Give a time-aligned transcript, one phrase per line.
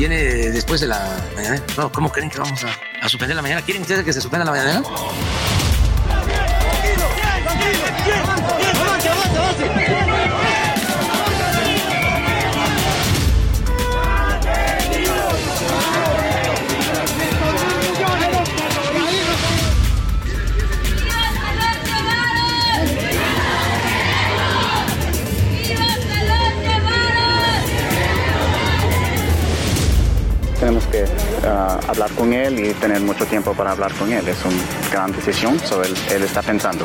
[0.00, 0.98] Viene después de la
[1.36, 1.62] mañana.
[1.92, 2.64] ¿cómo creen que vamos
[3.02, 3.60] a suspender la mañana?
[3.60, 4.82] ¿Quieren ustedes que se suspenda la mañana?
[31.44, 34.26] Hablar con él y tener mucho tiempo para hablar con él.
[34.28, 36.84] Es una gran decisión, so él, él está pensando.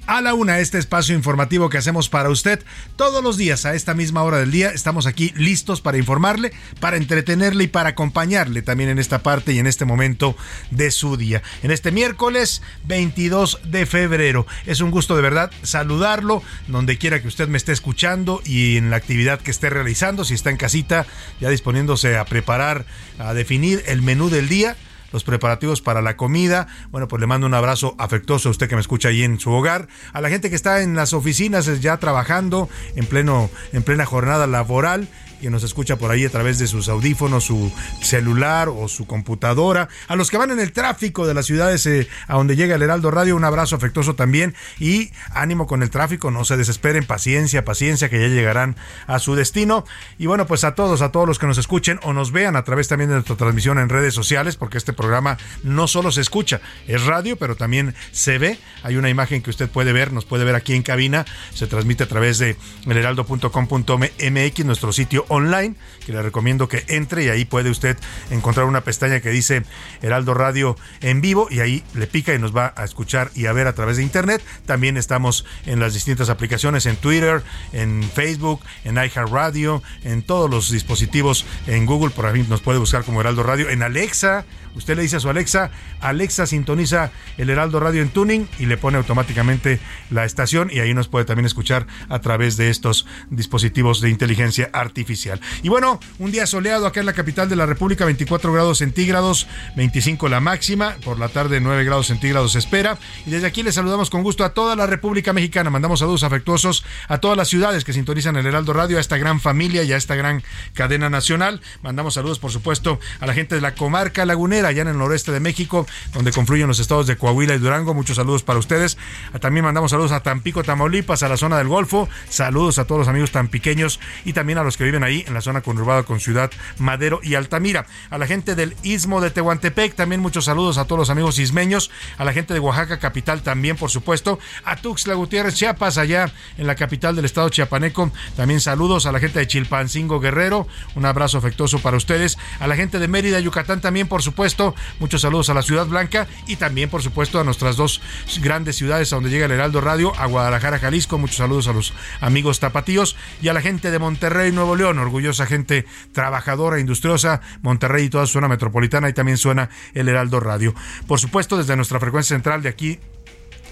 [0.07, 2.63] a la una este espacio informativo que hacemos para usted
[2.95, 4.69] todos los días a esta misma hora del día.
[4.69, 9.59] Estamos aquí listos para informarle, para entretenerle y para acompañarle también en esta parte y
[9.59, 10.35] en este momento
[10.69, 11.41] de su día.
[11.63, 14.47] En este miércoles 22 de febrero.
[14.65, 18.89] Es un gusto de verdad saludarlo donde quiera que usted me esté escuchando y en
[18.89, 20.25] la actividad que esté realizando.
[20.25, 21.05] Si está en casita
[21.39, 22.85] ya disponiéndose a preparar,
[23.19, 24.75] a definir el menú del día
[25.11, 26.67] los preparativos para la comida.
[26.91, 29.51] Bueno, pues le mando un abrazo afectuoso a usted que me escucha ahí en su
[29.51, 34.05] hogar, a la gente que está en las oficinas ya trabajando en pleno en plena
[34.05, 35.07] jornada laboral
[35.41, 37.71] que nos escucha por ahí a través de sus audífonos, su
[38.01, 39.89] celular o su computadora.
[40.07, 42.81] A los que van en el tráfico de las ciudades eh, a donde llega el
[42.81, 47.65] Heraldo Radio, un abrazo afectuoso también y ánimo con el tráfico, no se desesperen, paciencia,
[47.65, 48.75] paciencia, que ya llegarán
[49.07, 49.83] a su destino.
[50.17, 52.63] Y bueno, pues a todos, a todos los que nos escuchen o nos vean a
[52.63, 56.61] través también de nuestra transmisión en redes sociales, porque este programa no solo se escucha,
[56.87, 58.59] es radio, pero también se ve.
[58.83, 62.03] Hay una imagen que usted puede ver, nos puede ver aquí en cabina, se transmite
[62.03, 65.75] a través de elheraldo.com.mx, nuestro sitio online,
[66.05, 67.97] que le recomiendo que entre y ahí puede usted
[68.29, 69.63] encontrar una pestaña que dice
[70.01, 73.53] Heraldo Radio en vivo y ahí le pica y nos va a escuchar y a
[73.53, 74.43] ver a través de internet.
[74.65, 80.69] También estamos en las distintas aplicaciones, en Twitter, en Facebook, en iHeartRadio, en todos los
[80.69, 85.03] dispositivos, en Google, por ahí nos puede buscar como Heraldo Radio, en Alexa, Usted le
[85.03, 89.79] dice a su Alexa, Alexa sintoniza el Heraldo Radio en tuning y le pone automáticamente
[90.09, 94.69] la estación y ahí nos puede también escuchar a través de estos dispositivos de inteligencia
[94.73, 95.41] artificial.
[95.61, 99.47] Y bueno, un día soleado acá en la capital de la República, 24 grados centígrados,
[99.75, 102.97] 25 la máxima, por la tarde 9 grados centígrados se espera.
[103.25, 105.69] Y desde aquí les saludamos con gusto a toda la República Mexicana.
[105.69, 109.41] Mandamos saludos afectuosos a todas las ciudades que sintonizan el Heraldo Radio, a esta gran
[109.41, 110.43] familia y a esta gran
[110.73, 111.61] cadena nacional.
[111.81, 115.31] Mandamos saludos, por supuesto, a la gente de la comarca lagunera allá en el noreste
[115.31, 117.93] de México, donde confluyen los estados de Coahuila y Durango.
[117.93, 118.97] Muchos saludos para ustedes.
[119.39, 122.07] También mandamos saludos a Tampico, Tamaulipas, a la zona del Golfo.
[122.29, 125.33] Saludos a todos los amigos tan pequeños y también a los que viven ahí en
[125.33, 127.85] la zona conurbada con Ciudad Madero y Altamira.
[128.09, 131.89] A la gente del Istmo de Tehuantepec, también muchos saludos a todos los amigos ismeños.
[132.17, 134.39] A la gente de Oaxaca, capital también, por supuesto.
[134.63, 138.11] A Tuxtla Gutiérrez, Chiapas, allá en la capital del estado chiapaneco.
[138.35, 140.67] También saludos a la gente de Chilpancingo Guerrero.
[140.95, 142.37] Un abrazo afectuoso para ustedes.
[142.59, 144.50] A la gente de Mérida, Yucatán también, por supuesto
[144.99, 148.01] Muchos saludos a la Ciudad Blanca y también, por supuesto, a nuestras dos
[148.41, 151.17] grandes ciudades a donde llega el Heraldo Radio, a Guadalajara, Jalisco.
[151.17, 154.99] Muchos saludos a los amigos tapatíos y a la gente de Monterrey, Nuevo León.
[154.99, 157.41] Orgullosa gente trabajadora, industriosa.
[157.61, 160.73] Monterrey y toda su zona metropolitana y también suena el Heraldo Radio.
[161.07, 162.99] Por supuesto, desde nuestra frecuencia central de aquí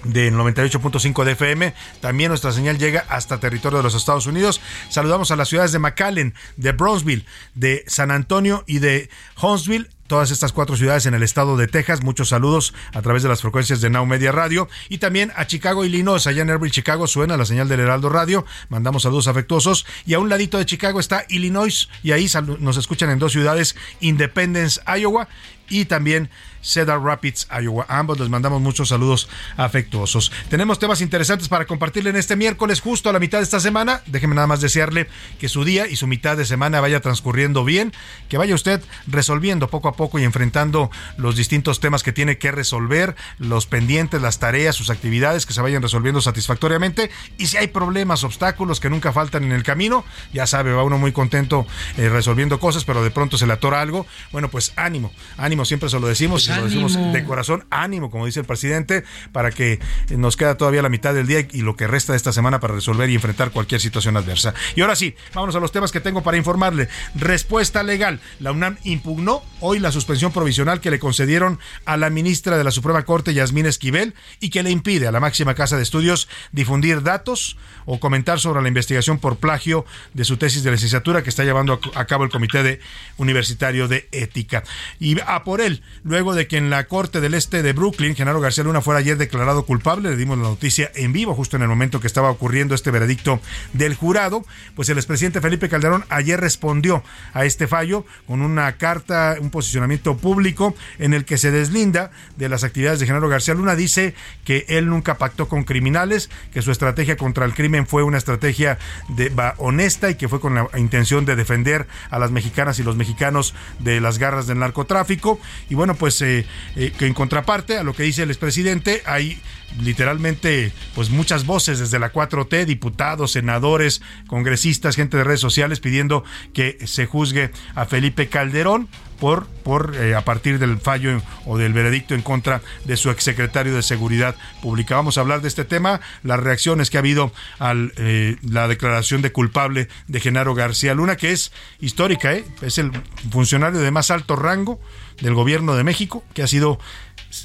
[0.04, 1.74] del 98.5 de FM.
[2.00, 4.60] También nuestra señal llega hasta territorio de los Estados Unidos.
[4.88, 9.10] Saludamos a las ciudades de McAllen, de Brownsville, de San Antonio y de
[9.40, 12.02] Huntsville todas estas cuatro ciudades en el estado de Texas.
[12.02, 15.84] Muchos saludos a través de las frecuencias de Now Media Radio y también a Chicago,
[15.84, 16.26] Illinois.
[16.26, 18.44] Allá en Everett, Chicago suena la señal del Heraldo Radio.
[18.70, 19.86] Mandamos saludos afectuosos.
[20.06, 22.26] Y a un ladito de Chicago está Illinois y ahí
[22.58, 25.28] nos escuchan en dos ciudades, Independence, Iowa
[25.68, 26.28] y también
[26.62, 27.86] Cedar Rapids, Iowa.
[27.88, 30.32] ambos les mandamos muchos saludos afectuosos.
[30.48, 34.02] Tenemos temas interesantes para compartirle en este miércoles, justo a la mitad de esta semana.
[34.06, 35.08] Déjeme nada más desearle
[35.38, 37.92] que su día y su mitad de semana vaya transcurriendo bien,
[38.28, 42.52] que vaya usted resolviendo poco a poco y enfrentando los distintos temas que tiene que
[42.52, 47.10] resolver, los pendientes, las tareas, sus actividades, que se vayan resolviendo satisfactoriamente.
[47.38, 50.98] Y si hay problemas, obstáculos que nunca faltan en el camino, ya sabe, va uno
[50.98, 51.66] muy contento
[51.96, 54.06] eh, resolviendo cosas, pero de pronto se le atora algo.
[54.32, 58.40] Bueno, pues ánimo, ánimo, siempre se lo decimos lo decimos de corazón, ánimo, como dice
[58.40, 59.80] el presidente, para que
[60.10, 62.74] nos queda todavía la mitad del día y lo que resta de esta semana para
[62.74, 64.54] resolver y enfrentar cualquier situación adversa.
[64.74, 66.88] Y ahora sí, vámonos a los temas que tengo para informarle.
[67.14, 68.20] Respuesta legal.
[68.38, 72.70] La UNAM impugnó hoy la suspensión provisional que le concedieron a la ministra de la
[72.70, 77.02] Suprema Corte, Yasmín Esquivel, y que le impide a la máxima casa de estudios difundir
[77.02, 77.56] datos
[77.86, 81.80] o comentar sobre la investigación por plagio de su tesis de licenciatura que está llevando
[81.94, 82.80] a cabo el Comité de
[83.16, 84.62] Universitario de Ética.
[84.98, 88.16] Y a por él, luego de de que en la Corte del Este de Brooklyn,
[88.16, 90.08] Genaro García Luna fuera ayer declarado culpable.
[90.08, 93.40] Le dimos la noticia en vivo, justo en el momento que estaba ocurriendo este veredicto
[93.74, 94.42] del jurado.
[94.74, 97.04] Pues el expresidente Felipe Calderón ayer respondió
[97.34, 102.48] a este fallo con una carta, un posicionamiento público en el que se deslinda de
[102.48, 103.76] las actividades de Genaro García Luna.
[103.76, 104.14] Dice
[104.46, 108.78] que él nunca pactó con criminales, que su estrategia contra el crimen fue una estrategia
[109.08, 112.96] de, honesta y que fue con la intención de defender a las mexicanas y los
[112.96, 115.38] mexicanos de las garras del narcotráfico.
[115.68, 116.29] Y bueno, pues eh,
[116.74, 119.40] que en contraparte a lo que dice el expresidente, hay
[119.78, 126.24] literalmente pues muchas voces desde la 4T, diputados, senadores, congresistas, gente de redes sociales pidiendo
[126.52, 128.88] que se juzgue a Felipe Calderón
[129.18, 133.74] por, por eh, a partir del fallo o del veredicto en contra de su exsecretario
[133.74, 134.96] de Seguridad Pública.
[134.96, 139.20] Vamos a hablar de este tema, las reacciones que ha habido a eh, la declaración
[139.20, 142.44] de culpable de Genaro García Luna, que es histórica, ¿eh?
[142.62, 142.92] es el
[143.30, 144.80] funcionario de más alto rango
[145.20, 146.78] del gobierno de México, que ha sido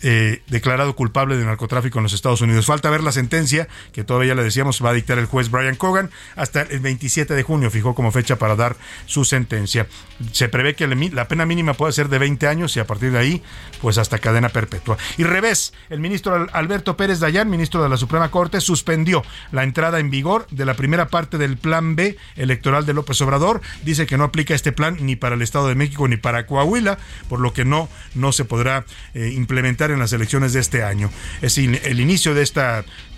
[0.01, 2.65] eh, declarado culpable de narcotráfico en los Estados Unidos.
[2.65, 6.09] Falta ver la sentencia, que todavía le decíamos va a dictar el juez Brian Cogan,
[6.35, 9.87] hasta el 27 de junio fijó como fecha para dar su sentencia.
[10.31, 13.19] Se prevé que la pena mínima puede ser de 20 años y a partir de
[13.19, 13.43] ahí,
[13.79, 14.97] pues hasta cadena perpetua.
[15.17, 19.99] Y revés, el ministro Alberto Pérez Dayán, ministro de la Suprema Corte, suspendió la entrada
[19.99, 23.61] en vigor de la primera parte del plan B electoral de López Obrador.
[23.83, 26.97] Dice que no aplica este plan ni para el Estado de México ni para Coahuila,
[27.29, 31.09] por lo que no, no se podrá eh, implementar en las elecciones de este año.
[31.41, 32.61] Es el inicio de este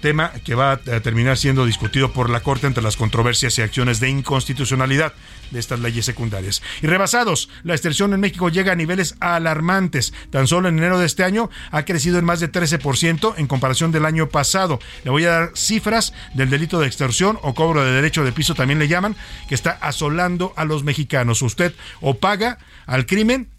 [0.01, 3.99] tema que va a terminar siendo discutido por la Corte entre las controversias y acciones
[3.99, 5.13] de inconstitucionalidad
[5.51, 6.61] de estas leyes secundarias.
[6.81, 10.13] Y rebasados, la extensión en México llega a niveles alarmantes.
[10.29, 13.91] Tan solo en enero de este año ha crecido en más de 13% en comparación
[13.91, 14.79] del año pasado.
[15.03, 18.55] Le voy a dar cifras del delito de extorsión o cobro de derecho de piso,
[18.55, 19.15] también le llaman,
[19.47, 21.41] que está asolando a los mexicanos.
[21.41, 23.49] Usted o paga al crimen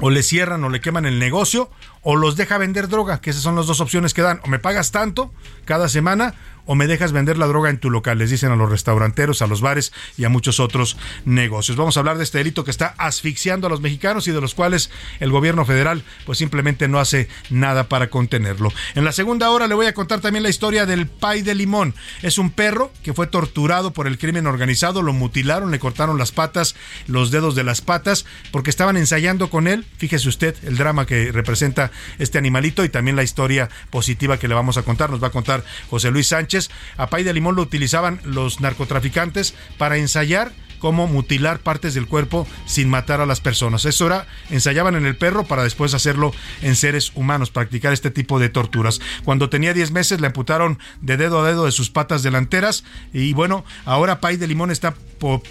[0.00, 1.70] o le cierran o le queman el negocio
[2.02, 4.40] o los deja vender droga, que esas son las dos opciones que dan.
[4.44, 5.32] O me pagas tanto
[5.64, 6.34] cada semana
[6.66, 9.46] o me dejas vender la droga en tu local, les dicen a los restauranteros, a
[9.46, 11.76] los bares y a muchos otros negocios.
[11.76, 14.54] Vamos a hablar de este delito que está asfixiando a los mexicanos y de los
[14.54, 18.72] cuales el gobierno federal pues simplemente no hace nada para contenerlo.
[18.94, 21.94] En la segunda hora le voy a contar también la historia del Pay de Limón.
[22.22, 26.32] Es un perro que fue torturado por el crimen organizado, lo mutilaron, le cortaron las
[26.32, 26.74] patas,
[27.06, 29.84] los dedos de las patas, porque estaban ensayando con él.
[29.98, 34.54] Fíjese usted el drama que representa este animalito y también la historia positiva que le
[34.54, 35.10] vamos a contar.
[35.10, 36.53] Nos va a contar José Luis Sánchez.
[36.96, 40.52] A pay de limón lo utilizaban los narcotraficantes para ensayar
[40.84, 43.86] cómo mutilar partes del cuerpo sin matar a las personas.
[43.86, 48.38] Eso era, ensayaban en el perro para después hacerlo en seres humanos, practicar este tipo
[48.38, 49.00] de torturas.
[49.24, 53.32] Cuando tenía 10 meses le amputaron de dedo a dedo de sus patas delanteras y
[53.32, 54.94] bueno, ahora Pay de Limón está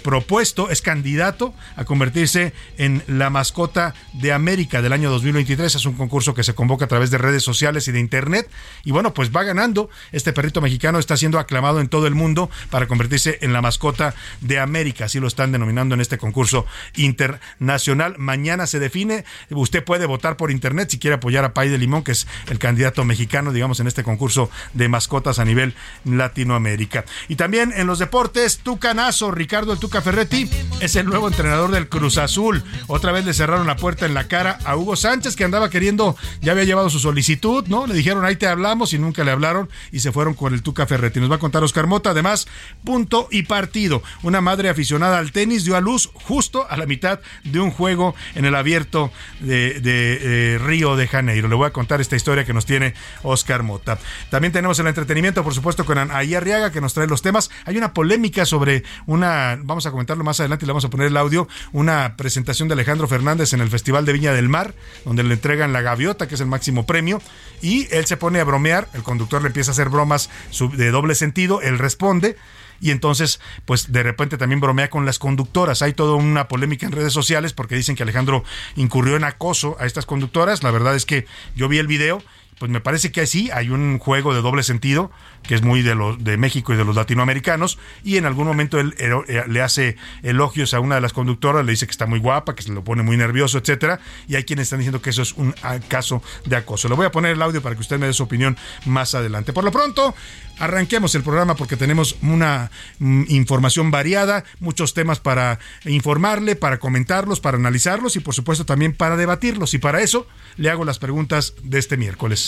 [0.02, 5.74] propuesto, es candidato a convertirse en la mascota de América del año 2023.
[5.74, 8.48] Es un concurso que se convoca a través de redes sociales y de internet.
[8.84, 9.90] Y bueno, pues va ganando.
[10.12, 14.14] Este perrito mexicano está siendo aclamado en todo el mundo para convertirse en la mascota
[14.40, 15.06] de América.
[15.06, 16.66] Así lo están denominando en este concurso
[16.96, 18.14] internacional.
[18.18, 22.04] Mañana se define, usted puede votar por internet si quiere apoyar a Pay de Limón,
[22.04, 27.06] que es el candidato mexicano, digamos, en este concurso de mascotas a nivel Latinoamérica.
[27.28, 30.48] Y también en los deportes, Tucanazo, Ricardo el Tuca Ferretti,
[30.80, 32.62] es el nuevo entrenador del Cruz Azul.
[32.86, 36.16] Otra vez le cerraron la puerta en la cara a Hugo Sánchez, que andaba queriendo,
[36.42, 37.86] ya había llevado su solicitud, ¿no?
[37.86, 40.86] Le dijeron, ahí te hablamos y nunca le hablaron y se fueron con el Tuca
[40.86, 41.18] Ferretti.
[41.18, 42.46] Nos va a contar Oscar Mota, además,
[42.84, 44.02] punto y partido.
[44.22, 48.14] Una madre aficionada al tenis dio a luz justo a la mitad de un juego
[48.34, 51.48] en el abierto de, de eh, Río de Janeiro.
[51.48, 53.98] Le voy a contar esta historia que nos tiene Oscar Mota.
[54.30, 57.50] También tenemos el entretenimiento, por supuesto, con Ahí Arriaga, que nos trae los temas.
[57.64, 61.08] Hay una polémica sobre una, vamos a comentarlo más adelante y le vamos a poner
[61.08, 65.22] el audio, una presentación de Alejandro Fernández en el Festival de Viña del Mar, donde
[65.22, 67.20] le entregan la gaviota, que es el máximo premio,
[67.62, 70.30] y él se pone a bromear, el conductor le empieza a hacer bromas
[70.76, 72.36] de doble sentido, él responde,
[72.80, 75.82] y entonces pues de repente también bromea con las conductoras.
[75.82, 78.44] Hay toda una polémica en redes sociales porque dicen que Alejandro
[78.76, 80.62] incurrió en acoso a estas conductoras.
[80.62, 81.26] La verdad es que
[81.56, 82.22] yo vi el video
[82.58, 85.10] pues me parece que sí, hay un juego de doble sentido
[85.42, 88.80] que es muy de los de México y de los latinoamericanos y en algún momento
[88.80, 92.18] él, eh, le hace elogios a una de las conductoras, le dice que está muy
[92.18, 95.22] guapa, que se lo pone muy nervioso, etcétera, y hay quienes están diciendo que eso
[95.22, 95.54] es un
[95.88, 96.88] caso de acoso.
[96.88, 98.56] Le voy a poner el audio para que usted me dé su opinión
[98.86, 99.52] más adelante.
[99.52, 100.14] Por lo pronto,
[100.58, 107.40] arranquemos el programa porque tenemos una mm, información variada, muchos temas para informarle, para comentarlos,
[107.40, 111.54] para analizarlos y por supuesto también para debatirlos y para eso le hago las preguntas
[111.62, 112.43] de este miércoles.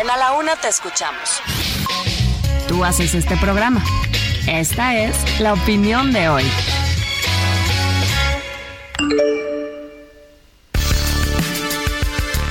[0.00, 1.40] En A la Una te escuchamos.
[2.68, 3.82] Tú haces este programa.
[4.46, 6.44] Esta es la opinión de hoy.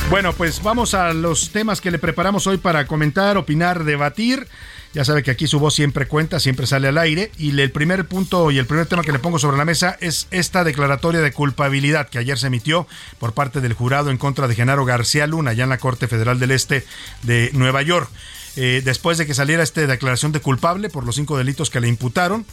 [0.09, 4.47] Bueno, pues vamos a los temas que le preparamos hoy para comentar, opinar, debatir.
[4.93, 7.31] Ya sabe que aquí su voz siempre cuenta, siempre sale al aire.
[7.37, 10.27] Y el primer punto y el primer tema que le pongo sobre la mesa es
[10.29, 14.53] esta declaratoria de culpabilidad que ayer se emitió por parte del jurado en contra de
[14.53, 16.85] Genaro García Luna, allá en la Corte Federal del Este
[17.23, 18.07] de Nueva York.
[18.55, 21.87] Eh, después de que saliera esta declaración de culpable por los cinco delitos que le
[21.87, 22.45] imputaron,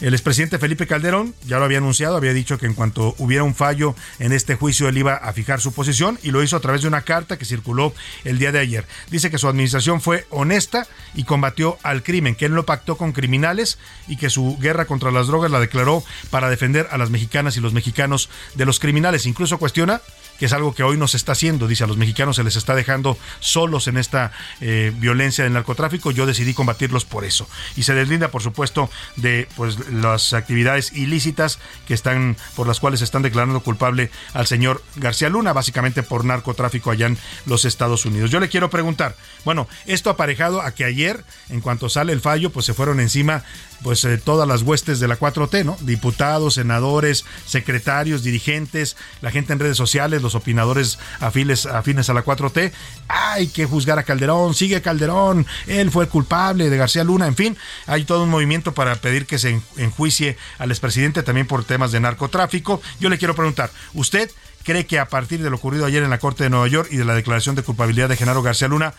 [0.00, 3.54] el expresidente Felipe Calderón ya lo había anunciado, había dicho que en cuanto hubiera un
[3.54, 6.82] fallo en este juicio él iba a fijar su posición y lo hizo a través
[6.82, 8.86] de una carta que circuló el día de ayer.
[9.10, 13.12] Dice que su administración fue honesta y combatió al crimen, que él no pactó con
[13.12, 17.56] criminales y que su guerra contra las drogas la declaró para defender a las mexicanas
[17.56, 19.26] y los mexicanos de los criminales.
[19.26, 20.00] Incluso cuestiona
[20.38, 21.68] que es algo que hoy no se está haciendo.
[21.68, 26.10] Dice, a los mexicanos se les está dejando solos en esta eh, violencia del narcotráfico.
[26.10, 27.48] Yo decidí combatirlos por eso.
[27.76, 33.02] Y se deslinda, por supuesto, de pues, las actividades ilícitas que están, por las cuales
[33.02, 38.30] están declarando culpable al señor García Luna, básicamente por narcotráfico allá en los Estados Unidos.
[38.30, 42.50] Yo le quiero preguntar, bueno, esto aparejado a que ayer, en cuanto sale el fallo,
[42.50, 43.44] pues se fueron encima
[43.84, 45.76] pues eh, todas las huestes de la 4T, ¿no?
[45.82, 52.24] Diputados, senadores, secretarios, dirigentes, la gente en redes sociales, los opinadores afines, afines a la
[52.24, 52.72] 4T.
[53.08, 57.36] Hay que juzgar a Calderón, sigue Calderón, él fue el culpable de García Luna, en
[57.36, 61.92] fin, hay todo un movimiento para pedir que se enjuicie al expresidente también por temas
[61.92, 62.80] de narcotráfico.
[63.00, 64.30] Yo le quiero preguntar, ¿usted
[64.62, 66.96] cree que a partir de lo ocurrido ayer en la Corte de Nueva York y
[66.96, 68.94] de la declaración de culpabilidad de Genaro García Luna,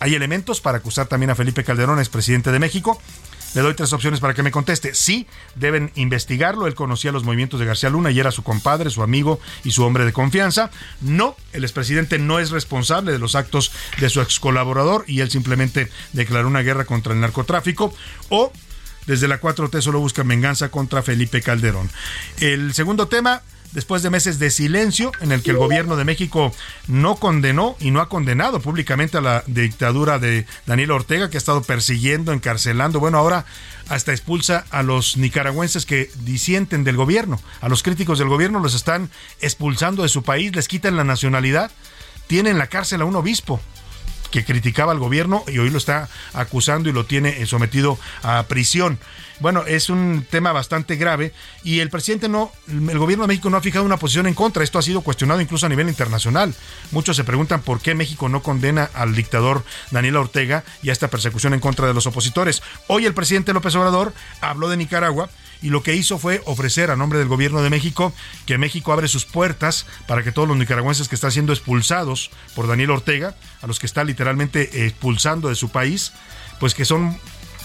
[0.00, 3.00] hay elementos para acusar también a Felipe Calderón, expresidente de México?
[3.54, 4.94] Le doy tres opciones para que me conteste.
[4.94, 6.66] Sí, deben investigarlo.
[6.66, 9.84] Él conocía los movimientos de García Luna y era su compadre, su amigo y su
[9.84, 10.70] hombre de confianza.
[11.00, 15.30] No, el expresidente no es responsable de los actos de su ex colaborador y él
[15.30, 17.94] simplemente declaró una guerra contra el narcotráfico.
[18.30, 18.52] O
[19.06, 21.90] desde la 4T solo busca venganza contra Felipe Calderón.
[22.40, 26.52] El segundo tema, después de meses de silencio en el que el gobierno de México
[26.86, 31.38] no condenó y no ha condenado públicamente a la dictadura de Daniel Ortega, que ha
[31.38, 33.44] estado persiguiendo, encarcelando, bueno, ahora
[33.88, 38.74] hasta expulsa a los nicaragüenses que disienten del gobierno, a los críticos del gobierno los
[38.74, 39.10] están
[39.40, 41.70] expulsando de su país, les quitan la nacionalidad,
[42.26, 43.60] tienen en la cárcel a un obispo
[44.32, 48.98] que criticaba al gobierno y hoy lo está acusando y lo tiene sometido a prisión.
[49.38, 51.32] Bueno, es un tema bastante grave
[51.64, 54.64] y el presidente no, el gobierno de México no ha fijado una posición en contra.
[54.64, 56.54] Esto ha sido cuestionado incluso a nivel internacional.
[56.92, 61.08] Muchos se preguntan por qué México no condena al dictador Daniel Ortega y a esta
[61.08, 62.62] persecución en contra de los opositores.
[62.86, 65.28] Hoy el presidente López Obrador habló de Nicaragua
[65.62, 68.12] y lo que hizo fue ofrecer a nombre del gobierno de México
[68.46, 72.66] que México abre sus puertas para que todos los nicaragüenses que están siendo expulsados por
[72.66, 76.12] Daniel Ortega, a los que está literalmente expulsando de su país,
[76.58, 77.18] pues que son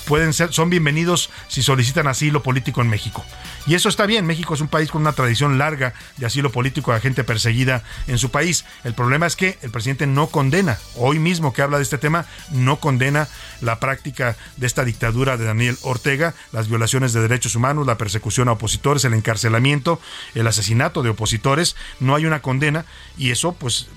[0.07, 3.25] pueden ser, son bienvenidos si solicitan asilo político en México.
[3.67, 6.93] Y eso está bien, México es un país con una tradición larga de asilo político
[6.93, 8.63] a gente perseguida en su país.
[8.85, 12.25] El problema es que el presidente no condena, hoy mismo que habla de este tema,
[12.51, 13.27] no condena
[13.59, 18.47] la práctica de esta dictadura de Daniel Ortega, las violaciones de derechos humanos, la persecución
[18.47, 19.99] a opositores, el encarcelamiento,
[20.35, 22.85] el asesinato de opositores, no hay una condena
[23.17, 23.87] y eso pues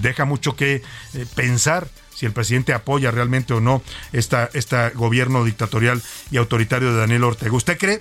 [0.00, 0.82] deja mucho que
[1.12, 6.92] eh, pensar si el presidente apoya realmente o no esta, este gobierno dictatorial y autoritario
[6.92, 7.52] de Daniel Ortega.
[7.52, 8.00] ¿Usted cree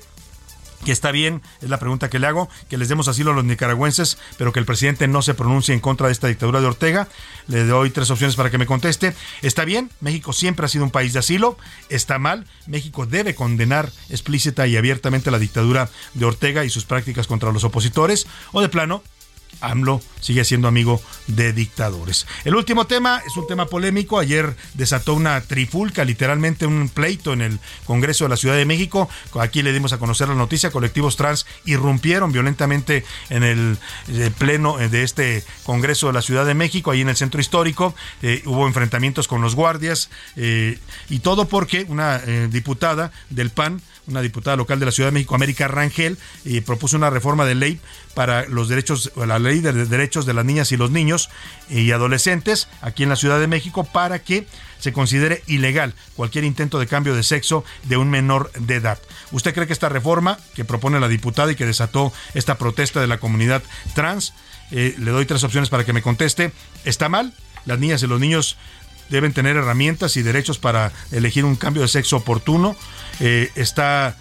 [0.84, 3.46] que está bien, es la pregunta que le hago, que les demos asilo a los
[3.46, 7.08] nicaragüenses, pero que el presidente no se pronuncie en contra de esta dictadura de Ortega.
[7.48, 9.16] Le doy tres opciones para que me conteste.
[9.42, 9.90] ¿Está bien?
[10.02, 11.58] México siempre ha sido un país de asilo.
[11.90, 12.46] ¿Está mal?
[12.68, 17.64] México debe condenar explícita y abiertamente la dictadura de Ortega y sus prácticas contra los
[17.64, 18.28] opositores.
[18.52, 19.04] O de plano,
[19.64, 22.28] AMLO sigue siendo amigo de dictadores.
[22.46, 24.20] El último tema es un tema polémico.
[24.20, 29.10] Ayer desató una trifulca, literalmente un pleito en el Congreso de la Ciudad de México.
[29.40, 30.72] Aquí le dimos a conocer la noticia.
[30.72, 33.78] Colectivos trans irrumpieron violentamente en el
[34.10, 37.96] eh, pleno de este Congreso de la Ciudad de México, ahí en el centro histórico.
[38.22, 40.80] Eh, hubo enfrentamientos con los guardias eh,
[41.10, 45.36] y todo porque una diputada del PAN una diputada local de la Ciudad de México,
[45.36, 46.18] América Rangel,
[46.66, 47.80] propuso una reforma de ley
[48.14, 51.30] para los derechos, la ley de derechos de las niñas y los niños
[51.70, 54.46] y adolescentes aquí en la Ciudad de México para que
[54.80, 59.00] se considere ilegal cualquier intento de cambio de sexo de un menor de edad.
[59.32, 63.08] ¿Usted cree que esta reforma que propone la diputada y que desató esta protesta de
[63.08, 63.64] la comunidad
[63.96, 64.34] trans,
[64.72, 66.52] eh, le doy tres opciones para que me conteste,
[66.84, 67.34] ¿está mal?
[67.66, 68.58] Las niñas y los niños
[69.10, 72.76] deben tener herramientas y derechos para elegir un cambio de sexo oportuno.
[73.20, 74.18] Eh, está,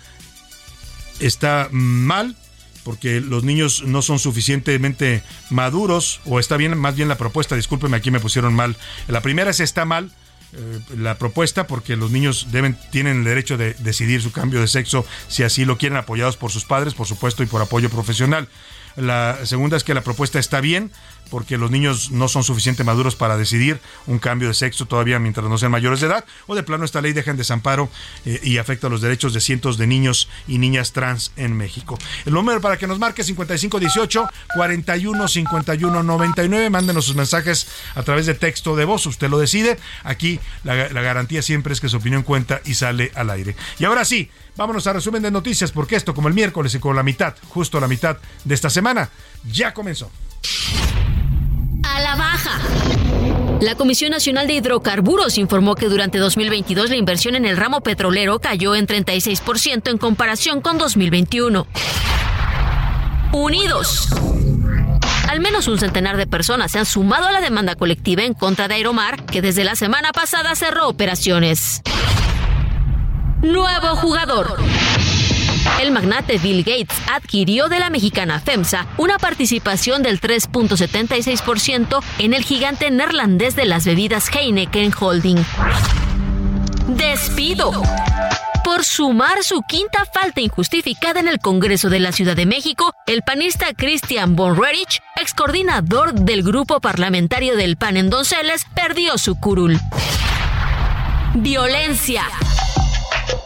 [1.21, 2.37] está mal
[2.85, 7.97] porque los niños no son suficientemente maduros, o está bien, más bien la propuesta, discúlpeme,
[7.97, 8.77] aquí me pusieron mal.
[9.07, 10.11] La primera es está mal,
[10.55, 14.69] eh, la propuesta porque los niños deben tienen el derecho de decidir su cambio de
[14.69, 18.49] sexo si así lo quieren apoyados por sus padres por supuesto y por apoyo profesional
[18.97, 20.93] la segunda es que la propuesta está bien
[21.33, 25.49] porque los niños no son suficientemente maduros para decidir un cambio de sexo todavía mientras
[25.49, 27.89] no sean mayores de edad, o de plano esta ley deja en desamparo
[28.27, 31.99] eh, y afecta los derechos de cientos de niños y niñas trans en México.
[32.27, 38.27] El número para que nos marque 5518 41 51 99, mándenos sus mensajes a través
[38.27, 39.79] de texto de voz, usted lo decide.
[40.05, 43.57] Aquí la, la garantía siempre es que su opinión cuenta y sale al aire.
[43.79, 46.95] Y ahora sí, vámonos a resumen de noticias porque esto como el miércoles y con
[46.95, 49.09] la mitad, justo la mitad de esta semana,
[49.51, 50.11] ya comenzó
[51.83, 52.61] a la baja.
[53.61, 58.41] La Comisión Nacional de Hidrocarburos informó que durante 2022 la inversión en el ramo petrolero
[58.41, 61.67] cayó en 36% en comparación con 2021.
[63.33, 64.09] Unidos.
[65.29, 68.69] Al menos un centenar de personas se han sumado a la demanda colectiva en contra
[68.69, 71.83] de Aeromar, que desde la semana pasada cerró operaciones.
[73.41, 74.59] Nuevo jugador.
[75.81, 82.45] El magnate Bill Gates adquirió de la mexicana FEMSA una participación del 3.76% en el
[82.45, 85.45] gigante neerlandés de las bebidas Heineken Holding.
[86.89, 87.83] Despido
[88.65, 93.23] por sumar su quinta falta injustificada en el Congreso de la Ciudad de México, el
[93.23, 99.35] panista Christian von Rerich, ex coordinador del grupo parlamentario del PAN en Donceles, perdió su
[99.39, 99.79] curul.
[101.35, 102.25] Violencia.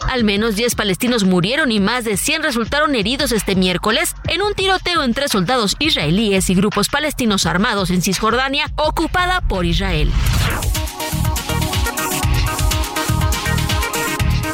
[0.09, 4.55] Al menos 10 palestinos murieron y más de 100 resultaron heridos este miércoles en un
[4.55, 10.11] tiroteo entre soldados israelíes y grupos palestinos armados en Cisjordania, ocupada por Israel.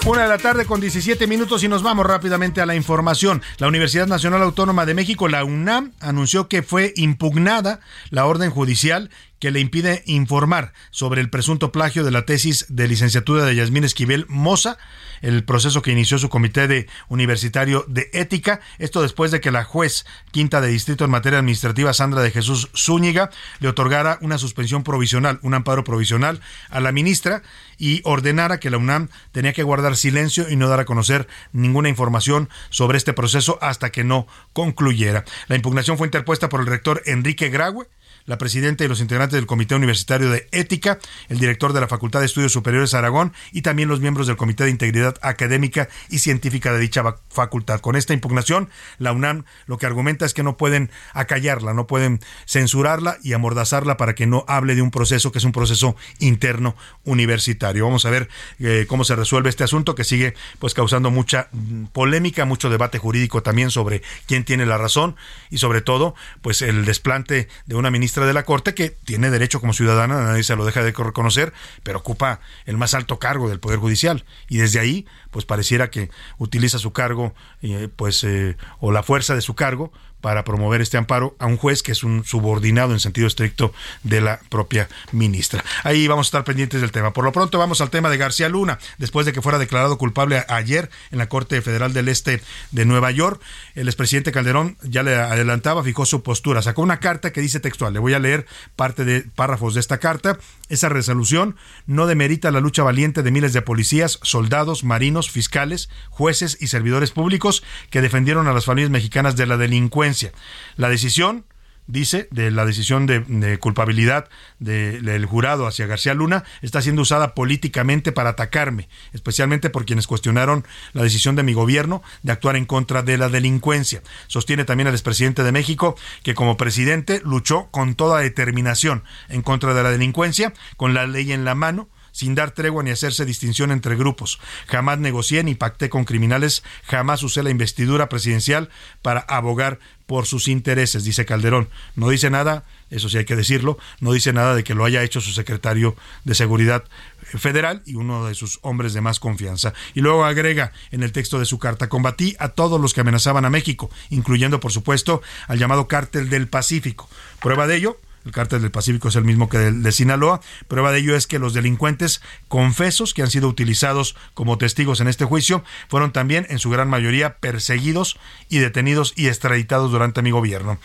[0.04, 3.40] Una de la tarde con 17 minutos y nos vamos rápidamente a la información.
[3.58, 7.78] La Universidad Nacional Autónoma de México, la UNAM, anunció que fue impugnada
[8.10, 9.10] la orden judicial
[9.42, 13.82] que le impide informar sobre el presunto plagio de la tesis de licenciatura de Yasmín
[13.82, 14.78] Esquivel Moza,
[15.20, 18.60] el proceso que inició su comité de universitario de ética.
[18.78, 22.70] Esto después de que la juez quinta de distrito en materia administrativa, Sandra de Jesús
[22.76, 27.42] Zúñiga, le otorgara una suspensión provisional, un amparo provisional a la ministra
[27.82, 31.88] y ordenara que la UNAM tenía que guardar silencio y no dar a conocer ninguna
[31.88, 35.24] información sobre este proceso hasta que no concluyera.
[35.48, 37.88] La impugnación fue interpuesta por el rector Enrique Graue
[38.26, 42.20] la presidenta y los integrantes del Comité Universitario de Ética, el director de la Facultad
[42.20, 46.72] de Estudios Superiores Aragón y también los miembros del Comité de Integridad Académica y Científica
[46.72, 47.80] de dicha facultad.
[47.80, 52.20] Con esta impugnación, la UNAM lo que argumenta es que no pueden acallarla, no pueden
[52.46, 56.76] censurarla y amordazarla para que no hable de un proceso que es un proceso interno
[57.04, 57.84] universitario.
[57.84, 61.86] Vamos a ver eh, cómo se resuelve este asunto que sigue pues causando mucha mm,
[61.86, 65.16] polémica, mucho debate jurídico también sobre quién tiene la razón
[65.50, 69.30] y sobre todo pues el desplante de una ministra ministra de la Corte, que tiene
[69.30, 73.48] derecho como ciudadana, nadie se lo deja de reconocer, pero ocupa el más alto cargo
[73.48, 74.26] del Poder Judicial.
[74.48, 79.34] Y desde ahí, pues pareciera que utiliza su cargo, eh, pues, eh, o la fuerza
[79.34, 83.00] de su cargo para promover este amparo a un juez que es un subordinado en
[83.00, 85.62] sentido estricto de la propia ministra.
[85.82, 87.12] Ahí vamos a estar pendientes del tema.
[87.12, 88.78] Por lo pronto vamos al tema de García Luna.
[88.96, 93.10] Después de que fuera declarado culpable ayer en la Corte Federal del Este de Nueva
[93.10, 93.42] York,
[93.74, 96.62] el expresidente Calderón ya le adelantaba, fijó su postura.
[96.62, 97.92] Sacó una carta que dice textual.
[97.92, 100.38] Le voy a leer parte de párrafos de esta carta.
[100.72, 106.56] Esa resolución no demerita la lucha valiente de miles de policías, soldados, marinos, fiscales, jueces
[106.62, 110.32] y servidores públicos que defendieron a las familias mexicanas de la delincuencia.
[110.76, 111.44] La decisión
[111.86, 118.12] dice, de la decisión de, culpabilidad del jurado hacia García Luna, está siendo usada políticamente
[118.12, 123.02] para atacarme, especialmente por quienes cuestionaron la decisión de mi gobierno de actuar en contra
[123.02, 124.02] de la delincuencia.
[124.26, 129.74] Sostiene también el expresidente de México que como presidente luchó con toda determinación en contra
[129.74, 133.72] de la delincuencia, con la ley en la mano, sin dar tregua ni hacerse distinción
[133.72, 134.38] entre grupos.
[134.68, 138.68] Jamás negocié ni pacté con criminales, jamás usé la investidura presidencial
[139.00, 139.80] para abogar
[140.12, 141.70] por sus intereses, dice Calderón.
[141.96, 145.02] No dice nada, eso sí hay que decirlo, no dice nada de que lo haya
[145.02, 146.84] hecho su secretario de Seguridad
[147.22, 149.72] Federal y uno de sus hombres de más confianza.
[149.94, 153.46] Y luego agrega en el texto de su carta, combatí a todos los que amenazaban
[153.46, 157.08] a México, incluyendo por supuesto al llamado cártel del Pacífico.
[157.40, 160.40] Prueba de ello, el cártel del Pacífico es el mismo que el de Sinaloa.
[160.68, 165.08] Prueba de ello es que los delincuentes confesos que han sido utilizados como testigos en
[165.08, 170.30] este juicio fueron también en su gran mayoría perseguidos y detenidos y extraditados durante mi
[170.30, 170.78] gobierno.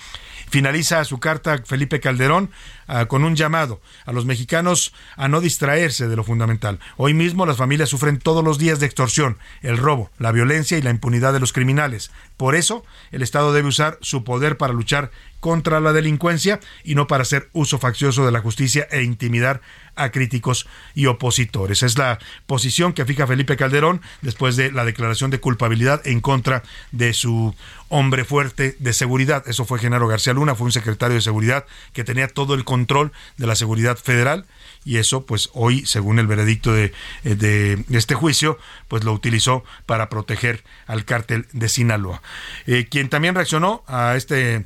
[0.50, 2.52] Finaliza su carta Felipe Calderón
[2.88, 6.80] ah, con un llamado a los mexicanos a no distraerse de lo fundamental.
[6.96, 10.82] Hoy mismo las familias sufren todos los días de extorsión, el robo, la violencia y
[10.82, 12.12] la impunidad de los criminales.
[12.38, 17.08] Por eso, el Estado debe usar su poder para luchar contra la delincuencia y no
[17.08, 19.62] para hacer uso faccioso de la justicia e intimidar
[19.98, 21.84] a críticos y opositores.
[21.84, 26.64] Es la posición que fija Felipe Calderón después de la declaración de culpabilidad en contra
[26.92, 27.56] de su
[27.90, 29.44] hombre fuerte de seguridad.
[29.48, 33.12] Eso fue Genaro García Luna, fue un secretario de seguridad que tenía todo el control
[33.38, 34.46] de la seguridad federal
[34.88, 36.94] y eso pues hoy según el veredicto de,
[37.26, 42.22] eh, de este juicio pues lo utilizó para proteger al cártel de Sinaloa.
[42.68, 44.66] Eh, quien también reaccionó a este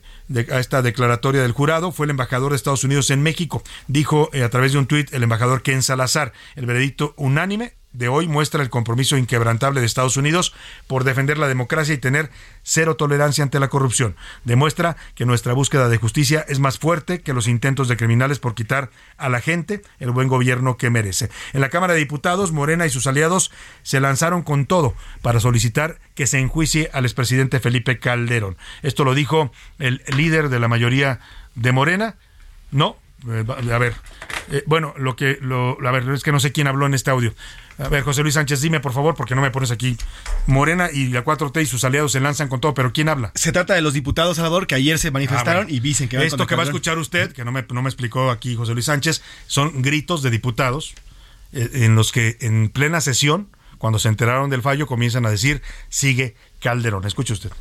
[0.51, 3.63] a esta declaratoria del jurado fue el embajador de Estados Unidos en México.
[3.87, 8.07] Dijo eh, a través de un tuit el embajador Ken Salazar, el veredicto unánime de
[8.07, 10.53] hoy muestra el compromiso inquebrantable de Estados Unidos
[10.87, 12.29] por defender la democracia y tener
[12.63, 14.15] cero tolerancia ante la corrupción.
[14.43, 18.55] Demuestra que nuestra búsqueda de justicia es más fuerte que los intentos de criminales por
[18.55, 21.29] quitar a la gente el buen gobierno que merece.
[21.53, 23.51] En la Cámara de Diputados, Morena y sus aliados
[23.83, 28.57] se lanzaron con todo para solicitar que se enjuicie al expresidente Felipe Calderón.
[28.83, 31.19] Esto lo dijo el líder de la mayoría
[31.55, 32.15] de Morena.
[32.71, 32.97] No,
[33.29, 33.95] eh, a ver,
[34.49, 37.11] eh, bueno, lo que, lo, a ver, es que no sé quién habló en este
[37.11, 37.33] audio.
[37.77, 39.97] A ver, José Luis Sánchez, dime por favor, porque no me pones aquí.
[40.45, 43.31] Morena y la 4T y sus aliados se lanzan con todo, pero ¿quién habla?
[43.35, 46.25] Se trata de los diputados, Salvador, que ayer se manifestaron Ah, y dicen que van
[46.25, 48.85] Esto que va a escuchar usted, que no me, no me explicó aquí José Luis
[48.85, 50.93] Sánchez, son gritos de diputados
[51.53, 55.61] eh, en los que en plena sesión, cuando se enteraron del fallo, comienzan a decir,
[55.89, 57.05] sigue Calderón.
[57.05, 57.51] Escuche usted.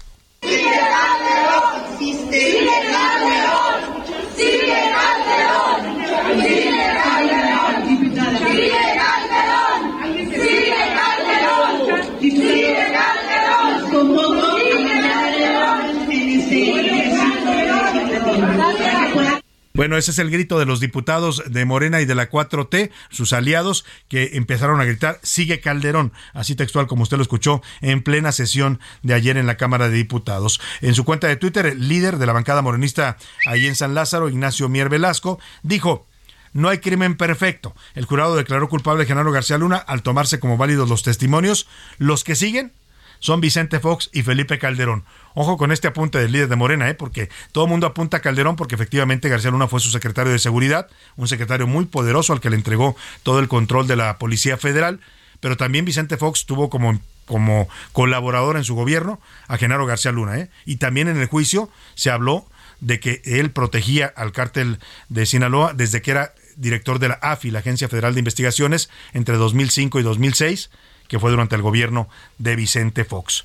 [19.73, 23.33] Bueno, ese es el grito de los diputados de Morena y de la 4T, sus
[23.33, 28.33] aliados, que empezaron a gritar, sigue Calderón, así textual como usted lo escuchó, en plena
[28.33, 30.61] sesión de ayer en la Cámara de Diputados.
[30.81, 34.29] En su cuenta de Twitter, el líder de la bancada morenista ahí en San Lázaro,
[34.29, 36.09] Ignacio Mier Velasco, dijo,
[36.53, 37.75] no hay crimen perfecto.
[37.95, 41.69] El jurado declaró culpable a Genaro García Luna al tomarse como válidos los testimonios.
[41.99, 42.73] Los que siguen
[43.21, 45.05] son Vicente Fox y Felipe Calderón.
[45.35, 46.95] Ojo con este apunte del líder de Morena, ¿eh?
[46.95, 50.39] porque todo el mundo apunta a Calderón porque efectivamente García Luna fue su secretario de
[50.39, 54.57] seguridad, un secretario muy poderoso al que le entregó todo el control de la Policía
[54.57, 55.01] Federal,
[55.39, 60.37] pero también Vicente Fox tuvo como como colaborador en su gobierno a Genaro García Luna,
[60.37, 60.51] ¿eh?
[60.67, 62.45] y también en el juicio se habló
[62.81, 67.53] de que él protegía al cártel de Sinaloa desde que era director de la AFI,
[67.53, 70.71] la Agencia Federal de Investigaciones, entre 2005 y 2006,
[71.11, 73.42] que fue durante el gobierno de Vicente Fox.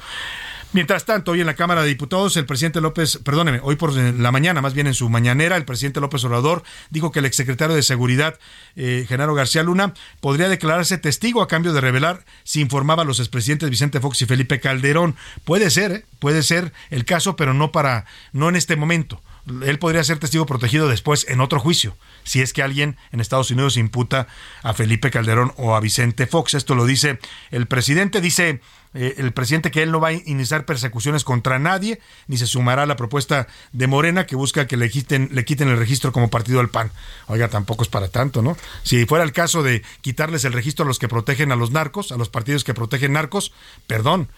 [0.72, 4.32] Mientras tanto, hoy en la Cámara de Diputados, el presidente López, perdóneme, hoy por la
[4.32, 7.82] mañana, más bien en su mañanera, el presidente López Obrador dijo que el exsecretario de
[7.82, 8.38] Seguridad,
[8.76, 13.20] eh, Genaro García Luna, podría declararse testigo a cambio de revelar si informaba a los
[13.20, 15.16] expresidentes Vicente Fox y Felipe Calderón.
[15.46, 16.06] Puede ser, ¿eh?
[16.20, 19.22] puede ser el caso, pero no para, no en este momento.
[19.48, 23.52] Él podría ser testigo protegido después en otro juicio, si es que alguien en Estados
[23.52, 24.28] Unidos imputa
[24.64, 26.56] a Felipe Calderón o a Vicente Fox.
[26.56, 27.20] Esto lo dice
[27.52, 28.62] el presidente, dice
[28.96, 32.84] eh, el presidente que él no va a iniciar persecuciones contra nadie, ni se sumará
[32.84, 36.32] a la propuesta de Morena que busca que le quiten, le quiten el registro como
[36.32, 36.92] partido al PAN.
[37.28, 38.58] Oiga, tampoco es para tanto, ¿no?
[38.82, 42.12] Si fuera el caso de quitarles el registro a los que protegen a los narcos,
[42.12, 43.54] a los partidos que protegen narcos,
[43.86, 44.30] perdón,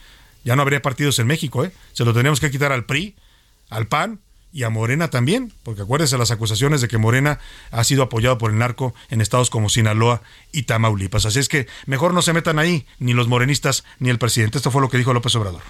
[0.43, 1.71] ya no habría partidos en México, ¿eh?
[1.93, 3.15] Se lo tendríamos que quitar al PRI,
[3.69, 4.19] al PAN
[4.57, 7.37] y a Morena también, porque acuérdense las acusaciones de que Morena
[7.69, 11.27] ha sido apoyado por el narco en estados como Sinaloa y Tamaulipas.
[11.27, 14.57] Así es que mejor no se metan ahí ni los morenistas ni el presidente.
[14.57, 15.61] Esto fue lo que dijo López Obrador.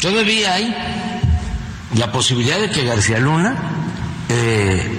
[0.00, 0.74] Todavía hay
[1.94, 3.58] la posibilidad de que García Luna
[4.30, 4.98] eh,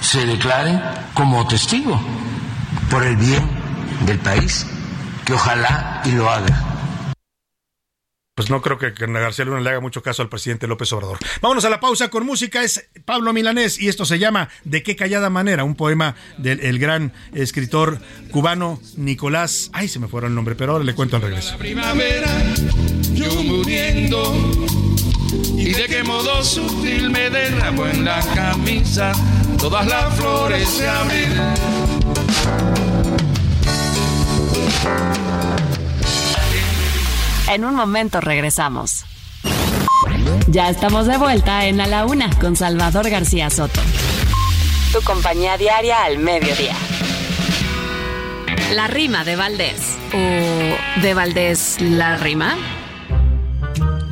[0.00, 0.80] se declare
[1.14, 2.00] como testigo
[2.92, 3.42] por el bien
[4.06, 4.68] del país,
[5.24, 6.79] que ojalá y lo haga
[8.40, 11.18] pues no creo que, García Luna le haga mucho caso al presidente López Obrador.
[11.42, 12.62] Vámonos a la pausa con música.
[12.62, 17.12] Es Pablo Milanés y esto se llama De qué callada manera, un poema del gran
[17.34, 18.00] escritor
[18.30, 19.68] cubano Nicolás.
[19.74, 21.58] Ay, se me fuera el nombre, pero ahora le cuento al regreso.
[21.58, 22.30] primavera,
[23.12, 24.32] yo muriendo.
[25.58, 29.12] Y de qué modo sutil me derramo en la camisa
[29.58, 31.28] todas las flores de abril.
[37.50, 39.04] En un momento regresamos.
[40.46, 43.80] Ya estamos de vuelta en A la Una con Salvador García Soto.
[44.92, 46.76] Tu compañía diaria al mediodía.
[48.72, 49.98] La rima de Valdés.
[50.12, 52.56] ¿O de Valdés la rima?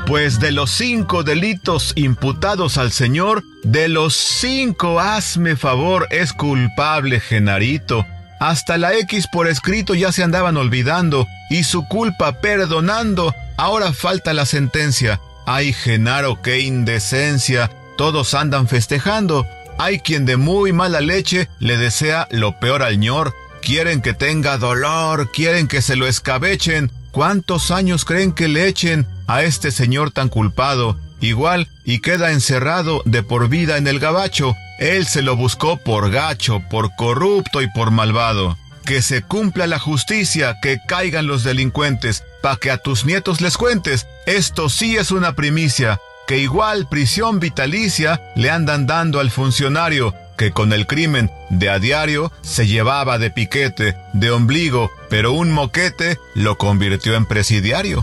[0.08, 7.20] Pues de los cinco delitos imputados al señor, de los cinco hazme favor es culpable
[7.20, 8.04] Genarito.
[8.40, 13.34] Hasta la X por escrito ya se andaban olvidando y su culpa perdonando.
[13.56, 15.20] Ahora falta la sentencia.
[15.46, 17.70] Ay, Genaro, qué indecencia.
[17.96, 19.46] Todos andan festejando.
[19.78, 23.34] Hay quien de muy mala leche le desea lo peor al ñor.
[23.62, 26.92] Quieren que tenga dolor, quieren que se lo escabechen.
[27.10, 30.98] ¿Cuántos años creen que le echen a este señor tan culpado?
[31.20, 34.54] Igual y queda encerrado de por vida en el gabacho.
[34.78, 38.56] Él se lo buscó por gacho, por corrupto y por malvado.
[38.88, 43.58] Que se cumpla la justicia, que caigan los delincuentes, pa' que a tus nietos les
[43.58, 44.06] cuentes.
[44.24, 50.52] Esto sí es una primicia, que igual prisión vitalicia le andan dando al funcionario, que
[50.52, 56.16] con el crimen de a diario se llevaba de piquete, de ombligo, pero un moquete
[56.34, 58.02] lo convirtió en presidiario.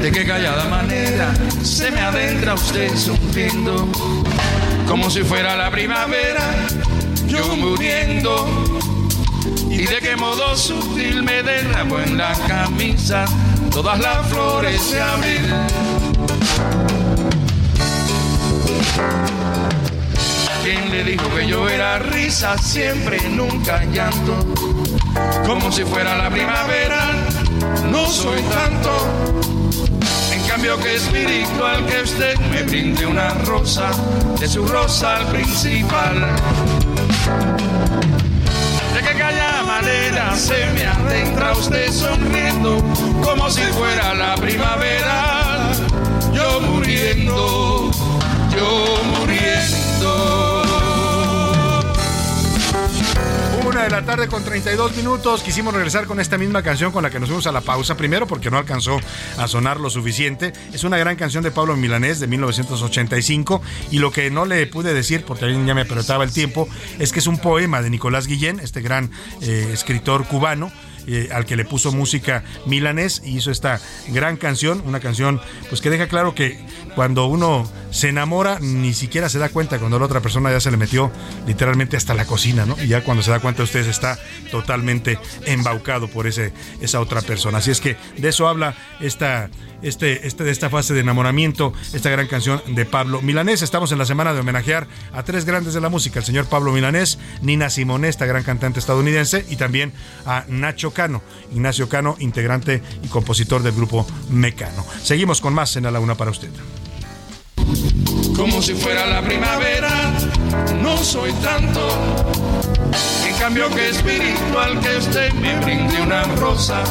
[0.00, 3.86] De qué callada manera se me adentra usted sonriendo,
[4.88, 6.56] como si fuera la primavera,
[7.26, 8.46] yo muriendo.
[9.70, 13.24] Y de qué modo sutil me derramo en la camisa
[13.70, 15.54] todas las flores de abril.
[20.62, 24.34] ¿Quién le dijo que yo era risa siempre, nunca llanto?
[25.46, 27.12] Como si fuera la primavera,
[27.90, 29.46] no soy tanto
[30.48, 33.90] cambio que espiritual que usted me brinde una rosa
[34.38, 36.26] de su rosa al principal.
[38.94, 42.82] De que calla manera se me adentra usted sonriendo
[43.22, 45.72] como si fuera la primavera.
[46.32, 47.90] Yo muriendo,
[48.50, 50.55] yo muriendo.
[53.74, 55.42] De la tarde con 32 minutos.
[55.42, 57.96] Quisimos regresar con esta misma canción con la que nos fuimos a la pausa.
[57.96, 59.00] Primero porque no alcanzó
[59.38, 60.52] a sonar lo suficiente.
[60.72, 63.60] Es una gran canción de Pablo Milanés de 1985.
[63.90, 66.68] Y lo que no le pude decir, porque a mí ya me apretaba el tiempo,
[67.00, 69.10] es que es un poema de Nicolás Guillén, este gran
[69.42, 70.70] eh, escritor cubano
[71.08, 75.80] eh, al que le puso música milanés y hizo esta gran canción, una canción pues
[75.80, 76.58] que deja claro que
[76.96, 80.70] cuando uno se enamora ni siquiera se da cuenta cuando la otra persona ya se
[80.70, 81.12] le metió
[81.46, 82.74] literalmente hasta la cocina, ¿no?
[82.82, 84.18] Y ya cuando se da cuenta usted está
[84.50, 87.58] totalmente embaucado por ese, esa otra persona.
[87.58, 89.50] Así es que de eso habla esta
[89.82, 93.60] este, este, de esta fase de enamoramiento, esta gran canción de Pablo Milanés.
[93.60, 96.72] Estamos en la semana de homenajear a tres grandes de la música, el señor Pablo
[96.72, 99.92] Milanés, Nina Simone, esta gran cantante estadounidense, y también
[100.24, 104.84] a Nacho Cano, Ignacio Cano, integrante y compositor del grupo Mecano.
[105.02, 106.50] Seguimos con más en la Una para usted.
[108.36, 110.12] Como si fuera la primavera,
[110.82, 112.26] no soy tanto
[113.38, 116.82] cambio que espiritual que usted me brinde una rosa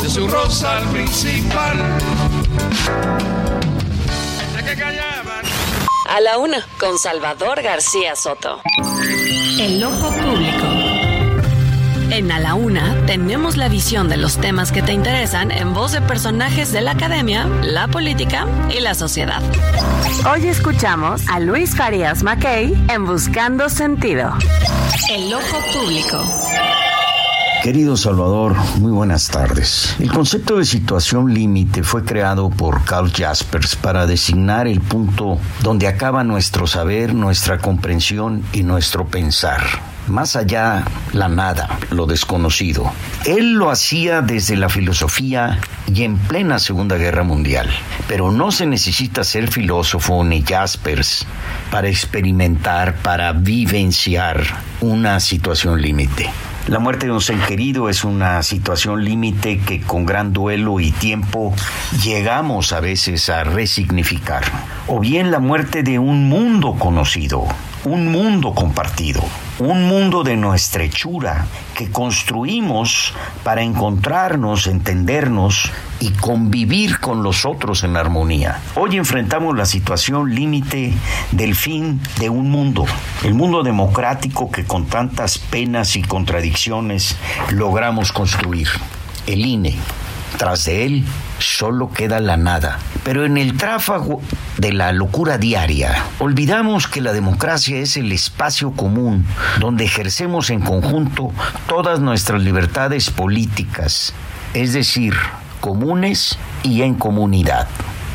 [0.00, 1.76] de su rosa al principal.
[6.08, 8.60] A la una, con Salvador García Soto.
[9.58, 10.73] El ojo público.
[12.14, 15.90] En A la Una tenemos la visión de los temas que te interesan en voz
[15.90, 19.42] de personajes de la academia, la política y la sociedad.
[20.32, 24.32] Hoy escuchamos a Luis Farias Mackay en Buscando Sentido.
[25.10, 26.22] El ojo público.
[27.64, 29.96] Querido Salvador, muy buenas tardes.
[29.98, 35.88] El concepto de situación límite fue creado por Carl Jaspers para designar el punto donde
[35.88, 39.62] acaba nuestro saber, nuestra comprensión y nuestro pensar.
[40.08, 42.92] Más allá, la nada, lo desconocido.
[43.24, 47.70] Él lo hacía desde la filosofía y en plena Segunda Guerra Mundial.
[48.08, 51.24] Pero no se necesita ser filósofo ni Jaspers
[51.70, 54.44] para experimentar, para vivenciar
[54.82, 56.30] una situación límite.
[56.66, 60.92] La muerte de un ser querido es una situación límite que con gran duelo y
[60.92, 61.54] tiempo
[62.02, 64.44] llegamos a veces a resignificar.
[64.86, 67.44] O bien la muerte de un mundo conocido,
[67.84, 69.22] un mundo compartido,
[69.58, 73.14] un mundo de nuestra hechura que construimos
[73.44, 78.60] para encontrarnos, entendernos y convivir con los otros en armonía.
[78.74, 80.92] Hoy enfrentamos la situación límite
[81.30, 82.84] del fin de un mundo,
[83.22, 87.16] el mundo democrático que con tantas penas y contradicciones
[87.50, 88.68] logramos construir,
[89.26, 89.76] el INE.
[90.36, 91.04] Tras de él
[91.38, 92.78] solo queda la nada.
[93.02, 94.20] Pero en el tráfago
[94.58, 99.26] de la locura diaria, olvidamos que la democracia es el espacio común
[99.60, 101.32] donde ejercemos en conjunto
[101.68, 104.14] todas nuestras libertades políticas,
[104.54, 105.14] es decir,
[105.60, 107.68] comunes y en comunidad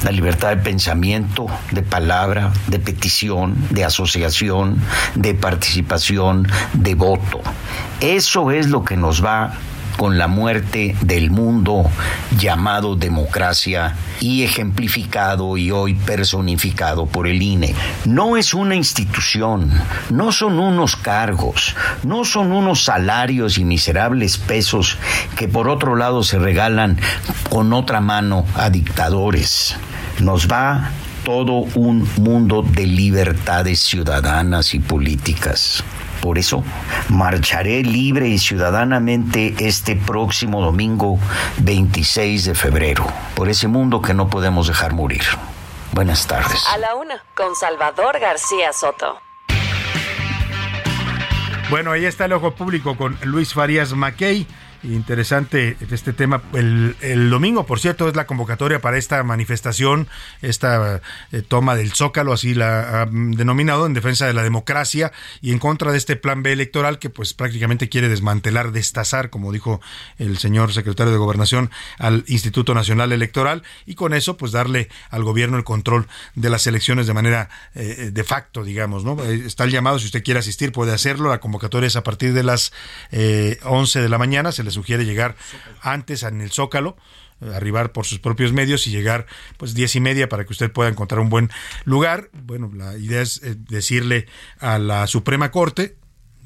[0.03, 4.82] la libertad de pensamiento, de palabra, de petición, de asociación,
[5.15, 7.41] de participación, de voto.
[7.99, 9.53] Eso es lo que nos va
[9.99, 11.83] con la muerte del mundo
[12.39, 17.75] llamado democracia y ejemplificado y hoy personificado por el INE.
[18.05, 19.69] No es una institución,
[20.09, 24.97] no son unos cargos, no son unos salarios y miserables pesos
[25.35, 26.97] que por otro lado se regalan
[27.49, 29.75] con otra mano a dictadores.
[30.21, 30.91] Nos va
[31.25, 35.83] todo un mundo de libertades ciudadanas y políticas.
[36.21, 36.63] Por eso,
[37.10, 41.17] marcharé libre y ciudadanamente este próximo domingo
[41.60, 43.05] 26 de febrero,
[43.36, 45.23] por ese mundo que no podemos dejar morir.
[45.91, 46.63] Buenas tardes.
[46.67, 49.19] A la una, con Salvador García Soto.
[51.69, 54.47] Bueno, ahí está el ojo público con Luis Farías Mackey.
[54.83, 56.41] Interesante este tema.
[56.53, 60.07] El, el, domingo, por cierto, es la convocatoria para esta manifestación,
[60.41, 65.11] esta eh, toma del Zócalo, así la ha denominado, en defensa de la democracia
[65.41, 69.51] y en contra de este plan B electoral que pues prácticamente quiere desmantelar, destazar, como
[69.51, 69.81] dijo
[70.17, 75.23] el señor secretario de Gobernación, al Instituto Nacional Electoral y con eso pues darle al
[75.23, 79.21] gobierno el control de las elecciones de manera eh, de facto, digamos, ¿no?
[79.23, 82.33] Eh, está el llamado, si usted quiere asistir puede hacerlo, la convocatoria es a partir
[82.33, 82.71] de las
[83.11, 85.36] eh, 11 de la mañana, se le sugiere llegar
[85.82, 86.95] antes en el Zócalo
[87.41, 89.25] arribar por sus propios medios y llegar
[89.58, 91.49] pues diez y media para que usted pueda encontrar un buen
[91.86, 92.29] lugar.
[92.34, 94.27] Bueno, la idea es eh, decirle
[94.60, 95.95] a la Suprema Corte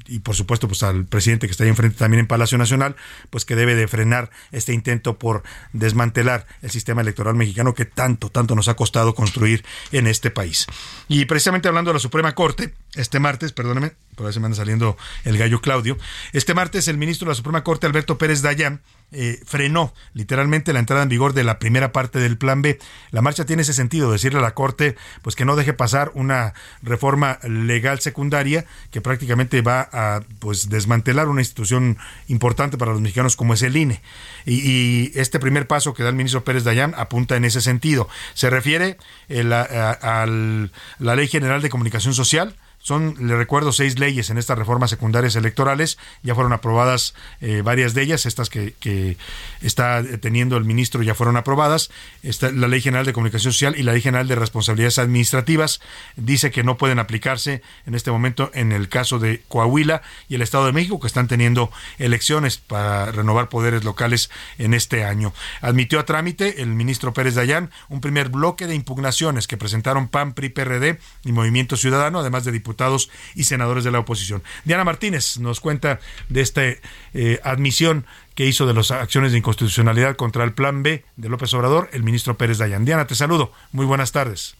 [0.06, 2.96] y por supuesto pues al presidente que está ahí enfrente también en Palacio Nacional,
[3.30, 8.30] pues que debe de frenar este intento por desmantelar el sistema electoral mexicano que tanto,
[8.30, 10.66] tanto nos ha costado construir en este país.
[11.08, 14.96] Y precisamente hablando de la Suprema Corte, este martes, perdóneme, por se me anda saliendo
[15.24, 15.98] el gallo Claudio,
[16.32, 18.80] este martes el ministro de la Suprema Corte, Alberto Pérez Dayán,
[19.16, 22.80] eh, frenó literalmente la entrada en vigor de la primera parte del plan B.
[23.12, 26.52] La marcha tiene ese sentido, decirle a la Corte pues que no deje pasar una
[26.82, 33.36] reforma legal secundaria que prácticamente va a pues desmantelar una institución importante para los mexicanos
[33.36, 34.02] como es el INE.
[34.46, 38.08] Y, este primer paso que da el ministro Pérez Dayán apunta en ese sentido.
[38.34, 38.98] Se refiere
[39.30, 44.58] a, a la Ley General de Comunicación Social, son, le recuerdo, seis leyes en estas
[44.58, 45.96] reformas secundarias electorales.
[46.22, 48.26] Ya fueron aprobadas eh, varias de ellas.
[48.26, 49.16] Estas que,
[49.62, 51.90] está teniendo el ministro ya fueron aprobadas.
[52.22, 55.80] Está la Ley General de Comunicación Social y la Ley General de Responsabilidades Administrativas.
[56.16, 60.42] Dice que no pueden aplicarse en este momento en el caso de Coahuila y el
[60.42, 65.32] Estado de México, que están teniendo elecciones para renovar poderes locales en este año.
[65.62, 70.34] Admitió a trámite el ministro Pérez Dayán un primer bloque de impugnaciones que presentaron PAN,
[70.34, 74.42] PRI, PRD y Movimiento Ciudadano, además de diputados diputados y senadores de la oposición.
[74.64, 80.16] Diana Martínez nos cuenta de esta eh, admisión que hizo de las acciones de inconstitucionalidad
[80.16, 82.84] contra el Plan B de López Obrador el ministro Pérez Dayan.
[82.84, 83.52] Diana, te saludo.
[83.72, 84.56] Muy buenas tardes.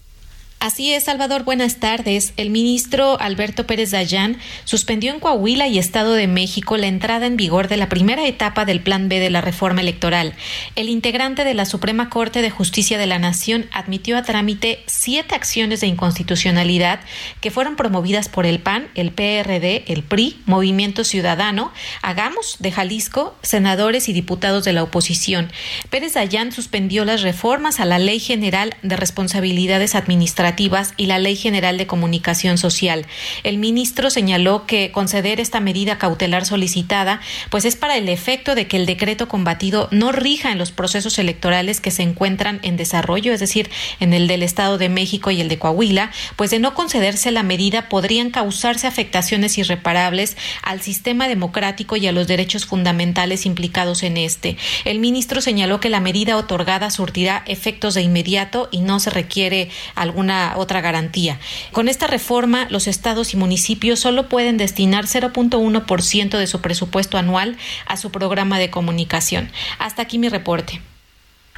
[0.65, 2.33] Así es, Salvador, buenas tardes.
[2.39, 7.37] El ministro Alberto Pérez Dayán suspendió en Coahuila y Estado de México la entrada en
[7.37, 10.33] vigor de la primera etapa del Plan B de la reforma electoral.
[10.75, 15.35] El integrante de la Suprema Corte de Justicia de la Nación admitió a trámite siete
[15.35, 17.01] acciones de inconstitucionalidad
[17.43, 23.37] que fueron promovidas por el PAN, el PRD, el PRI, Movimiento Ciudadano, Hagamos de Jalisco,
[23.43, 25.53] senadores y diputados de la oposición.
[25.91, 30.54] Pérez Dayán suspendió las reformas a la Ley General de Responsabilidades Administrativas
[30.97, 33.07] y la Ley General de Comunicación Social.
[33.43, 38.67] El ministro señaló que conceder esta medida cautelar solicitada pues es para el efecto de
[38.67, 43.33] que el decreto combatido no rija en los procesos electorales que se encuentran en desarrollo,
[43.33, 46.75] es decir, en el del Estado de México y el de Coahuila, pues de no
[46.75, 53.47] concederse la medida podrían causarse afectaciones irreparables al sistema democrático y a los derechos fundamentales
[53.47, 54.57] implicados en este.
[54.85, 59.71] El ministro señaló que la medida otorgada surtirá efectos de inmediato y no se requiere
[59.95, 61.39] alguna otra garantía.
[61.73, 67.57] Con esta reforma, los estados y municipios solo pueden destinar 0.1% de su presupuesto anual
[67.87, 69.51] a su programa de comunicación.
[69.79, 70.81] Hasta aquí mi reporte.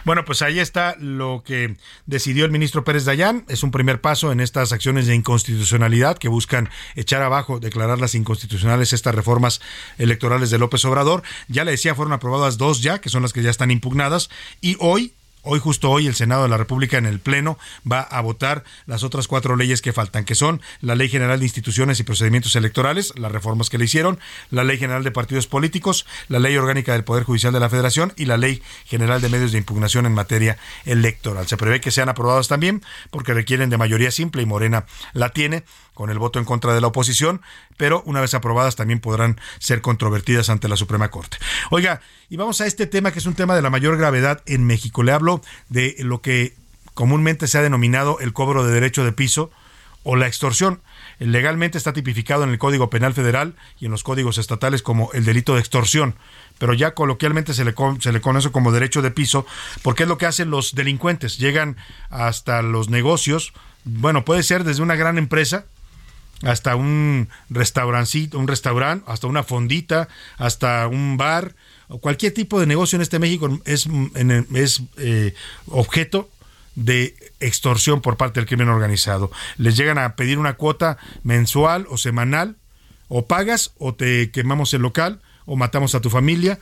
[0.07, 3.45] Bueno, pues ahí está lo que decidió el ministro Pérez Dayán.
[3.49, 8.93] Es un primer paso en estas acciones de inconstitucionalidad que buscan echar abajo, declararlas inconstitucionales
[8.93, 9.61] estas reformas
[9.99, 11.25] electorales de López Obrador.
[11.49, 14.77] Ya le decía, fueron aprobadas dos ya, que son las que ya están impugnadas, y
[14.79, 15.13] hoy
[15.49, 17.57] Hoy, justo hoy, el Senado de la República en el Pleno
[17.91, 21.45] va a votar las otras cuatro leyes que faltan, que son la Ley General de
[21.45, 24.19] Instituciones y Procedimientos Electorales, las reformas que le hicieron,
[24.51, 28.13] la Ley General de Partidos Políticos, la Ley Orgánica del Poder Judicial de la Federación
[28.17, 31.47] y la Ley General de Medios de Impugnación en materia electoral.
[31.47, 32.83] Se prevé que sean aprobadas también
[33.13, 35.63] porque requieren de mayoría simple y Morena la tiene
[35.97, 37.41] con el voto en contra de la oposición,
[37.79, 41.39] pero una vez aprobadas también podrán ser controvertidas ante la Suprema Corte.
[41.71, 44.67] Oiga, y vamos a este tema que es un tema de la mayor gravedad en
[44.67, 45.03] México.
[45.03, 45.41] Le hablo
[45.71, 46.55] de lo que
[46.93, 49.51] comúnmente se ha denominado el cobro de derecho de piso
[50.03, 50.83] o la extorsión.
[51.19, 55.25] Legalmente está tipificado en el Código Penal Federal y en los códigos estatales como el
[55.25, 56.15] delito de extorsión,
[56.59, 59.47] pero ya coloquialmente se le, se le conoce como derecho de piso,
[59.83, 61.39] porque es lo que hacen los delincuentes.
[61.39, 61.79] Llegan
[62.11, 63.55] hasta los negocios,
[63.89, 65.67] bueno, puede ser desde una gran empresa,
[66.43, 71.55] hasta un restaurancito, un restaurante, hasta una fondita, hasta un bar,
[71.89, 73.89] o cualquier tipo de negocio en este México es,
[74.55, 75.35] es eh,
[75.69, 76.29] objeto
[76.75, 79.31] de extorsión por parte del crimen organizado.
[79.57, 82.57] Les llegan a pedir una cuota mensual o semanal,
[83.09, 86.59] o pagas o te quemamos el local o matamos a tu familia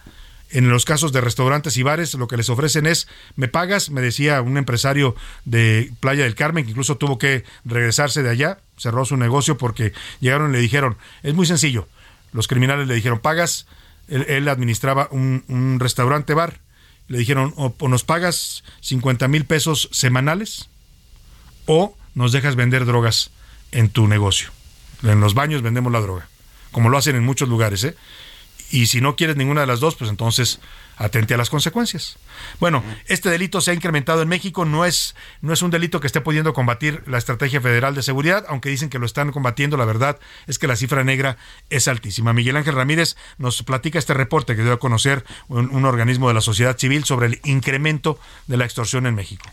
[0.55, 4.01] en los casos de restaurantes y bares, lo que les ofrecen es, me pagas, me
[4.01, 9.05] decía un empresario de Playa del Carmen, que incluso tuvo que regresarse de allá, cerró
[9.05, 11.89] su negocio porque llegaron y le dijeron, es muy sencillo,
[12.33, 13.67] los criminales le dijeron, pagas,
[14.07, 16.61] él, administraba un, restaurante bar,
[17.09, 20.71] le dijeron, o, o nos pagas 50 mil pesos semanales,
[21.67, 23.33] o nos dejas vender drogas
[23.73, 24.51] en tu negocio.
[25.03, 26.29] En los baños vendemos la droga,
[26.71, 27.97] como lo hacen en muchos lugares, ¿eh?
[28.75, 30.59] Y si no quieres ninguna de las dos, pues entonces
[30.97, 32.19] atente a las consecuencias.
[32.59, 36.09] Bueno, este delito se ha incrementado en México, no es, no es un delito que
[36.09, 39.85] esté pudiendo combatir la Estrategia Federal de Seguridad, aunque dicen que lo están combatiendo, la
[39.85, 40.19] verdad
[40.49, 41.37] es que la cifra negra
[41.71, 42.33] es altísima.
[42.33, 46.41] Miguel Ángel Ramírez nos platica este reporte que dio a conocer un organismo de la
[46.41, 48.19] sociedad civil sobre el incremento
[48.49, 49.49] de la extorsión en México.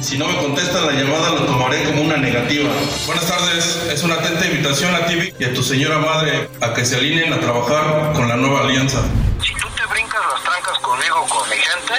[0.00, 2.70] Si no me contestan la llamada, lo tomaré como una negativa.
[3.06, 6.84] Buenas tardes, es una atenta invitación a ti y a tu señora madre a que
[6.84, 9.00] se alineen a trabajar con la nueva alianza.
[9.44, 11.94] Si tú te brincas las trancas conmigo, con mi gente,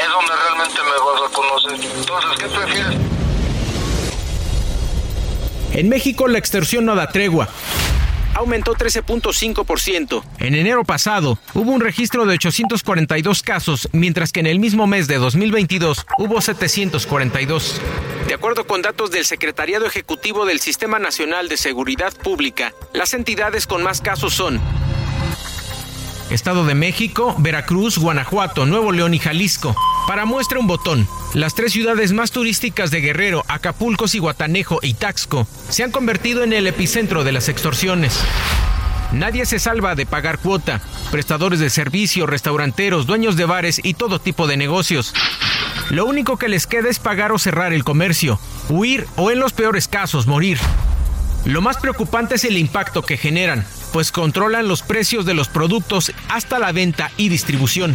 [0.00, 1.90] es donde realmente me vas a conocer.
[1.96, 2.96] Entonces, ¿qué prefieres?
[5.72, 7.48] En México la extorsión no da tregua
[8.34, 10.22] aumentó 13.5%.
[10.38, 15.06] En enero pasado hubo un registro de 842 casos, mientras que en el mismo mes
[15.06, 17.80] de 2022 hubo 742.
[18.28, 23.66] De acuerdo con datos del Secretariado Ejecutivo del Sistema Nacional de Seguridad Pública, las entidades
[23.66, 24.60] con más casos son
[26.30, 29.76] Estado de México, Veracruz, Guanajuato, Nuevo León y Jalisco.
[30.06, 35.46] Para muestra un botón, las tres ciudades más turísticas de Guerrero, Acapulco, Guatanejo y Taxco
[35.68, 38.20] se han convertido en el epicentro de las extorsiones.
[39.12, 40.80] Nadie se salva de pagar cuota.
[41.10, 45.12] Prestadores de servicio, restauranteros, dueños de bares y todo tipo de negocios.
[45.90, 49.52] Lo único que les queda es pagar o cerrar el comercio, huir o en los
[49.52, 50.58] peores casos morir.
[51.44, 56.12] Lo más preocupante es el impacto que generan, pues controlan los precios de los productos
[56.28, 57.94] hasta la venta y distribución.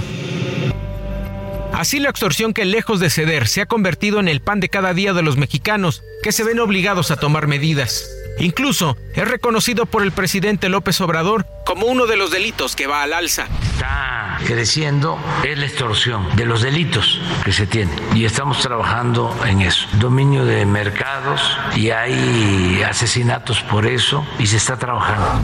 [1.73, 4.93] Así la extorsión que lejos de ceder se ha convertido en el pan de cada
[4.93, 8.09] día de los mexicanos, que se ven obligados a tomar medidas.
[8.39, 13.03] Incluso es reconocido por el presidente López Obrador como uno de los delitos que va
[13.03, 13.47] al alza.
[13.73, 19.87] Está creciendo la extorsión de los delitos que se tienen y estamos trabajando en eso.
[19.99, 25.41] Dominio de mercados y hay asesinatos por eso y se está trabajando.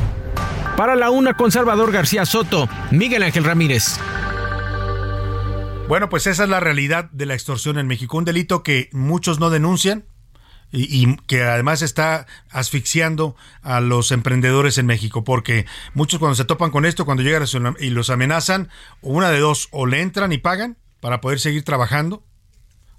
[0.77, 3.99] Para la una con Salvador García Soto, Miguel Ángel Ramírez.
[5.87, 9.39] Bueno, pues esa es la realidad de la extorsión en México, un delito que muchos
[9.39, 10.05] no denuncian,
[10.71, 16.71] y, que además está asfixiando a los emprendedores en México, porque muchos cuando se topan
[16.71, 17.45] con esto, cuando llegan
[17.79, 18.69] y los amenazan,
[19.01, 22.23] una de dos, o le entran y pagan para poder seguir trabajando,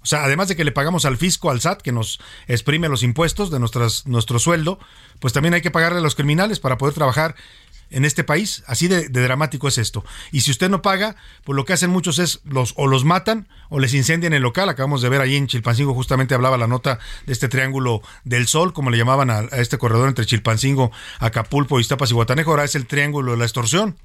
[0.01, 3.03] o sea, además de que le pagamos al fisco, al SAT, que nos exprime los
[3.03, 4.79] impuestos de nuestras, nuestro sueldo,
[5.19, 7.35] pues también hay que pagarle a los criminales para poder trabajar
[7.89, 8.63] en este país.
[8.67, 10.03] Así de, dramático es esto.
[10.31, 13.47] Y si usted no paga, pues lo que hacen muchos es los o los matan
[13.69, 14.69] o les incendian el local.
[14.69, 18.73] Acabamos de ver ahí en Chilpancingo, justamente hablaba la nota de este triángulo del sol,
[18.73, 22.51] como le llamaban a, este corredor entre Chilpancingo, Acapulco, Iztapas y Guatanejo.
[22.51, 23.97] Ahora es el triángulo de la extorsión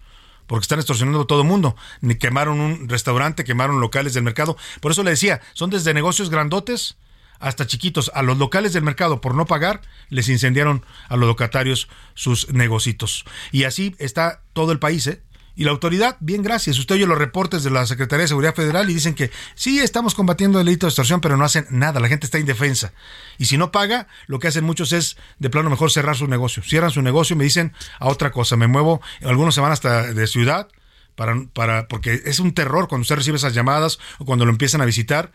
[0.46, 1.76] porque están extorsionando a todo el mundo.
[2.18, 4.56] Quemaron un restaurante, quemaron locales del mercado.
[4.80, 6.96] Por eso le decía, son desde negocios grandotes
[7.42, 11.88] hasta chiquitos, a los locales del mercado por no pagar, les incendiaron a los locatarios
[12.14, 13.24] sus negocitos.
[13.50, 15.22] Y así está todo el país, ¿eh?
[15.54, 16.78] Y la autoridad, bien, gracias.
[16.78, 20.14] Usted oye los reportes de la Secretaría de Seguridad Federal y dicen que sí, estamos
[20.14, 22.00] combatiendo el delito de extorsión, pero no hacen nada.
[22.00, 22.94] La gente está indefensa.
[23.36, 26.62] Y si no paga, lo que hacen muchos es, de plano, mejor cerrar su negocio.
[26.62, 28.56] Cierran su negocio y me dicen a otra cosa.
[28.56, 30.68] Me muevo, algunos se van hasta de ciudad,
[31.16, 34.80] para, para, porque es un terror cuando usted recibe esas llamadas o cuando lo empiezan
[34.80, 35.32] a visitar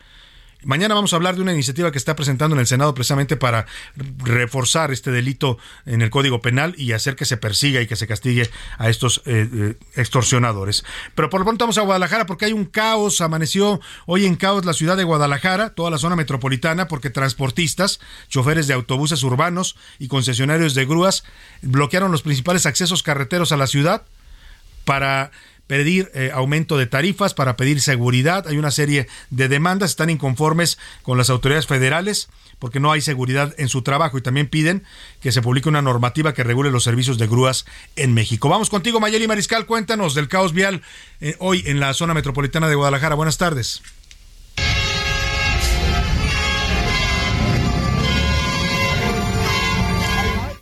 [0.63, 3.67] Mañana vamos a hablar de una iniciativa que está presentando en el Senado precisamente para
[4.17, 8.07] reforzar este delito en el Código Penal y hacer que se persiga y que se
[8.07, 8.49] castigue
[8.79, 10.83] a estos eh, eh, extorsionadores.
[11.13, 13.21] Pero por lo pronto vamos a Guadalajara porque hay un caos.
[13.21, 18.65] Amaneció hoy en caos la ciudad de Guadalajara, toda la zona metropolitana, porque transportistas, choferes
[18.65, 21.23] de autobuses urbanos y concesionarios de grúas
[21.61, 24.03] bloquearon los principales accesos carreteros a la ciudad
[24.85, 25.31] para
[25.67, 28.47] pedir eh, aumento de tarifas, para pedir seguridad.
[28.47, 33.53] Hay una serie de demandas, están inconformes con las autoridades federales porque no hay seguridad
[33.57, 34.83] en su trabajo y también piden
[35.21, 37.65] que se publique una normativa que regule los servicios de grúas
[37.95, 38.49] en México.
[38.49, 40.81] Vamos contigo, Mayeli Mariscal, cuéntanos del caos vial
[41.21, 43.15] eh, hoy en la zona metropolitana de Guadalajara.
[43.15, 43.81] Buenas tardes.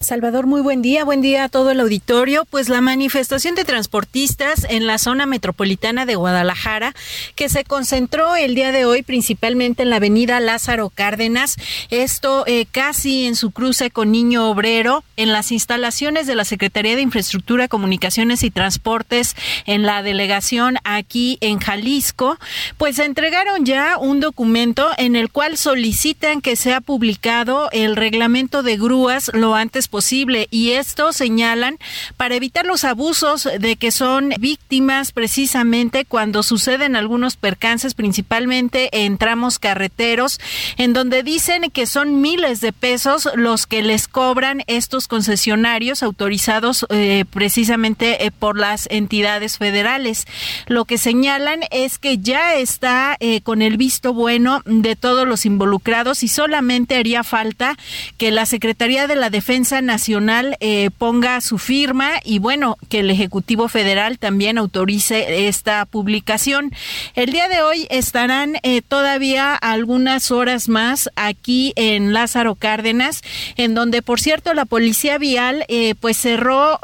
[0.05, 1.03] Salvador, muy buen día.
[1.03, 2.45] Buen día a todo el auditorio.
[2.45, 6.93] Pues la manifestación de transportistas en la zona metropolitana de Guadalajara,
[7.35, 11.55] que se concentró el día de hoy principalmente en la avenida Lázaro Cárdenas,
[11.89, 16.95] esto eh, casi en su cruce con Niño Obrero, en las instalaciones de la Secretaría
[16.95, 19.35] de Infraestructura, Comunicaciones y Transportes
[19.65, 22.37] en la delegación aquí en Jalisco,
[22.77, 28.77] pues entregaron ya un documento en el cual solicitan que sea publicado el reglamento de
[28.77, 30.47] grúas lo antes posible.
[30.51, 31.77] Y esto señalan
[32.17, 39.17] para evitar los abusos de que son víctimas precisamente cuando suceden algunos percances, principalmente en
[39.17, 40.39] tramos carreteros,
[40.77, 46.85] en donde dicen que son miles de pesos los que les cobran estos concesionarios autorizados
[46.89, 50.25] eh, precisamente eh, por las entidades federales.
[50.67, 55.45] Lo que señalan es que ya está eh, con el visto bueno de todos los
[55.45, 57.77] involucrados y solamente haría falta
[58.17, 60.57] que la Secretaría de la Defensa Nacional
[60.97, 66.71] ponga su firma y bueno, que el Ejecutivo Federal también autorice esta publicación.
[67.15, 73.21] El día de hoy estarán todavía algunas horas más aquí en Lázaro Cárdenas,
[73.57, 76.79] en donde por cierto la Policía Vial eh, pues cerró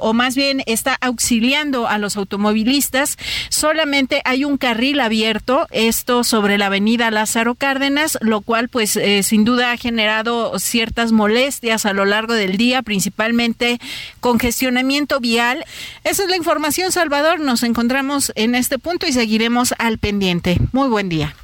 [0.00, 3.16] o más bien está auxiliando a los automovilistas.
[3.48, 9.44] Solamente hay un carril abierto, esto sobre la avenida Lázaro Cárdenas, lo cual pues sin
[9.44, 13.78] duda ha generado ciertas molestias a lo largo del día, principalmente
[14.20, 15.64] congestionamiento vial.
[16.04, 17.40] Esa es la información, Salvador.
[17.40, 20.58] Nos encontramos en este punto y seguiremos al pendiente.
[20.72, 21.34] Muy buen día.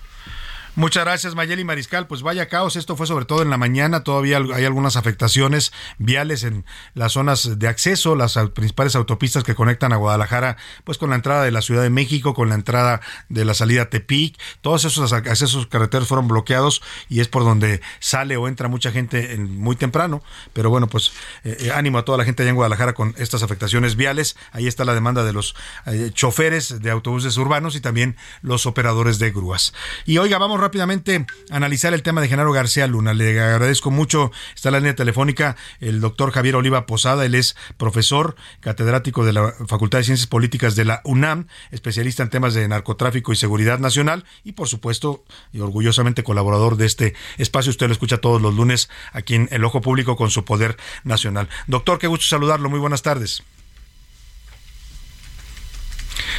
[0.76, 2.08] Muchas gracias, Mayeli Mariscal.
[2.08, 6.42] Pues vaya caos, esto fue sobre todo en la mañana, todavía hay algunas afectaciones viales
[6.42, 6.64] en
[6.94, 11.44] las zonas de acceso, las principales autopistas que conectan a Guadalajara, pues con la entrada
[11.44, 15.68] de la Ciudad de México, con la entrada de la salida Tepic, todos esos accesos
[15.68, 20.70] carreteros fueron bloqueados y es por donde sale o entra mucha gente muy temprano, pero
[20.70, 21.12] bueno, pues
[21.44, 24.66] eh, eh, ánimo a toda la gente allá en Guadalajara con estas afectaciones viales, ahí
[24.66, 25.54] está la demanda de los
[25.86, 29.72] eh, choferes de autobuses urbanos y también los operadores de grúas.
[30.04, 33.12] Y oiga, vamos rápidamente analizar el tema de Genaro García Luna.
[33.12, 34.32] Le agradezco mucho.
[34.54, 37.26] Está en la línea telefónica el doctor Javier Oliva Posada.
[37.26, 42.30] Él es profesor, catedrático de la Facultad de Ciencias Políticas de la UNAM, especialista en
[42.30, 47.68] temas de narcotráfico y seguridad nacional y, por supuesto, y orgullosamente colaborador de este espacio.
[47.68, 51.50] Usted lo escucha todos los lunes aquí en El Ojo Público con su poder nacional.
[51.66, 52.70] Doctor, qué gusto saludarlo.
[52.70, 53.42] Muy buenas tardes.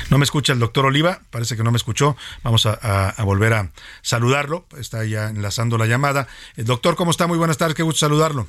[0.09, 2.15] No me escucha el doctor Oliva, parece que no me escuchó.
[2.43, 4.65] Vamos a, volver a saludarlo.
[4.77, 6.27] Está ya enlazando la llamada.
[6.55, 7.27] El doctor, ¿cómo está?
[7.27, 8.47] Muy buenas tardes, qué gusto saludarlo.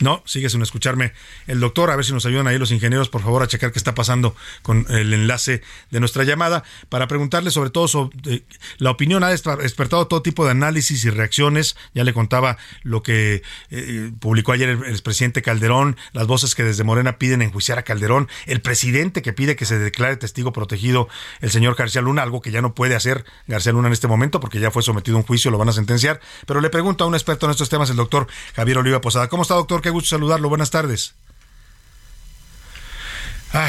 [0.00, 1.12] No, sigue sin escucharme
[1.46, 1.90] el doctor.
[1.90, 4.36] A ver si nos ayudan ahí los ingenieros, por favor, a checar qué está pasando
[4.62, 8.42] con el enlace de nuestra llamada para preguntarle sobre todo eh,
[8.78, 9.24] la opinión.
[9.24, 11.76] Ha despertado todo tipo de análisis y reacciones.
[11.94, 16.62] Ya le contaba lo que eh, publicó ayer el, el, presidente Calderón, las voces que
[16.62, 21.08] desde Morena piden enjuiciar a Calderón, el presidente que pide que se declare testigo protegido
[21.40, 24.40] el señor García Luna, algo que ya no puede hacer García Luna en este momento
[24.40, 26.20] porque ya fue sometido a un juicio, lo van a sentenciar.
[26.46, 29.28] Pero le pregunto a un experto en estos temas, el doctor Javier Oliva Posada.
[29.28, 29.82] ¿Cómo está, doctor?
[29.90, 30.48] Gusto saludarlo.
[30.48, 31.14] Buenas tardes.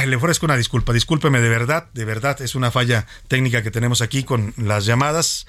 [0.06, 0.94] le ofrezco una disculpa.
[0.94, 2.42] Discúlpeme de verdad, de verdad.
[2.42, 5.48] Es una falla técnica que tenemos aquí con las llamadas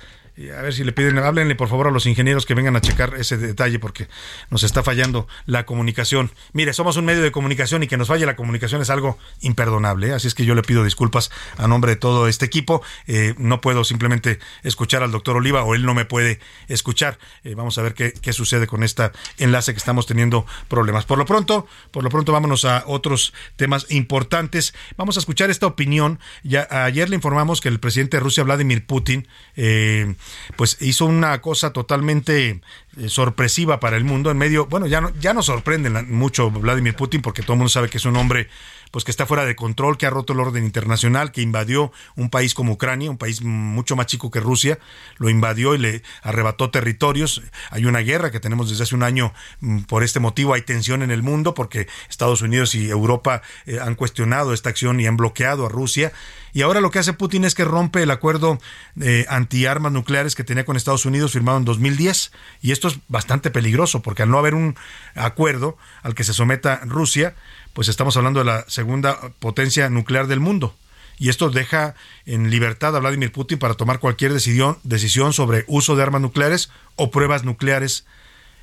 [0.48, 3.14] a ver si le piden, háblenle por favor a los ingenieros que vengan a checar
[3.16, 4.08] ese detalle porque
[4.50, 6.30] nos está fallando la comunicación.
[6.52, 10.08] Mire, somos un medio de comunicación y que nos falle la comunicación es algo imperdonable,
[10.08, 10.12] ¿eh?
[10.14, 12.82] así es que yo le pido disculpas a nombre de todo este equipo.
[13.06, 17.18] Eh, no puedo simplemente escuchar al doctor Oliva o él no me puede escuchar.
[17.44, 21.04] Eh, vamos a ver qué, qué sucede con este enlace que estamos teniendo problemas.
[21.04, 24.74] Por lo pronto, por lo pronto vámonos a otros temas importantes.
[24.96, 26.18] Vamos a escuchar esta opinión.
[26.42, 30.14] Ya ayer le informamos que el presidente de Rusia, Vladimir Putin, eh,
[30.56, 32.60] pues hizo una cosa totalmente
[33.06, 37.22] sorpresiva para el mundo en medio, bueno, ya no, ya no sorprende mucho Vladimir Putin
[37.22, 38.48] porque todo el mundo sabe que es un hombre
[38.90, 42.30] pues que está fuera de control, que ha roto el orden internacional, que invadió un
[42.30, 44.78] país como Ucrania, un país mucho más chico que Rusia,
[45.18, 47.42] lo invadió y le arrebató territorios.
[47.70, 51.02] Hay una guerra que tenemos desde hace un año mm, por este motivo, hay tensión
[51.02, 55.16] en el mundo porque Estados Unidos y Europa eh, han cuestionado esta acción y han
[55.16, 56.12] bloqueado a Rusia.
[56.52, 58.58] Y ahora lo que hace Putin es que rompe el acuerdo
[59.00, 62.32] eh, antiarmas nucleares que tenía con Estados Unidos firmado en 2010.
[62.60, 64.74] Y esto es bastante peligroso porque al no haber un
[65.14, 67.34] acuerdo al que se someta Rusia,
[67.74, 70.74] pues estamos hablando de la segunda potencia nuclear del mundo.
[71.18, 75.94] Y esto deja en libertad a Vladimir Putin para tomar cualquier decisión, decisión sobre uso
[75.94, 78.06] de armas nucleares o pruebas nucleares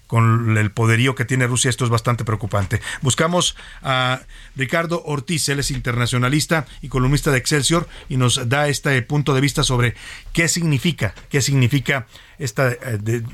[0.08, 2.82] con el poderío que tiene Rusia, esto es bastante preocupante.
[3.02, 4.22] Buscamos a
[4.56, 9.42] Ricardo Ortiz, él es internacionalista y columnista de Excelsior y nos da este punto de
[9.42, 9.96] vista sobre
[10.34, 12.08] qué significa, qué significa
[12.40, 12.80] este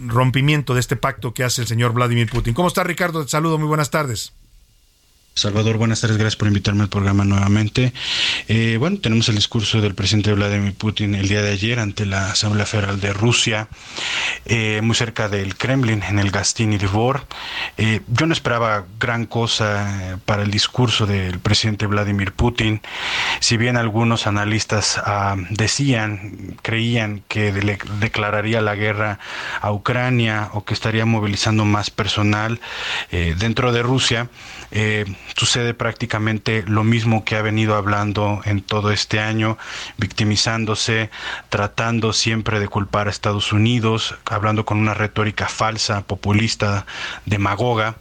[0.08, 2.54] rompimiento de este pacto que hace el señor Vladimir Putin.
[2.54, 3.24] ¿Cómo está Ricardo?
[3.24, 4.34] Te saludo, muy buenas tardes.
[5.36, 7.92] Salvador, buenas tardes, gracias por invitarme al programa nuevamente.
[8.48, 12.30] Eh, bueno, tenemos el discurso del presidente Vladimir Putin el día de ayer ante la
[12.30, 13.68] Asamblea Federal de Rusia,
[14.46, 17.26] eh, muy cerca del Kremlin, en el Gastini Dvor.
[17.78, 22.82] Eh, yo no esperaba gran cosa para el discurso del presidente Vladimir Putin,
[23.40, 29.18] si bien algunos analistas ah, decían, creían que le declararía la guerra
[29.62, 32.62] a Ucrania o que estaría movilizando más personal
[33.12, 34.30] dentro de Rusia
[35.36, 39.58] sucede prácticamente lo mismo que ha venido hablando en todo este año,
[39.98, 41.10] victimizándose,
[41.50, 46.86] tratando siempre de culpar a Estados Unidos, hablando con una retórica falsa, populista,
[47.26, 47.96] demagoga.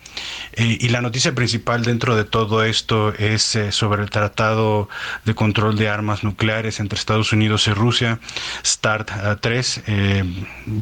[0.53, 4.89] Eh, y la noticia principal dentro de todo esto es eh, sobre el Tratado
[5.25, 8.19] de Control de Armas Nucleares entre Estados Unidos y Rusia,
[8.65, 9.11] START
[9.41, 9.83] 3.
[9.87, 10.25] Eh,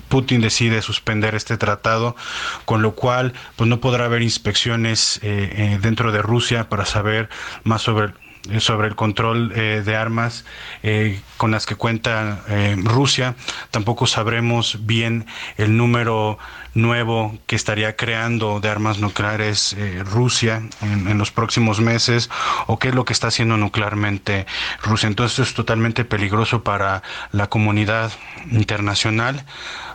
[0.09, 2.17] Putin decide suspender este tratado,
[2.65, 6.30] con lo cual pues no podrá haber inspecciones dentro de Rusia
[6.69, 7.29] para saber
[7.65, 8.13] más sobre
[8.59, 10.47] sobre el control eh, de armas
[10.83, 13.35] eh, con las que cuenta eh, Rusia.
[13.71, 15.27] Tampoco sabremos bien
[15.59, 16.39] el número
[16.75, 22.31] nuevo que estaría creando de armas nucleares Rusia en, los próximos meses
[22.67, 24.47] o qué es lo que está haciendo nuclearmente
[24.83, 25.09] Rusia.
[25.09, 27.03] Entonces es totalmente peligroso para
[27.33, 28.13] la comunidad
[28.51, 29.45] internacional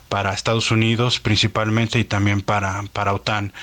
[0.09, 3.53] para Estados Unidos principalmente y también para, para OTAN.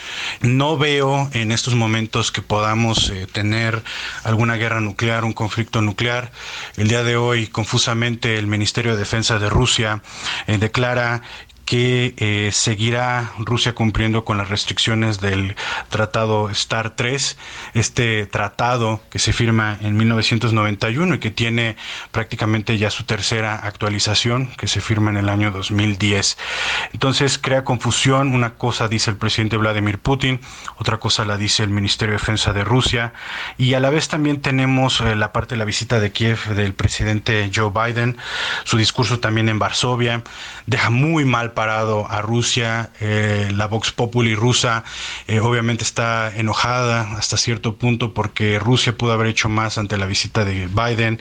[0.41, 3.83] No veo en estos momentos que podamos eh, tener
[4.25, 6.33] alguna guerra nuclear, un conflicto nuclear.
[6.77, 10.03] El día de hoy, confusamente, el Ministerio de Defensa de Rusia
[10.47, 11.23] eh, declara
[11.65, 15.57] que eh, seguirá Rusia cumpliendo con las restricciones del
[15.89, 17.39] tratado STAR 3,
[17.75, 21.77] este tratado que se firma en 1991 y que tiene
[22.11, 26.37] prácticamente ya su tercera actualización, que se firma en el año 2010.
[26.93, 30.41] Entonces crea confusión, una cosa dice el presidente Vladimir Putin,
[30.77, 33.13] otra cosa la dice el Ministerio de Defensa de Rusia,
[33.57, 36.75] y a la vez también tenemos eh, la parte de la visita de Kiev del
[36.75, 38.17] presidente Joe Biden,
[38.65, 40.23] su discurso también en Varsovia,
[40.67, 44.85] deja muy mal parado a Rusia, eh, la Vox Populi rusa
[45.27, 50.07] eh, obviamente está enojada hasta cierto punto porque Rusia pudo haber hecho más ante la
[50.07, 51.21] visita de Biden,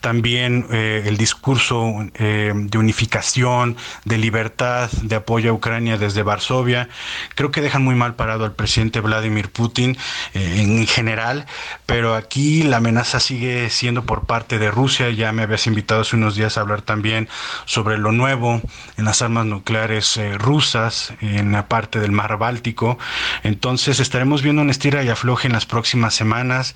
[0.00, 6.88] también el discurso de unificación, de libertad, de apoyo a Ucrania desde Varsovia,
[7.34, 9.96] creo que dejan muy mal parado al presidente Vladimir Putin
[10.34, 11.46] en general,
[11.86, 15.10] pero aquí la amenaza sigue siendo por parte de Rusia.
[15.10, 17.28] Ya me habías invitado hace unos días a hablar también
[17.64, 18.60] sobre lo nuevo
[18.96, 22.98] en las armas nucleares eh, rusas en la parte del mar Báltico.
[23.42, 26.74] Entonces estaremos viendo un estira y afloje en las próximas semanas.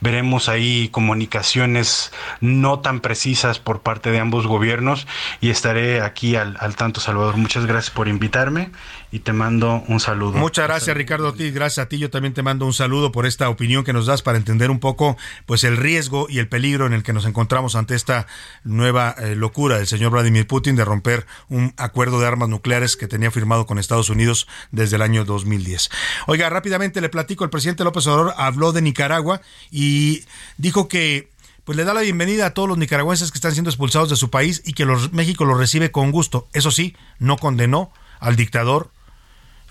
[0.00, 5.06] Veremos ahí comunicaciones no tan precisas por parte de ambos gobiernos
[5.40, 7.36] y estaré aquí al, al tanto, Salvador.
[7.36, 8.70] Muchas gracias por invitarme
[9.14, 10.32] y te mando un saludo.
[10.38, 11.54] Muchas gracias, Ricardo Ortiz.
[11.54, 11.98] Gracias a ti.
[11.98, 14.80] Yo también te mando un saludo por esta opinión que nos das para entender un
[14.80, 18.26] poco pues el riesgo y el peligro en el que nos encontramos ante esta
[18.64, 23.06] nueva eh, locura del señor Vladimir Putin de romper un acuerdo de armas nucleares que
[23.06, 25.90] tenía firmado con Estados Unidos desde el año 2010.
[26.26, 29.40] Oiga, rápidamente le platico, el presidente López Obrador habló de Nicaragua
[29.70, 30.24] y
[30.58, 31.28] dijo que
[31.62, 34.28] pues le da la bienvenida a todos los nicaragüenses que están siendo expulsados de su
[34.28, 36.48] país y que los, México los recibe con gusto.
[36.52, 38.90] Eso sí, no condenó al dictador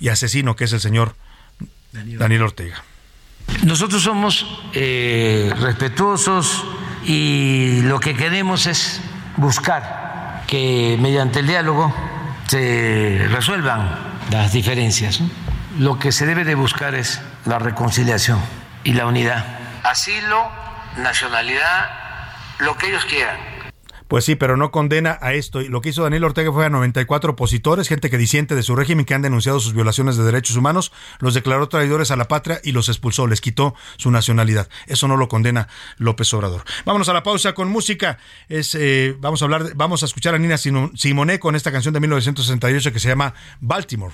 [0.04, 1.16] y asesino que es el señor
[1.94, 2.84] Daniel, Ortega.
[3.64, 6.66] Nosotros somos eh, respetuosos
[7.06, 9.00] y lo que queremos es
[9.38, 11.96] buscar que mediante el diálogo
[12.48, 13.98] se resuelvan
[14.30, 15.22] las diferencias.
[15.80, 18.42] Lo que se debe de buscar es la reconciliación
[18.84, 19.58] y la unidad.
[19.84, 20.52] Asilo,
[20.98, 21.92] nacionalidad,
[22.60, 23.53] lo que ellos quieran
[24.14, 25.60] pues sí, pero no condena a esto.
[25.60, 28.76] Y lo que hizo Daniel Ortega fue a 94 opositores, gente que disiente de su
[28.76, 32.62] régimen, que han denunciado sus violaciones de derechos humanos, los declaró traidores a la patria
[32.64, 34.70] y los expulsó, les quitó su nacionalidad.
[34.86, 36.64] Eso no lo condena López Obrador.
[36.86, 38.20] Vámonos a la pausa con música.
[38.50, 42.94] Eh, vamos a hablar, vamos a escuchar a Nina Simone con esta canción de 1968
[42.94, 44.14] que se llama Baltimore.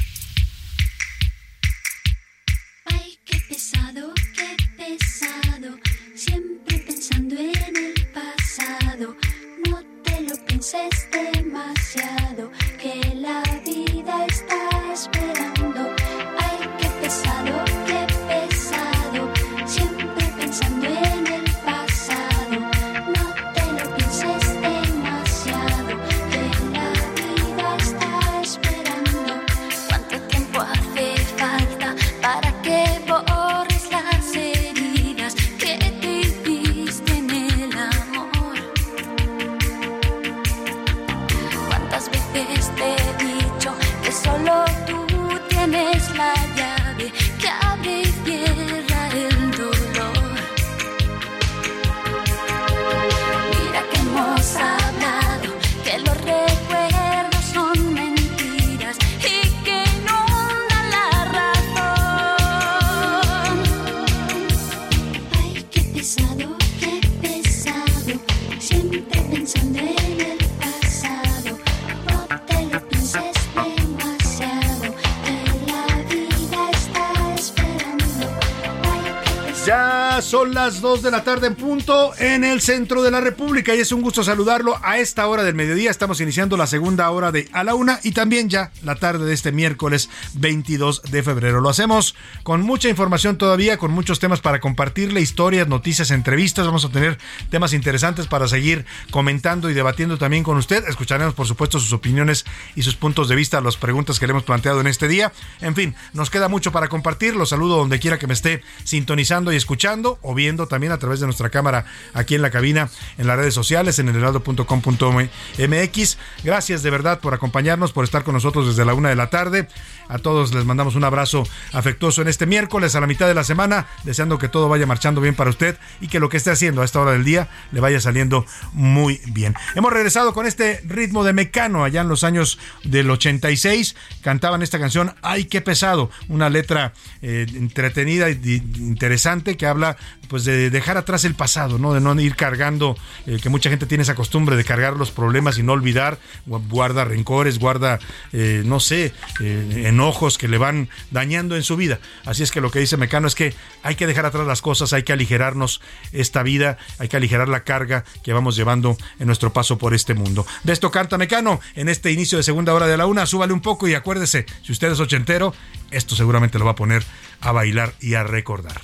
[81.01, 82.11] 2 de la tarde en punto
[82.51, 85.89] el centro de la República y es un gusto saludarlo a esta hora del mediodía.
[85.89, 89.33] Estamos iniciando la segunda hora de A la Una y también ya la tarde de
[89.33, 91.61] este miércoles 22 de febrero.
[91.61, 96.65] Lo hacemos con mucha información todavía, con muchos temas para compartirle, historias, noticias, entrevistas.
[96.65, 97.17] Vamos a tener
[97.49, 100.83] temas interesantes para seguir comentando y debatiendo también con usted.
[100.87, 102.45] Escucharemos, por supuesto, sus opiniones
[102.75, 105.31] y sus puntos de vista, las preguntas que le hemos planteado en este día.
[105.61, 107.35] En fin, nos queda mucho para compartir.
[107.35, 110.19] Los saludo donde quiera que me esté sintonizando y escuchando.
[110.21, 113.53] o viendo también a través de nuestra cámara aquí en la cabina, en las redes
[113.53, 116.17] sociales, en el heraldo.com.mx.
[116.43, 119.67] Gracias de verdad por acompañarnos, por estar con nosotros desde la una de la tarde.
[120.09, 123.45] A todos les mandamos un abrazo afectuoso en este miércoles a la mitad de la
[123.45, 126.81] semana, deseando que todo vaya marchando bien para usted y que lo que esté haciendo
[126.81, 129.55] a esta hora del día le vaya saliendo muy bien.
[129.75, 133.95] Hemos regresado con este ritmo de Mecano allá en los años del 86.
[134.21, 139.95] Cantaban esta canción Ay, qué pesado, una letra eh, entretenida di- interesante que habla
[140.27, 141.93] pues de dejar atrás el pasado, ¿no?
[141.93, 145.57] De no ir cargando, eh, que mucha gente tiene esa costumbre de cargar los problemas
[145.57, 147.99] y no olvidar, gu- guarda rencores, guarda,
[148.33, 151.99] eh, no sé, eh, enojos que le van dañando en su vida.
[152.25, 153.53] Así es que lo que dice Mecano es que
[153.83, 157.63] hay que dejar atrás las cosas, hay que aligerarnos esta vida, hay que aligerar la
[157.63, 160.45] carga que vamos llevando en nuestro paso por este mundo.
[160.63, 163.61] De esto canta Mecano en este inicio de segunda hora de la una, súbale un
[163.61, 165.53] poco y acuérdese, si usted es ochentero,
[165.91, 167.03] esto seguramente lo va a poner
[167.41, 168.81] a bailar y a recordar.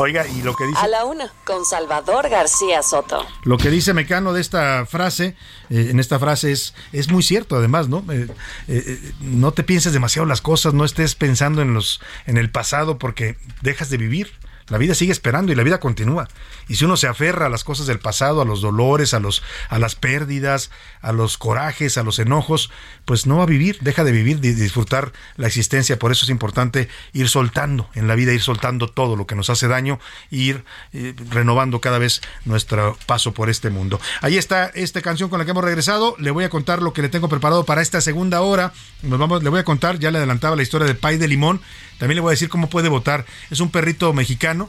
[0.00, 3.26] Oiga, y lo que dice A la una, con Salvador García Soto.
[3.44, 5.36] Lo que dice Mecano de esta frase,
[5.68, 7.98] eh, en esta frase es, es muy cierto además, ¿no?
[8.10, 8.26] Eh,
[8.68, 12.50] eh, eh, no te pienses demasiado las cosas, no estés pensando en los, en el
[12.50, 14.32] pasado porque dejas de vivir.
[14.70, 16.28] La vida sigue esperando y la vida continúa.
[16.68, 19.42] Y si uno se aferra a las cosas del pasado, a los dolores, a los,
[19.68, 20.70] a las pérdidas,
[21.02, 22.70] a los corajes, a los enojos,
[23.04, 25.98] pues no va a vivir, deja de vivir, de disfrutar la existencia.
[25.98, 29.50] Por eso es importante ir soltando en la vida, ir soltando todo lo que nos
[29.50, 29.98] hace daño,
[30.30, 34.00] ir eh, renovando cada vez nuestro paso por este mundo.
[34.20, 36.14] Ahí está esta canción con la que hemos regresado.
[36.20, 38.72] Le voy a contar lo que le tengo preparado para esta segunda hora.
[39.02, 41.60] Nos vamos, le voy a contar, ya le adelantaba la historia de Pay de Limón.
[41.98, 43.26] También le voy a decir cómo puede votar.
[43.50, 44.59] Es un perrito mexicano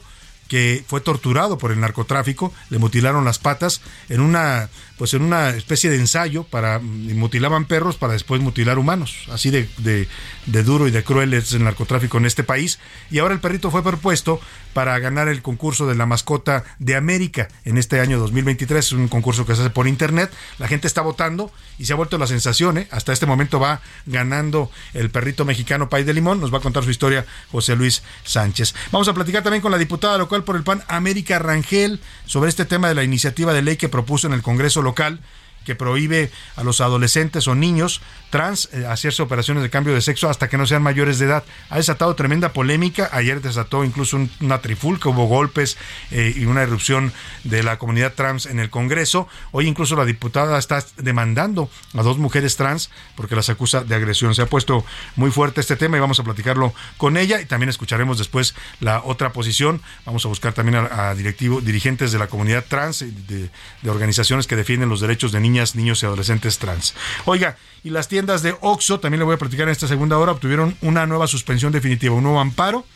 [0.48, 4.68] que fue torturado por el narcotráfico, le mutilaron las patas en una
[4.98, 9.50] pues en una especie de ensayo para y mutilaban perros para después mutilar humanos, así
[9.50, 10.08] de
[10.64, 12.78] duro y de cruel es el narcotráfico en este país
[13.10, 14.40] y ahora el perrito fue propuesto
[14.72, 19.08] para ganar el concurso de la mascota de América en este año 2023, es un
[19.08, 22.26] concurso que se hace por internet, la gente está votando y se ha vuelto la
[22.26, 22.88] sensación, ¿eh?
[22.90, 26.84] hasta este momento va ganando el perrito mexicano País de Limón, nos va a contar
[26.84, 28.74] su historia José Luis Sánchez.
[28.90, 32.64] Vamos a platicar también con la diputada local por el PAN, América Rangel, sobre este
[32.64, 35.20] tema de la iniciativa de ley que propuso en el Congreso local
[35.64, 38.00] que prohíbe a los adolescentes o niños
[38.32, 41.44] trans eh, hacerse operaciones de cambio de sexo hasta que no sean mayores de edad.
[41.68, 43.10] Ha desatado tremenda polémica.
[43.12, 45.76] Ayer desató incluso un- una trifulca, hubo golpes
[46.10, 47.12] eh, y una erupción
[47.44, 49.28] de la comunidad trans en el Congreso.
[49.50, 54.34] Hoy incluso la diputada está demandando a dos mujeres trans porque las acusa de agresión.
[54.34, 57.68] Se ha puesto muy fuerte este tema y vamos a platicarlo con ella y también
[57.68, 59.82] escucharemos después la otra posición.
[60.06, 63.50] Vamos a buscar también a, a directivo, dirigentes de la comunidad trans, de,
[63.82, 66.94] de organizaciones que defienden los derechos de niñas, niños y adolescentes trans.
[67.26, 70.32] Oiga, y las tiendas de Oxxo, también le voy a platicar en esta segunda hora,
[70.32, 72.86] obtuvieron una nueva suspensión definitiva, un nuevo amparo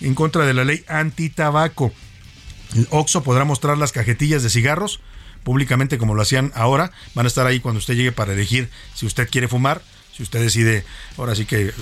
[0.00, 1.92] en contra de la ley antitabaco.
[2.76, 5.00] El Oxxo podrá mostrar las cajetillas de cigarros
[5.42, 6.92] públicamente como lo hacían ahora.
[7.14, 9.82] Van a estar ahí cuando usted llegue para elegir si usted quiere fumar.
[10.16, 10.84] Si usted decide
[11.16, 11.72] ahora sí que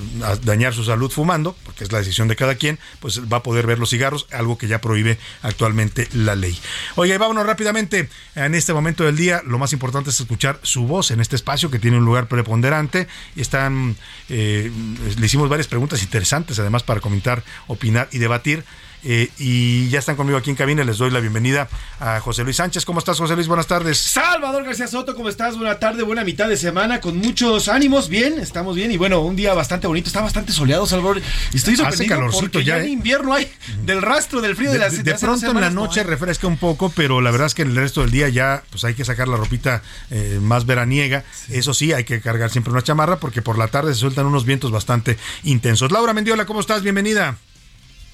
[0.43, 3.66] dañar su salud fumando, porque es la decisión de cada quien, pues va a poder
[3.66, 6.59] ver los cigarros, algo que ya prohíbe actualmente la ley.
[6.97, 8.09] Y vámonos rápidamente.
[8.35, 11.70] En este momento del día, lo más importante es escuchar su voz en este espacio
[11.70, 13.07] que tiene un lugar preponderante.
[13.37, 13.97] Están,
[14.30, 14.70] eh,
[15.18, 18.64] le hicimos varias preguntas interesantes, además, para comentar, opinar y debatir.
[19.05, 20.84] Eh, y ya están conmigo aquí en cabina.
[20.84, 21.68] Les doy la bienvenida
[22.00, 22.84] a José Luis Sánchez.
[22.84, 23.48] ¿Cómo estás, José Luis?
[23.48, 23.98] Buenas tardes.
[23.98, 25.57] Salvador García Soto, ¿cómo estás?
[25.57, 28.09] Buena tarde, buena mitad de semana, con muchos ánimos.
[28.09, 28.92] Bien, estamos bien.
[28.92, 30.09] Y bueno, un día bastante bonito.
[30.09, 31.20] Está bastante soleado, Salvador.
[31.53, 32.86] Estoy Hace sorprendido calorcito porque ya, ya ¿eh?
[32.86, 33.50] en invierno hay
[33.84, 35.84] del rastro del frío de, De, las de de hace pronto en la semanas, ¿no?
[35.84, 38.84] noche refresca un poco, pero la verdad es que el resto del día ya pues
[38.84, 41.24] hay que sacar la ropita eh, más veraniega.
[41.48, 44.44] Eso sí, hay que cargar siempre una chamarra porque por la tarde se sueltan unos
[44.44, 45.90] vientos bastante intensos.
[45.90, 46.82] Laura Mendiola, ¿cómo estás?
[46.82, 47.36] Bienvenida.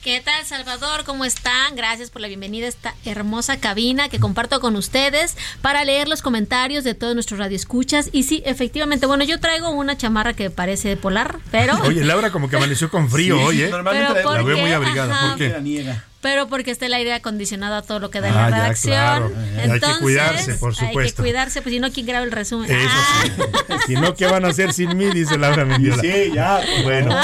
[0.03, 1.05] ¿Qué tal, Salvador?
[1.05, 1.75] ¿Cómo están?
[1.75, 6.23] Gracias por la bienvenida a esta hermosa cabina que comparto con ustedes para leer los
[6.23, 8.09] comentarios de todos nuestros radioescuchas.
[8.13, 11.75] Y sí, efectivamente, bueno, yo traigo una chamarra que parece polar, pero...
[11.83, 13.71] Oye, Laura como que amaneció con frío Sí, hoy, ¿eh?
[13.71, 15.13] normalmente la ¿por veo muy abrigada.
[15.13, 15.29] Ajá.
[15.31, 15.97] ¿Por qué?
[16.21, 18.63] Pero porque está el aire acondicionado a todo lo que da en Ah, la ya,
[18.63, 18.93] redacción.
[18.95, 19.31] claro.
[19.31, 21.23] Ya hay que Entonces, cuidarse, por Hay que supuesto.
[21.23, 22.69] cuidarse, pues si no, ¿quién graba el resumen?
[22.71, 23.23] Eso Ah.
[23.25, 23.33] sí.
[23.87, 25.07] Si no, ¿qué van a hacer sin mí?
[25.07, 26.03] Dice Laura Mendiola.
[26.03, 26.61] Sí, ya.
[26.83, 27.17] Bueno,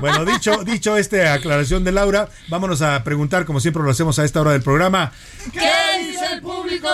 [0.00, 4.24] bueno, dicho, dicho esta aclaración de Laura, vámonos a preguntar, como siempre lo hacemos a
[4.24, 5.12] esta hora del programa.
[5.52, 5.60] ¿Qué
[6.06, 6.88] dice el público?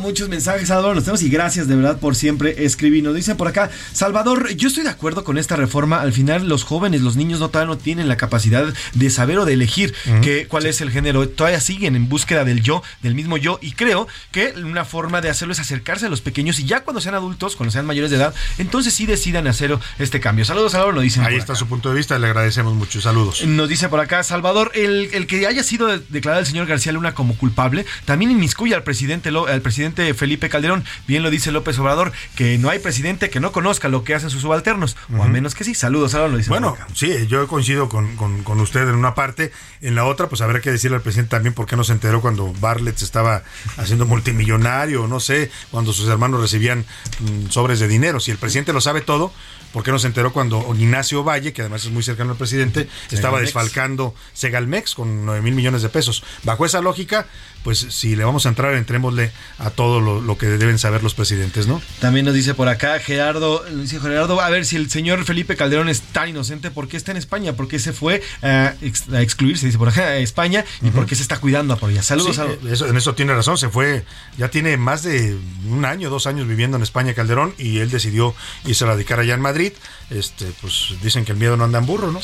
[0.00, 3.02] Muchos mensajes, Salvador, los tenemos y gracias de verdad por siempre escribir.
[3.04, 6.00] Nos dicen por acá, Salvador, yo estoy de acuerdo con esta reforma.
[6.00, 8.64] Al final, los jóvenes, los niños no todavía no tienen la capacidad
[8.94, 11.28] de saber o de elegir que, cuál es el género.
[11.28, 13.58] Todavía siguen en búsqueda del yo, del mismo yo.
[13.62, 17.00] Y creo que una forma de hacerlo es acercarse a los pequeños y ya cuando
[17.00, 20.44] sean adultos, cuando sean mayores de edad, entonces sí decidan hacer este cambio.
[20.44, 21.24] Saludos, Salvador, lo dicen.
[21.24, 21.58] Ahí está acá.
[21.60, 23.00] su punto de vista, le agradecemos mucho.
[23.00, 23.44] Saludos.
[23.46, 26.92] Nos dice por acá, Salvador, el, el que haya sido de- declarado el señor García
[26.92, 30.84] Luna como culpable, también inmiscuye al presidente, al presidente Felipe Calderón.
[31.06, 34.30] Bien lo dice López Obrador, que no hay presidente que no conozca lo que hacen
[34.30, 35.74] sus subalternos, o a menos que sí.
[35.74, 36.50] Saludos, Salvador, lo dice.
[36.50, 36.88] Bueno, por acá.
[36.94, 39.52] sí, yo coincido con, con- con usted en una parte.
[39.82, 42.20] En la otra, pues habrá que decirle al presidente también por qué no se enteró
[42.20, 43.42] cuando Bartlett se estaba
[43.76, 46.84] haciendo multimillonario, no sé, cuando sus hermanos recibían
[47.20, 48.20] mm, sobres de dinero.
[48.20, 49.32] Si el presidente lo sabe todo,
[49.72, 52.88] ¿por qué no se enteró cuando Ignacio Valle, que además es muy cercano al presidente,
[53.10, 56.22] estaba desfalcando Segalmex con 9 mil millones de pesos?
[56.44, 57.26] Bajo esa lógica,
[57.64, 61.14] pues si le vamos a entrar, entrémosle a todo lo, lo que deben saber los
[61.14, 61.82] presidentes, ¿no?
[62.00, 65.88] También nos dice por acá Gerardo, dice Gerardo, a ver si el señor Felipe Calderón
[65.88, 67.52] es tan inocente, ¿por qué está en España?
[67.52, 70.64] ¿Por qué se fue a, ex- a excluirse, dice por acá, a España?
[70.82, 72.02] ¿Y por qué se está cuidando por ella?
[72.02, 72.72] Saludos, Sí, Salvador.
[72.72, 74.04] eso- en eso tiene razón, se fue,
[74.38, 75.36] ya tiene más de
[75.68, 79.34] un año, dos años viviendo en España Calderón y él decidió irse a radicar allá
[79.34, 79.59] en Madrid.
[79.60, 79.76] Madrid
[80.10, 82.20] Este, pues dicen que el miedo no anda en burro, ¿no?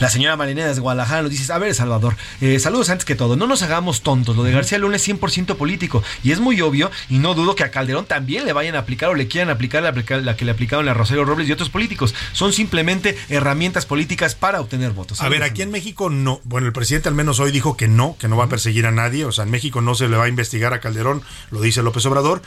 [0.00, 3.36] La señora Marinera de Guadalajara nos dice, a ver, Salvador, eh, saludos antes que todo,
[3.36, 6.90] no nos hagamos tontos, lo de García Luna es 100% político y es muy obvio
[7.08, 9.82] y no dudo que a Calderón también le vayan a aplicar o le quieran aplicar
[9.82, 12.14] la, la que le aplicaron a Rosario Robles y otros políticos.
[12.32, 15.20] Son simplemente herramientas políticas para obtener votos.
[15.20, 18.16] A ver, aquí en México no, bueno, el presidente al menos hoy dijo que no,
[18.18, 20.24] que no va a perseguir a nadie, o sea, en México no se le va
[20.24, 21.22] a investigar a Calderón,
[21.52, 22.42] lo dice López Obrador,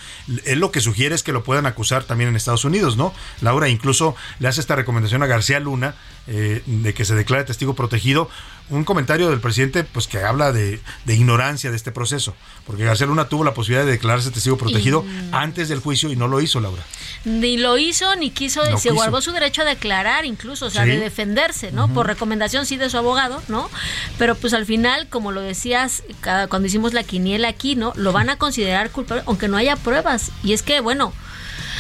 [0.45, 3.13] él lo que sugiere es que lo puedan acusar también en Estados Unidos, ¿no?
[3.41, 5.95] Laura incluso le hace esta recomendación a García Luna
[6.28, 8.30] eh, de que se declare testigo protegido,
[8.69, 12.34] un comentario del presidente pues que habla de, de ignorancia de este proceso,
[12.65, 16.15] porque García Luna tuvo la posibilidad de declararse testigo protegido Y- antes del juicio y
[16.15, 16.82] no lo hizo, Laura.
[17.26, 18.95] Ni lo hizo, ni quiso, No se quiso.
[18.95, 20.91] guardó su derecho a declarar incluso, o sea, Sí.
[20.91, 21.93] de defenderse, ¿no?
[21.93, 23.69] Por recomendación sí de su abogado, ¿no?
[24.17, 26.03] Pero pues al final, como lo decías
[26.49, 27.91] cuando hicimos la quiniela aquí, ¿no?
[27.97, 30.32] Lo van a considerar culpable, aunque no haya pruebas.
[30.41, 31.11] Y es que, bueno...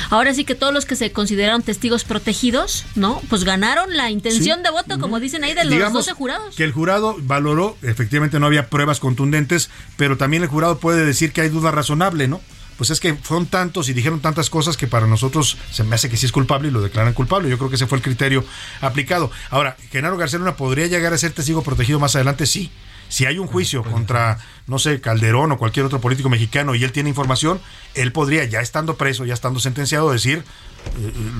[0.09, 3.21] Ahora sí que todos los que se consideraron testigos protegidos, ¿no?
[3.29, 4.63] Pues ganaron la intención Sí.
[4.63, 6.55] de voto, como dicen ahí, de los Digamos 12 jurados.
[6.55, 11.31] Que el jurado valoró, efectivamente no había pruebas contundentes, pero también el jurado puede decir
[11.31, 12.41] que hay duda razonable, ¿no?
[12.77, 16.09] Pues es que fueron tantos y dijeron tantas cosas que para nosotros se me hace
[16.09, 17.47] que sí es culpable y lo declaran culpable.
[17.49, 18.43] Yo creo que ese fue el criterio
[18.81, 19.29] aplicado.
[19.51, 22.71] Ahora, Genaro García Luna podría llegar a ser testigo protegido más adelante, sí.
[23.09, 26.91] Si hay un juicio contra, no sé, Calderón o cualquier otro político mexicano y él
[26.91, 27.61] tiene información,
[27.93, 30.43] él podría, ya estando preso, ya estando sentenciado, decir,
[30.85, 31.31] eh, eh,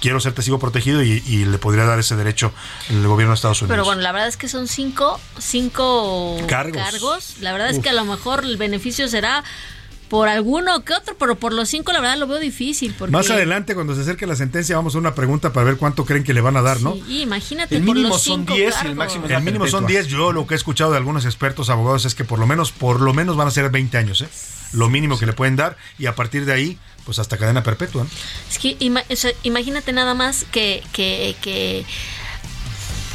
[0.00, 2.52] quiero ser testigo protegido y, y le podría dar ese derecho
[2.90, 3.72] el gobierno de Estados Unidos.
[3.72, 7.36] Pero bueno, la verdad es que son cinco, cinco Cargos.
[7.40, 7.84] La verdad es Uf.
[7.84, 9.44] que a lo mejor el beneficio será
[10.12, 12.94] por alguno que otro, pero por los cinco la verdad lo veo difícil.
[12.98, 16.04] Porque, Más adelante, cuando se acerque la sentencia, vamos a una pregunta para ver cuánto
[16.04, 16.92] creen que le van a dar, ¿no?
[16.92, 19.86] Sí, imagínate, El por mínimo los son cinco 10 y el máximo El mínimo son
[19.86, 20.08] 10.
[20.08, 23.00] Yo lo que he escuchado de algunos expertos abogados es que por lo menos, por
[23.00, 24.28] lo menos van a ser 20 años, ¿eh?
[24.74, 28.04] Lo mínimo que le pueden dar y a partir de ahí, pues hasta cadena perpetua.
[28.04, 28.10] ¿no?
[28.50, 31.86] Es que ima- o sea, imagínate nada más que, que, que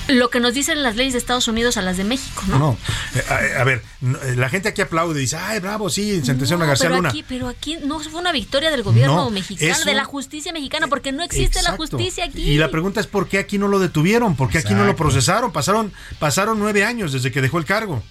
[0.07, 2.59] lo que nos dicen las leyes de Estados Unidos a las de México, ¿no?
[2.59, 2.77] No,
[3.15, 3.23] eh,
[3.57, 6.65] a, a ver, eh, la gente aquí aplaude y dice, ay, bravo, sí, sentenciaron a
[6.65, 7.09] No, García pero Luna.
[7.09, 10.87] Aquí, pero aquí no fue una victoria del gobierno No, mexicano, de la justicia mexicana,
[10.87, 12.41] porque no existe la justicia aquí.
[12.43, 14.95] Y la pregunta es por qué aquí no lo detuvieron, por qué aquí no lo
[14.95, 15.51] procesaron.
[15.51, 18.03] Pasaron, pasaron nueve años desde que dejó el cargo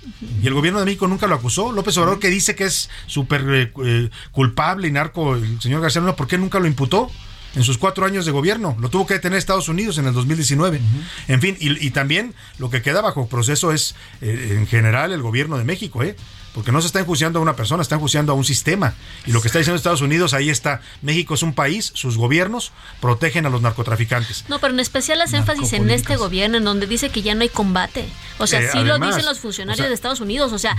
[0.43, 1.73] y el gobierno de México nunca lo acusó.
[1.73, 6.01] López Obrador que dice que es súper eh, eh, culpable y narco el señor García
[6.01, 7.11] Luna, ¿por qué nunca lo imputó?
[7.57, 8.77] En sus cuatro años de gobierno.
[8.79, 10.81] Lo tuvo que detener Estados Unidos en el 2019.
[11.29, 15.23] En fin, y, y también lo que queda bajo proceso es, eh, en general, el
[15.23, 16.17] gobierno de México, ¿eh?
[16.57, 18.95] Porque no se está enjuiciando a una persona, está enjuiciando a un sistema.
[19.27, 20.81] Y lo que está diciendo Estados Unidos, ahí está.
[21.03, 24.47] México es un país, sus gobiernos protegen a los narcotraficantes.
[24.49, 27.43] No, pero en especial las énfasis en este gobierno, en donde dice que ya no
[27.43, 28.07] hay combate.
[28.39, 30.53] O sea, Eh, sí lo dicen los funcionarios o sea, de Estados Unidos.
[30.55, 30.77] O sea,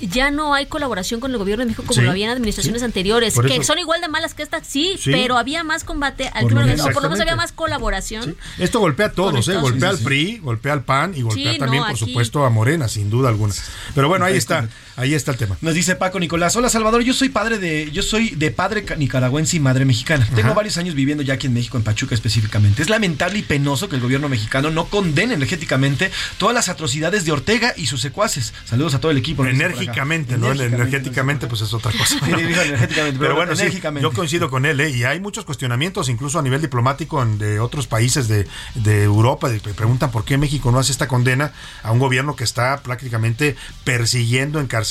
[0.00, 2.80] ya no hay colaboración con el gobierno de México como Sí, lo había en administraciones
[2.80, 2.84] sí.
[2.86, 5.10] anteriores, que eso- son igual de malas que estas, sí, Sí.
[5.10, 8.36] pero había más combate al crimen organizado, por lo menos había más colaboración.
[8.58, 9.56] Esto golpea a todos, ¿eh?
[9.56, 12.50] Golpea al PRI, golpea al PAN y golpea Sí, también, no, por aquí- supuesto, a
[12.50, 13.54] Morena, sin duda alguna.
[13.94, 15.56] Pero bueno, ahí está, ahí está el tema.
[15.60, 18.96] Nos dice Paco Nicolás, hola Salvador, yo soy padre de, yo soy de padre ca-
[18.96, 20.26] nicaragüense y madre mexicana.
[20.34, 22.82] Tengo varios años viviendo ya aquí en México, en Pachuca específicamente.
[22.82, 27.32] Es lamentable y penoso que el gobierno mexicano no condene enérgicamente todas las atrocidades de
[27.32, 28.52] Ortega y sus secuaces.
[28.64, 29.44] Saludos a todo el equipo.
[29.46, 30.50] Enérgicamente, ¿no?
[30.52, 32.16] Energéticamente, pues es otra cosa.
[32.26, 34.02] Sí, dijo energéticamente, pero pero bueno, sí, enérgicamente.
[34.02, 34.90] yo coincido con él, ¿eh?
[34.90, 39.48] Y hay muchos cuestionamientos, incluso a nivel diplomático en- de otros países de, de Europa,
[39.48, 43.56] de, preguntan por qué México no hace esta condena a un gobierno que está prácticamente
[43.84, 44.85] persiguiendo, encarcelando,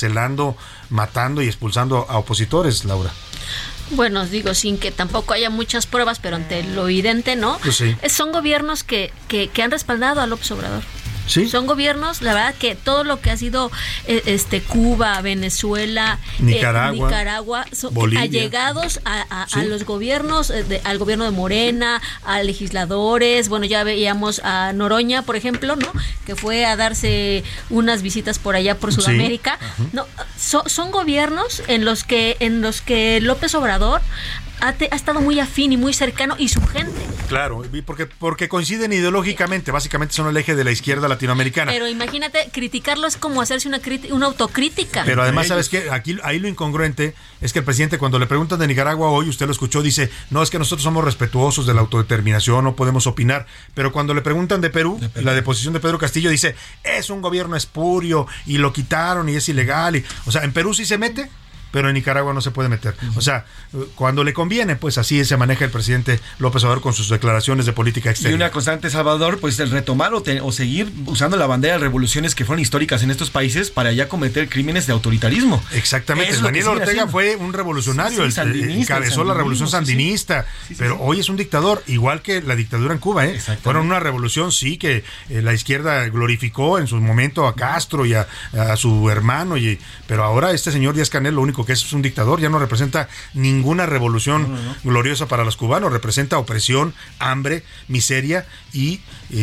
[0.90, 3.10] matando y expulsando a opositores, Laura.
[3.90, 7.58] Bueno, digo, sin que tampoco haya muchas pruebas, pero ante lo evidente, ¿no?
[7.62, 7.96] Pues sí.
[8.02, 10.82] Eh, Son gobiernos que, que, que han respaldado a López Obrador.
[11.26, 11.48] Sí.
[11.48, 13.70] Son gobiernos, la verdad que todo lo que ha sido
[14.06, 16.42] eh, este Cuba, Venezuela, eh,
[17.04, 18.22] Nicaragua, son Bolivia.
[18.22, 23.48] allegados a, a- a los gobiernos, eh, de- al gobierno de Morena, a legisladores.
[23.48, 25.92] Bueno, ya veíamos a Noroña, por ejemplo, ¿no?
[26.24, 28.92] Que fue a darse unas visitas por allá por.
[28.96, 29.58] Sudamérica.
[29.92, 30.06] No,
[30.38, 34.00] so- son gobiernos en los que en los que López Obrador
[34.60, 36.92] ha, te- ha estado muy afín y muy cercano y su gente.
[37.28, 41.72] Claro, porque, porque coinciden ideológicamente, básicamente son el eje de la izquierda latinoamericana.
[41.72, 45.02] Pero imagínate, criticarlo es como hacerse una, criti- una autocrítica.
[45.04, 45.90] Pero además, ¿sabes qué?
[45.90, 49.46] Aquí, ahí lo incongruente es que el presidente, cuando le preguntan de Nicaragua hoy, usted
[49.46, 53.46] lo escuchó, dice, no, es que nosotros somos respetuosos de la autodeterminación, no podemos opinar.
[53.74, 56.54] Pero cuando le preguntan de Perú, la deposición de Pedro Castillo dice,
[56.84, 59.96] es un gobierno espurio y lo quitaron y es ilegal.
[59.96, 61.28] Y, o sea, en Perú sí se mete.
[61.76, 62.94] Pero en Nicaragua no se puede meter.
[63.16, 63.44] O sea,
[63.96, 67.74] cuando le conviene, pues así se maneja el presidente López Obrador con sus declaraciones de
[67.74, 68.34] política Y exterior.
[68.38, 72.34] una constante, Salvador, pues el retomar o, te- o seguir usando la bandera de revoluciones
[72.34, 75.62] que fueron históricas en estos países para ya cometer crímenes de autoritarismo.
[75.74, 77.12] Exactamente, Es Daniel Ortega haciendo.
[77.12, 80.46] fue un revolucionario, Sí, sí, el- encabezó la revolución sí, sandinista,
[80.78, 83.38] pero hoy es un dictador, igual que la dictadura en Cuba, ¿eh?
[83.62, 88.14] Fueron una revolución, sí, que eh, la izquierda glorificó en su momento a Castro y
[88.14, 88.26] a,
[88.58, 92.02] a su hermano, y, pero ahora este señor Díaz Canel lo único que es un
[92.02, 99.00] dictador, ya no representa ninguna revolución gloriosa para los cubanos, representa opresión, hambre, miseria y,
[99.30, 99.36] y-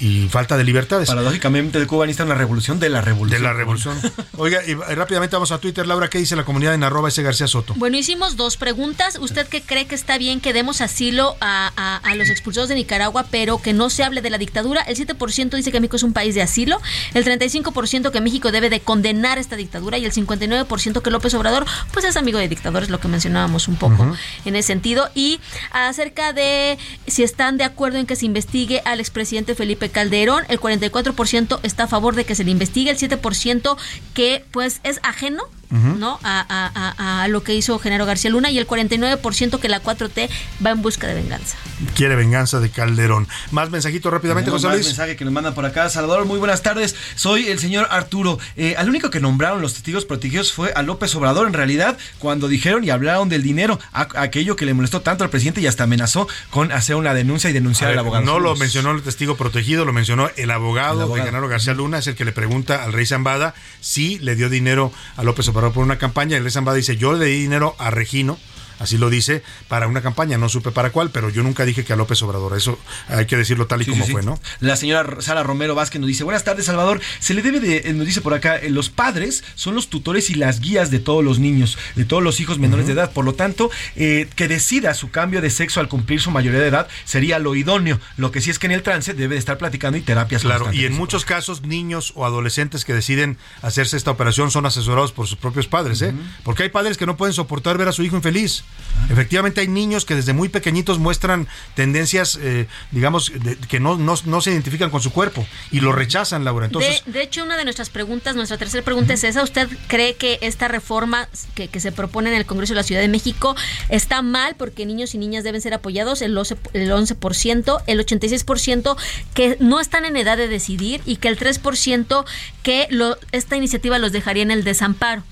[0.00, 1.08] y- y falta de libertades.
[1.08, 3.40] Paradójicamente, el Cuba necesita una revolución de la revolución.
[3.40, 3.98] De la revolución.
[4.36, 5.86] Oiga, y rápidamente vamos a Twitter.
[5.86, 7.74] Laura, ¿qué dice la comunidad en arroba ese García Soto?
[7.76, 9.18] Bueno, hicimos dos preguntas.
[9.20, 12.74] ¿Usted qué cree que está bien que demos asilo a, a- a los expulsados de
[12.74, 14.80] Nicaragua, pero que no se hable de la dictadura?
[14.82, 16.80] El 7% dice que México es un país de asilo,
[17.14, 21.64] el 35% que México debe de condenar esta dictadura y el 59% que López Obrador
[21.92, 25.08] pues es amigo de dictadores, lo que mencionábamos un poco en ese sentido.
[25.14, 25.40] Y
[25.72, 30.58] acerca de si están de acuerdo en que se investigue al expresidente Felipe Calderón, el
[30.60, 33.76] 44% está a favor de que se le investigue, el 7%
[34.14, 35.42] que pues es ajeno.
[35.72, 36.18] ¿no?
[36.24, 39.80] A, a- a- a lo que hizo Genaro García Luna y el 49% que la
[39.80, 40.28] 4T
[40.66, 41.56] va en busca de venganza.
[41.94, 43.28] Quiere venganza de Calderón.
[43.52, 44.86] Más mensajitos rápidamente, José más Luis.
[44.88, 45.88] mensaje que nos mandan por acá.
[45.88, 46.96] Salvador, muy buenas tardes.
[47.14, 48.40] Soy el señor Arturo.
[48.56, 52.48] Eh, al único que nombraron los testigos protegidos fue a López Obrador, en realidad, cuando
[52.48, 55.84] dijeron y hablaron del dinero, a- aquello que le molestó tanto al presidente y hasta
[55.84, 58.24] amenazó con hacer una denuncia y denunciar A ver, al abogado.
[58.24, 61.24] no lo mencionó el testigo protegido, lo mencionó el abogado, El abogado.
[61.24, 64.48] de Genaro García Luna, es el que le pregunta al rey Zambada si le dio
[64.48, 66.36] dinero a López Obrador por una campaña.
[66.36, 68.38] El rey Zambada dice, yo le di dinero a Regino.
[68.80, 71.92] Así lo dice para una campaña, no supe para cuál, pero yo nunca dije que
[71.92, 72.56] a López Obrador.
[72.56, 72.78] Eso
[73.08, 74.40] hay que decirlo tal y Sí, como sí, fue, ¿no?
[74.60, 77.92] La señora Sara Romero Vázquez nos dice, buenas tardes Salvador, se le debe de, eh,
[77.92, 81.22] nos dice por acá, eh, los padres son los tutores y las guías de todos
[81.22, 84.94] los niños, de todos los hijos menores de edad, por lo tanto, eh, que decida
[84.94, 88.40] su cambio de sexo al cumplir su mayoría de edad sería lo idóneo, lo que
[88.40, 90.94] sí es que en el trance debe de estar platicando y terapias Claro, y en
[90.94, 95.66] muchos casos niños o adolescentes que deciden hacerse esta operación son asesorados por sus propios
[95.66, 96.14] padres, ¿eh?
[96.44, 98.64] Porque hay padres que no pueden soportar ver a su hijo infeliz.
[99.08, 104.14] Efectivamente hay niños que desde muy pequeñitos muestran tendencias, eh, digamos, de- que no, no,
[104.24, 106.66] no se identifican con su cuerpo y lo rechazan, Laura.
[106.66, 109.42] Entonces, de, de hecho, una de nuestras preguntas, nuestra tercera pregunta es esa.
[109.42, 113.00] ¿Usted cree que esta reforma que, que se propone en el Congreso de la Ciudad
[113.00, 113.56] de México
[113.88, 116.22] está mal porque niños y niñas deben ser apoyados?
[116.22, 118.96] El 11%, el 11%, el 86%
[119.34, 122.24] que no están en edad de decidir y que el 3%
[122.62, 125.22] que lo, esta iniciativa los dejaría en el desamparo.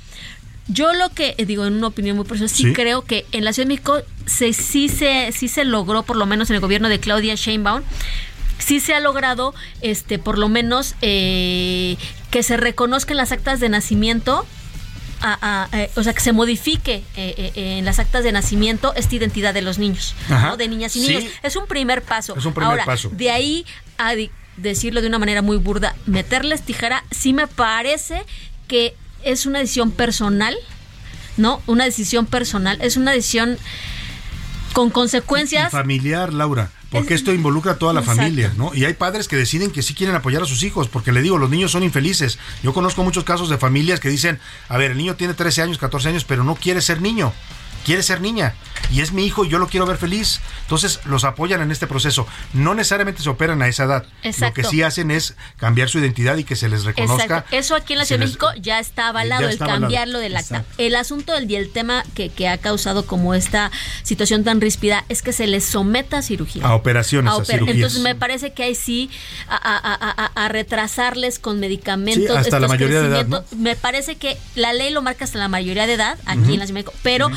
[0.69, 2.73] Yo lo que eh, digo en una opinión muy personal, sí, Sí.
[2.75, 6.27] creo que en la Ciudad de México se, sí, se, sí se logró, por lo
[6.27, 7.83] menos en el gobierno de Claudia Sheinbaum,
[8.59, 11.97] sí se ha logrado, este, por lo menos, eh,
[12.31, 14.47] que se reconozcan las actas de nacimiento.
[15.21, 18.95] a- a- eh, o sea, que se modifique eh, eh, en las actas de nacimiento
[18.95, 20.51] esta identidad de los niños, Ajá.
[20.51, 20.57] ¿no?
[20.57, 21.09] de niñas y Sí.
[21.17, 21.25] niños.
[21.43, 22.37] Es un primer paso.
[22.37, 23.11] Es un primer Ahora, paso.
[23.13, 23.67] de ahí
[23.99, 24.13] a
[24.57, 28.23] decirlo de una manera muy burda, meterles tijera, sí me parece
[28.69, 30.57] que es una decisión personal,
[31.37, 31.63] ¿no?
[31.67, 33.59] Una decisión personal, es una decisión
[34.73, 35.69] con consecuencias.
[35.73, 36.71] y familiar, Laura.
[36.91, 38.23] Porque esto involucra a toda la Exacto.
[38.23, 38.75] familia, ¿no?
[38.75, 41.37] Y hay padres que deciden que sí quieren apoyar a sus hijos, porque le digo,
[41.37, 42.39] los niños son infelices.
[42.63, 44.41] Yo conozco muchos casos de familias que dicen,
[44.71, 47.35] a ver, el niño tiene 13 años, 14 años, pero no quiere ser niño.
[47.89, 48.55] Quiere ser niña
[48.93, 50.41] y es mi hijo y yo lo quiero ver feliz.
[50.63, 52.27] Entonces los apoyan en este proceso.
[52.53, 54.05] No necesariamente se operan a esa edad.
[54.23, 54.47] Exacto.
[54.61, 57.23] Lo que sí hacen es cambiar su identidad y que se les reconozca.
[57.25, 57.57] Exacto.
[57.57, 59.81] Eso aquí en la Ciudad de les- México ya está avalado, Ya el avalado.
[59.81, 60.65] cambiarlo del acta.
[60.77, 63.71] El asunto del, y el tema que, que ha causado como esta
[64.03, 66.65] situación tan ríspida es que se les someta a cirugía.
[66.67, 67.77] A operaciones, a oper- cirugías.
[67.77, 69.11] Entonces me parece que ahí sí
[69.49, 72.31] a, a- a- a- a retrasarles con medicamentos.
[72.31, 73.45] Sí, hasta la mayoría de edad.
[73.57, 76.67] Me parece que la ley lo marca hasta la mayoría de edad aquí en la
[76.67, 77.31] Ciudad de México, pero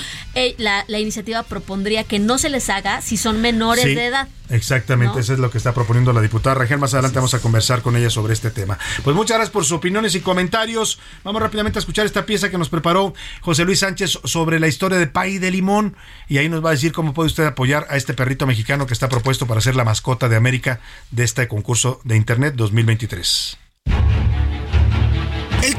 [0.58, 4.28] la, la iniciativa propondría que no se les haga si son menores Sí, de edad.
[4.50, 5.20] Exactamente, ¿no?
[5.22, 6.78] eso es lo que está proponiendo la diputada Rangel.
[6.78, 8.78] Más adelante vamos a conversar con ella sobre este tema.
[9.04, 11.00] Pues muchas gracias por sus opiniones y comentarios.
[11.24, 14.98] Vamos rápidamente a escuchar esta pieza que nos preparó José Luis Sánchez sobre la historia
[14.98, 15.96] de Pay de Limón.
[16.28, 18.94] Y ahí nos va a decir cómo puede usted apoyar a este perrito mexicano que
[18.94, 20.82] está propuesto para ser la mascota de América
[21.12, 23.58] de este concurso de Internet 2023.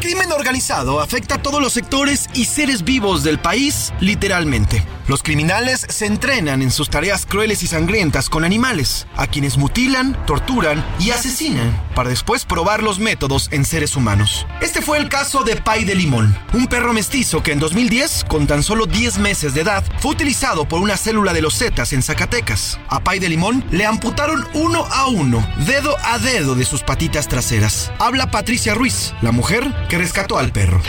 [0.03, 4.85] Crimen organizado afecta a todos los sectores y seres vivos del país, literalmente.
[5.07, 10.17] Los criminales se entrenan en sus tareas crueles y sangrientas con animales, a quienes mutilan,
[10.27, 14.47] torturan y asesinan, para después probar los métodos en seres humanos.
[14.61, 18.47] Este fue el caso de Pai de Limón, un perro mestizo que en 2010, con
[18.47, 22.03] tan solo 10 meses de edad, fue utilizado por una célula de los Zetas en
[22.03, 22.81] Zacatecas.
[22.89, 27.29] A Pai de Limón le amputaron uno a uno, dedo a dedo de sus patitas
[27.29, 27.93] traseras.
[27.99, 30.81] Habla Patricia Ruiz, la mujer que rescató al perro.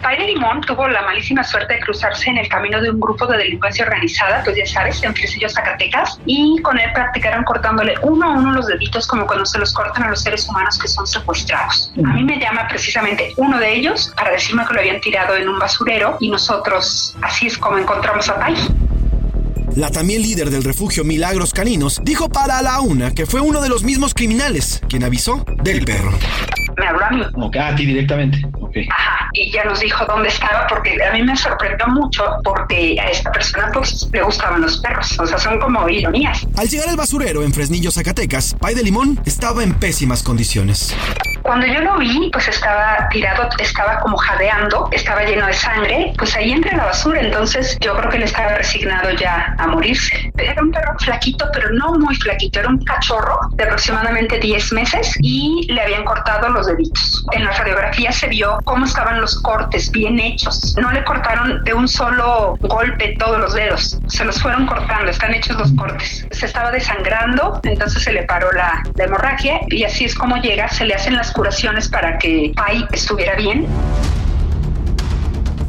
[0.00, 3.26] Pai de Limón tuvo la malísima suerte de cruzarse en el camino de un grupo
[3.26, 8.26] de delincuencia organizada, pues ya sabes, en Fresillo, Zacatecas, y con él practicaron cortándole uno
[8.28, 11.04] a uno los deditos como cuando se los cortan a los seres humanos que son
[11.04, 11.92] secuestrados.
[11.96, 15.48] A mí me llama precisamente uno de ellos para decirme que lo habían tirado en
[15.48, 18.54] un basurero y nosotros, así es como encontramos a Pai.
[19.76, 23.68] La también líder del refugio Milagros Caninos dijo para la una que fue uno de
[23.68, 26.12] los mismos criminales quien avisó del perro.
[26.76, 27.22] Me habló a mí.
[27.34, 28.38] Ok, a ti directamente.
[28.60, 28.76] Ok.
[28.90, 33.10] Ajá, y ya nos dijo dónde estaba porque a mí me sorprendió mucho porque a
[33.10, 36.46] esta persona pues le gustaban los perros, o sea, son como ironías.
[36.56, 40.94] Al llegar al basurero en Fresnillo, Zacatecas, Pai de Limón estaba en pésimas condiciones.
[41.42, 46.34] Cuando yo lo vi, pues estaba tirado, estaba como jadeando, estaba lleno de sangre, pues
[46.36, 50.32] ahí entre la basura, entonces yo creo que él estaba resignado ya a morirse.
[50.36, 55.16] Era un perro flaquito, pero no muy flaquito, era un cachorro de aproximadamente 10 meses
[55.20, 57.24] y le habían cortado los deditos.
[57.32, 60.76] En la radiografía se vio cómo estaban los cortes bien hechos.
[60.80, 65.34] No le cortaron de un solo golpe todos los dedos, se los fueron cortando, están
[65.34, 66.26] hechos los cortes.
[66.30, 70.68] Se estaba desangrando, entonces se le paró la, la hemorragia y así es como llega,
[70.68, 73.66] se le hacen las curaciones para que Pai estuviera bien.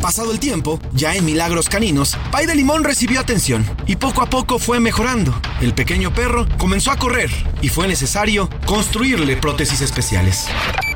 [0.05, 4.27] Pasado el tiempo, ya en Milagros Caninos, Pai de Limón recibió atención y poco a
[4.27, 5.33] poco fue mejorando.
[5.61, 7.31] El pequeño perro comenzó a correr
[7.63, 10.45] y fue necesario construirle prótesis especiales.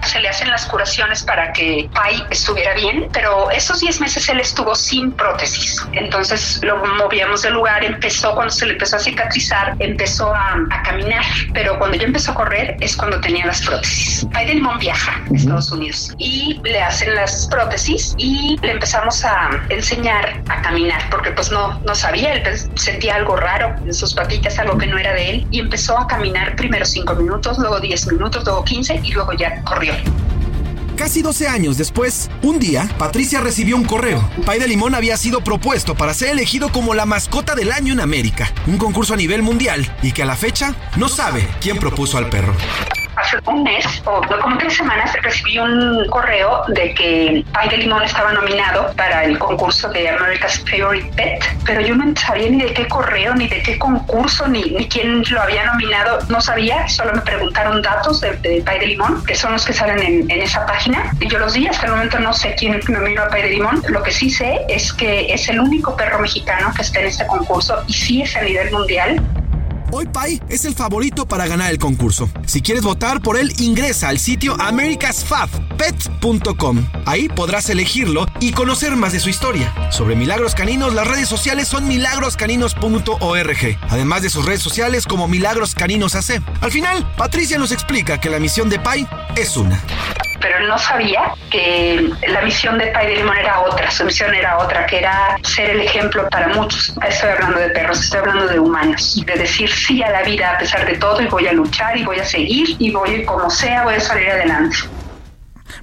[0.10, 4.40] Se le hacen las curaciones para que Pai estuviera bien, pero esos 10 meses él
[4.40, 5.86] estuvo sin prótesis.
[5.94, 10.82] Entonces lo movíamos del lugar, empezó cuando se le empezó a cicatrizar, empezó a, a
[10.82, 11.24] caminar,
[11.54, 14.26] pero cuando ya empezó a correr es cuando tenía las prótesis.
[14.34, 19.24] Pai de Limón viaja a Estados Unidos y le hacen las prótesis y le empezamos
[19.24, 22.44] a enseñar a caminar porque pues no, no sabía, él
[22.76, 26.08] sentía algo raro en sus patitas, algo que no era de él y empezó a
[26.08, 29.94] caminar primero 5 minutos, luego 10 minutos, luego 15 y luego ya corrió.
[30.96, 34.30] Casi 12 años después, un día, Patricia recibió un correo.
[34.46, 38.02] Pai de Limón había sido propuesto para ser elegido como la mascota del año en
[38.02, 42.18] América, un concurso a nivel mundial, y que a la fecha no sabe quién propuso
[42.18, 42.54] al perro.
[43.20, 48.04] Hace un mes o como tres semanas recibí un correo de que Pai de Limón
[48.04, 52.74] estaba nominado para el concurso de America's Favorite Pet, pero yo no sabía ni de
[52.74, 57.14] qué correo, ni de qué concurso, ni, ni quién lo había nominado, no sabía, solo
[57.14, 60.42] me preguntaron datos de, de Pai de Limón, que son los que salen en, en
[60.42, 63.44] esa página, y yo los di, hasta el momento no sé quién nominó a Pai
[63.44, 67.00] de Limón, lo que sí sé es que es el único perro mexicano que está
[67.00, 69.22] en este concurso y sí es a nivel mundial.
[69.92, 72.30] Hoy Pai es el favorito para ganar el concurso.
[72.46, 76.86] Si quieres votar por él, ingresa al sitio americasfabpet.com.
[77.08, 79.74] Ahí podrás elegirlo y conocer más de su historia.
[79.92, 85.74] Sobre Milagros Caninos, las redes sociales son milagroscaninos.org, además de sus redes sociales como Milagros
[85.74, 86.40] Caninos AC.
[86.62, 89.82] Al final, Patricia nos explica que la misión de Pai es una.
[90.42, 94.58] pero no sabía que la misión de Pai de Limón era otra, su misión era
[94.60, 96.94] otra, que era ser el ejemplo para muchos.
[97.06, 100.58] Estoy hablando de perros, estoy hablando de humanos, de decir sí a la vida a
[100.58, 103.84] pesar de todo y voy a luchar y voy a seguir y voy como sea,
[103.84, 104.76] voy a salir adelante.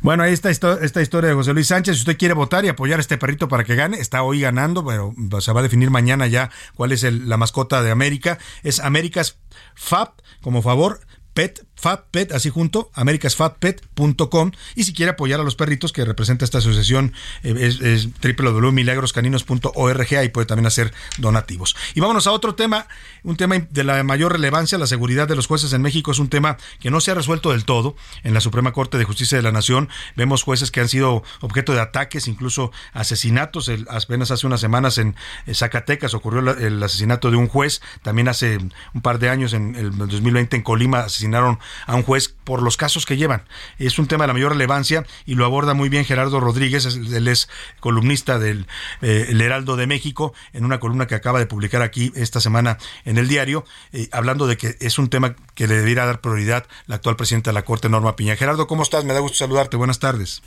[0.02, 1.94] Bueno, ahí está esta historia de José Luis Sánchez.
[1.96, 4.84] Si usted quiere votar y apoyar a este perrito para que gane, está hoy ganando,
[4.84, 8.38] pero se va a definir mañana ya cuál es el- la mascota de América.
[8.62, 9.38] Es Américas
[9.74, 10.12] Fab,
[10.42, 11.00] como favor,
[11.36, 16.46] Pet, Fat Pet, así junto, americasfatpet.com y si quiere apoyar a los perritos que representa
[16.46, 21.76] esta asociación eh, es, es www.milagroscaninos.org ahí puede también hacer donativos.
[21.94, 22.88] Y vámonos a otro tema,
[23.22, 26.30] un tema de la mayor relevancia, la seguridad de los jueces en México es un
[26.30, 27.96] tema que no se ha resuelto del todo.
[28.24, 31.74] En la Suprema Corte de Justicia de la Nación vemos jueces que han sido objeto
[31.74, 33.70] de ataques, incluso asesinatos.
[33.90, 35.14] Apenas hace unas semanas en
[35.44, 38.56] eh, Zacatecas ocurrió el asesinato de un juez, también hace
[38.94, 43.06] un par de años en el 2020 en Colima a un juez por los casos
[43.06, 43.42] que llevan.
[43.78, 47.28] Es un tema de la mayor relevancia y lo aborda muy bien Gerardo Rodríguez, él
[47.28, 47.48] es
[47.80, 48.66] columnista del
[49.02, 52.78] eh, El Heraldo de México, en una columna que acaba de publicar aquí esta semana
[53.04, 56.66] en el diario, eh, hablando de que es un tema que le debiera dar prioridad
[56.86, 58.36] la actual presidenta de la Corte, Norma Piña.
[58.36, 59.04] Gerardo, ¿cómo estás?
[59.04, 59.76] Me da gusto saludarte.
[59.76, 60.42] Buenas tardes.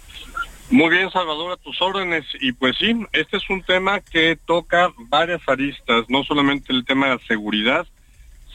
[0.71, 2.25] Muy bien, Salvador, a tus órdenes.
[2.39, 7.07] Y pues sí, este es un tema que toca varias aristas, no solamente el tema
[7.07, 7.87] de la seguridad,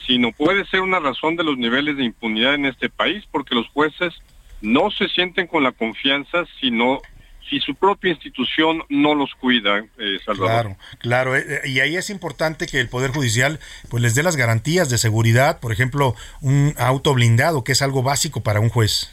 [0.07, 3.67] sino puede ser una razón de los niveles de impunidad en este país, porque los
[3.69, 4.15] jueces
[4.61, 7.01] no se sienten con la confianza, sino
[7.49, 10.77] si su propia institución no los cuida, eh, Salvador.
[10.99, 11.37] Claro, claro.
[11.37, 13.61] eh, eh, Y ahí es importante que el Poder Judicial
[13.91, 18.03] pues les dé las garantías de seguridad, por ejemplo, un auto blindado, que es algo
[18.03, 19.13] básico para un juez.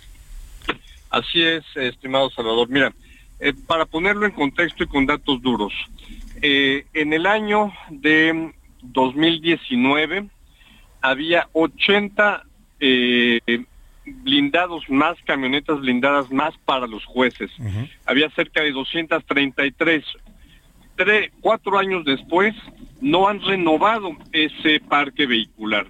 [1.10, 2.70] Así es, estimado Salvador.
[2.70, 2.94] Mira,
[3.42, 5.74] eh, para ponerlo en contexto y con datos duros,
[6.42, 10.28] eh, en el año de 2019
[11.02, 12.44] había 80
[12.80, 13.40] eh,
[14.06, 17.52] blindados más, camionetas blindadas más para los jueces.
[18.06, 20.04] Había cerca de 233.
[20.98, 22.54] Tre- cuatro años después
[23.00, 25.88] no han renovado ese parque vehicular.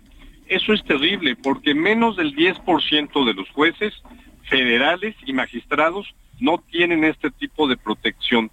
[0.47, 3.93] Eso es terrible porque menos del 10% de los jueces
[4.43, 6.07] federales y magistrados
[6.39, 8.51] no tienen este tipo de protección.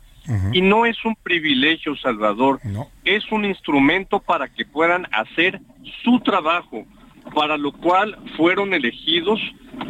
[0.52, 2.60] Y no es un privilegio, Salvador,
[3.04, 5.60] es un instrumento para que puedan hacer
[6.02, 6.84] su trabajo,
[7.34, 9.40] para lo cual fueron elegidos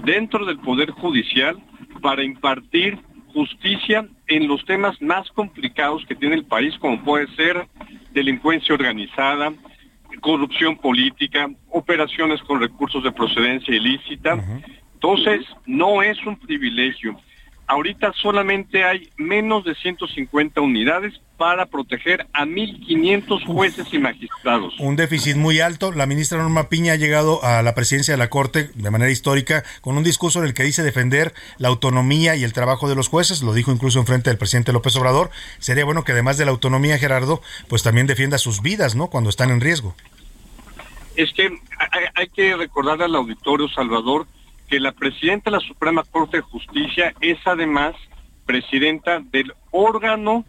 [0.05, 1.56] dentro del Poder Judicial
[2.01, 2.98] para impartir
[3.32, 7.66] justicia en los temas más complicados que tiene el país, como puede ser
[8.12, 9.52] delincuencia organizada,
[10.20, 14.43] corrupción política, operaciones con recursos de procedencia ilícita.
[14.94, 17.19] Entonces, no es un privilegio.
[17.69, 24.74] Ahorita solamente hay menos de 150 unidades para proteger a 1.500 jueces y magistrados.
[24.81, 25.93] Un déficit muy alto.
[25.93, 29.65] La ministra Norma Piña ha llegado a la presidencia de la Corte de manera histórica
[29.82, 33.09] con un discurso en el que dice defender la autonomía y el trabajo de los
[33.09, 33.43] jueces.
[33.43, 35.31] Lo dijo incluso en frente del presidente López Obrador.
[35.59, 39.09] Sería bueno que además de la autonomía, Gerardo, pues también defienda sus vidas, ¿no?
[39.09, 39.95] Cuando están en riesgo.
[41.16, 44.27] Es que hay, hay que recordar al auditorio Salvador
[44.69, 47.95] que la presidenta de la Suprema Corte de Justicia es además
[48.47, 50.45] presidenta del órgano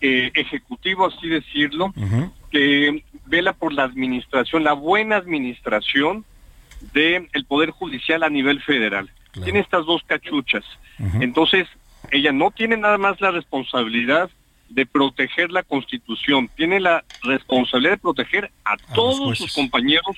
[0.00, 1.92] eh, ejecutivo, así decirlo,
[2.50, 6.24] que vela por la administración, la buena administración
[6.92, 9.10] del Poder Judicial a nivel federal.
[9.44, 10.64] Tiene estas dos cachuchas.
[11.20, 11.68] Entonces,
[12.10, 14.30] ella no tiene nada más la responsabilidad
[14.68, 20.16] de proteger la Constitución, tiene la responsabilidad de proteger a, todos sus compañeros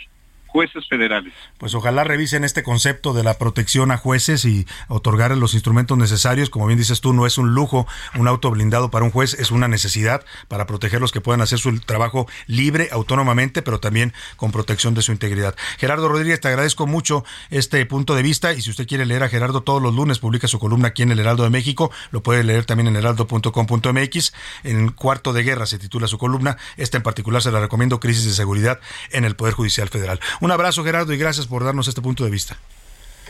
[0.52, 1.32] jueces federales.
[1.58, 6.50] Pues ojalá revisen este concepto de la protección a jueces y otorgar los instrumentos necesarios.
[6.50, 7.86] Como bien dices tú, no es un lujo
[8.18, 11.80] un auto blindado para un juez, es una necesidad para protegerlos que puedan hacer su
[11.80, 15.56] trabajo libre, autónomamente, pero también con protección de su integridad.
[15.78, 19.28] Gerardo Rodríguez, te agradezco mucho este punto de vista y si usted quiere leer a
[19.28, 22.44] Gerardo todos los lunes, publica su columna aquí en el Heraldo de México, lo puede
[22.44, 24.32] leer también en heraldo.com.mx.
[24.64, 26.58] En Cuarto de Guerra se titula su columna.
[26.76, 28.80] Esta en particular se la recomiendo, Crisis de Seguridad
[29.10, 30.20] en el Poder Judicial Federal.
[30.42, 32.56] Un abrazo, Gerardo, y gracias por darnos este punto de vista.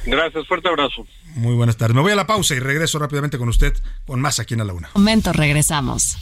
[0.07, 1.07] Gracias, fuerte abrazo.
[1.35, 1.95] Muy buenas tardes.
[1.95, 3.77] Me voy a la pausa y regreso rápidamente con usted
[4.07, 4.89] con más aquí en A la Una.
[4.95, 6.17] Momento, regresamos.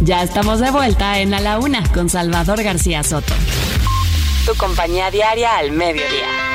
[0.00, 3.34] Ya estamos de vuelta en A la Una con Salvador García Soto.
[4.46, 6.51] Tu compañía diaria al mediodía.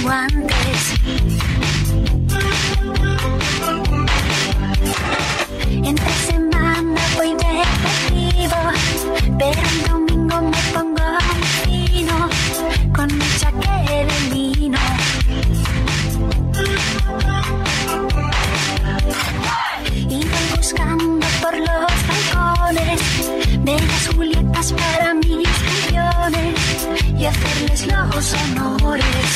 [0.00, 0.94] Llevan guantes.
[5.70, 8.60] Entre semana voy deportivo,
[9.38, 11.18] pero el domingo me pongo
[11.64, 12.28] fino,
[12.94, 14.78] con mi chaqueta de lino.
[20.08, 23.00] Y voy buscando por los balcones
[23.64, 29.29] bellas Julietas para mis campeones y hacerles los honores.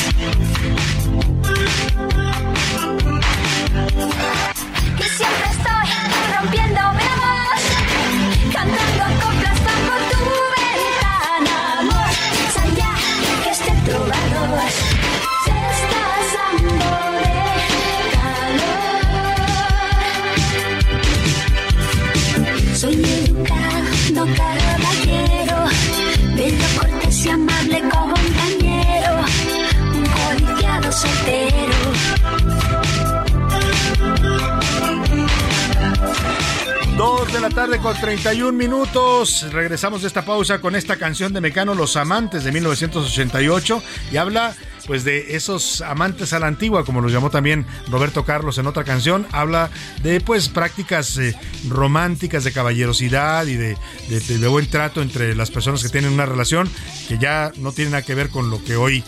[37.49, 39.45] La tarde con 31 minutos.
[39.51, 44.55] Regresamos de esta pausa con esta canción de Mecano Los Amantes de 1988 y habla
[44.87, 48.83] pues de esos amantes a la antigua, como los llamó también Roberto Carlos en otra
[48.83, 49.69] canción, habla
[50.03, 51.35] de pues prácticas eh,
[51.67, 53.77] románticas de caballerosidad y de,
[54.09, 56.69] de- buen trato entre las personas que tienen una relación
[57.07, 59.03] que ya no tiene nada que ver con lo que hoy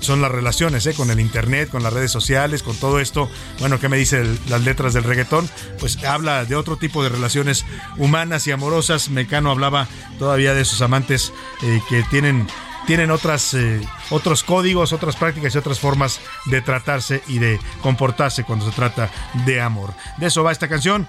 [0.00, 3.28] son las relaciones, eh, con el internet, con las redes sociales, con todo esto.
[3.58, 5.48] Bueno, ¿qué me dicen las letras del reggaetón?
[5.80, 7.64] Pues habla de otro tipo de relaciones
[7.96, 9.08] humanas y amorosas.
[9.08, 9.88] Mecano hablaba
[10.18, 11.32] todavía de esos amantes
[11.62, 12.46] eh, que tienen
[12.86, 13.80] tienen otras, eh,
[14.10, 19.10] otros códigos, otras prácticas y otras formas de tratarse y de comportarse cuando se trata
[19.46, 19.94] de amor.
[20.18, 21.06] De eso va esta canción,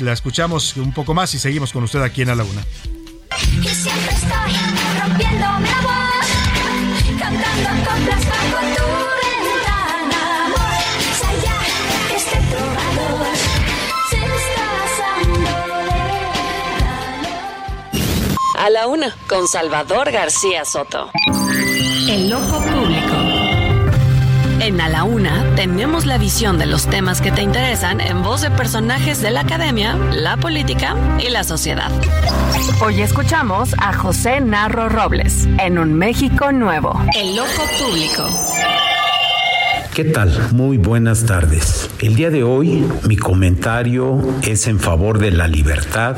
[0.00, 2.62] la escuchamos un poco más y seguimos con usted aquí en la Una.
[3.62, 6.05] Y siempre estoy rompiéndome la voz,
[18.66, 21.08] A la una, con Salvador García Soto.
[22.08, 23.14] El ojo público.
[24.58, 28.42] En A la Una tenemos la visión de los temas que te interesan en voz
[28.42, 31.92] de personajes de la academia, la política y la sociedad.
[32.84, 37.00] Hoy escuchamos a José Narro Robles en Un México Nuevo.
[37.16, 38.28] El ojo público.
[39.94, 40.36] ¿Qué tal?
[40.50, 41.88] Muy buenas tardes.
[42.00, 46.16] El día de hoy mi comentario es en favor de la libertad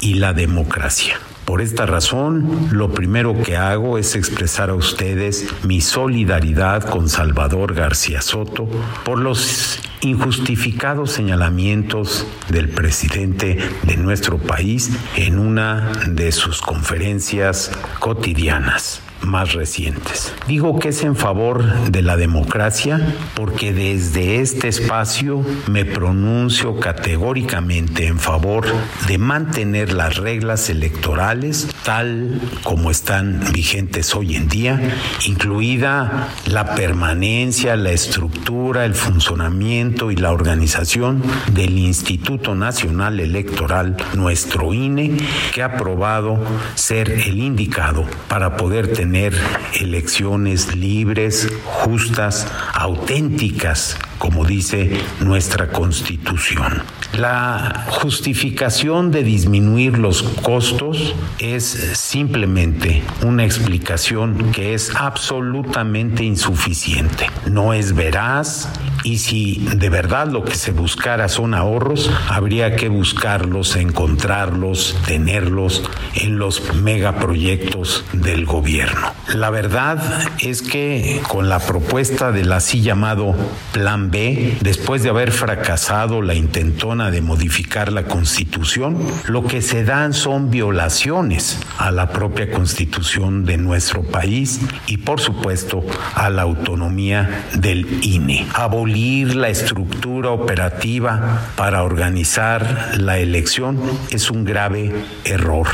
[0.00, 1.20] y la democracia.
[1.50, 7.74] Por esta razón, lo primero que hago es expresar a ustedes mi solidaridad con Salvador
[7.74, 8.68] García Soto
[9.04, 19.02] por los injustificados señalamientos del presidente de nuestro país en una de sus conferencias cotidianas
[19.22, 20.34] más recientes.
[20.46, 28.06] Digo que es en favor de la democracia porque desde este espacio me pronuncio categóricamente
[28.06, 28.66] en favor
[29.06, 34.80] de mantener las reglas electorales tal como están vigentes hoy en día,
[35.26, 41.20] incluida la permanencia, la estructura, el funcionamiento y la organización
[41.52, 45.16] del Instituto Nacional Electoral, nuestro INE,
[45.52, 46.38] que ha aprobado
[46.76, 49.34] ser el indicado para poder tener
[49.80, 54.90] elecciones libres, justas, auténticas, como dice
[55.20, 56.82] nuestra Constitución.
[57.14, 61.64] La justificación de disminuir los costos es
[61.94, 67.28] simplemente una explicación que es absolutamente insuficiente.
[67.46, 68.68] No es veraz
[69.02, 75.82] y si de verdad lo que se buscara son ahorros, habría que buscarlos, encontrarlos, tenerlos
[76.14, 79.12] en los megaproyectos del gobierno.
[79.34, 80.02] La verdad
[80.40, 83.34] es que con la propuesta del así llamado
[83.72, 89.84] Plan B, después de haber fracasado la intentona de modificar la Constitución, lo que se
[89.84, 95.84] dan son violaciones a la propia Constitución de nuestro país y por supuesto
[96.14, 98.46] a la autonomía del INE.
[98.54, 103.80] Abolir la estructura operativa para organizar la elección
[104.10, 104.92] es un grave
[105.24, 105.68] error.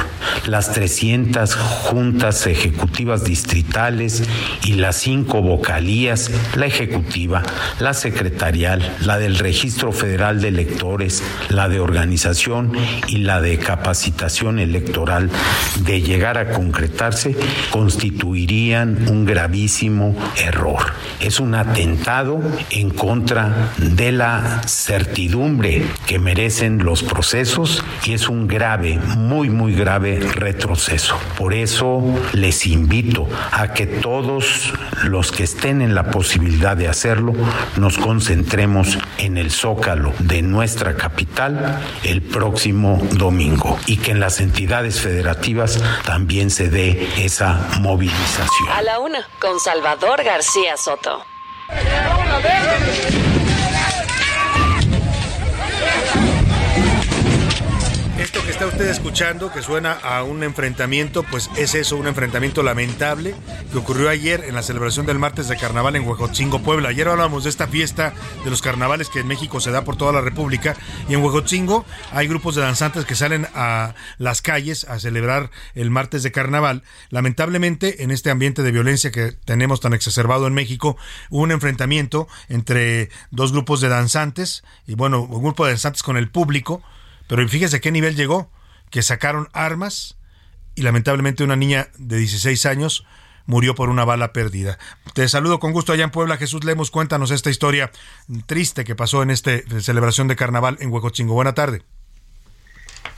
[0.46, 4.24] Las 300 juntas ejecutivas distritales
[4.64, 7.42] y las cinco vocalías, la ejecutiva,
[7.80, 7.94] la
[8.26, 12.72] secretarial, la del Registro Federal de Electores, la de organización
[13.06, 15.30] y la de capacitación electoral,
[15.82, 17.36] de llegar a concretarse,
[17.70, 20.92] constituirían un gravísimo error.
[21.20, 28.48] Es un atentado en contra de la certidumbre que merecen los procesos y es un
[28.48, 31.16] grave, muy, muy grave retroceso.
[31.38, 34.72] Por eso les invito a que todos
[35.04, 37.32] los que estén en la posibilidad de hacerlo
[37.76, 44.40] nos concentremos en el zócalo de nuestra capital el próximo domingo y que en las
[44.40, 48.70] entidades federativas también se dé esa movilización.
[48.74, 51.26] A la una, con Salvador García Soto.
[58.56, 63.34] Está usted escuchando, que suena a un enfrentamiento, pues es eso, un enfrentamiento lamentable
[63.70, 66.88] que ocurrió ayer en la celebración del martes de carnaval en Huejotzingo, Puebla.
[66.88, 68.14] Ayer hablábamos de esta fiesta
[68.44, 70.74] de los carnavales que en México se da por toda la República
[71.06, 75.90] y en Huejotzingo hay grupos de danzantes que salen a las calles a celebrar el
[75.90, 76.82] martes de carnaval.
[77.10, 80.96] Lamentablemente, en este ambiente de violencia que tenemos tan exacerbado en México,
[81.28, 86.16] hubo un enfrentamiento entre dos grupos de danzantes y bueno, un grupo de danzantes con
[86.16, 86.82] el público
[87.28, 88.50] pero fíjese qué nivel llegó,
[88.90, 90.16] que sacaron armas
[90.74, 93.06] y lamentablemente una niña de 16 años
[93.46, 94.78] murió por una bala perdida.
[95.14, 96.36] Te saludo con gusto allá en Puebla.
[96.36, 97.90] Jesús Lemos, cuéntanos esta historia
[98.46, 101.34] triste que pasó en esta celebración de carnaval en Huecochingo.
[101.34, 101.82] Buena tarde.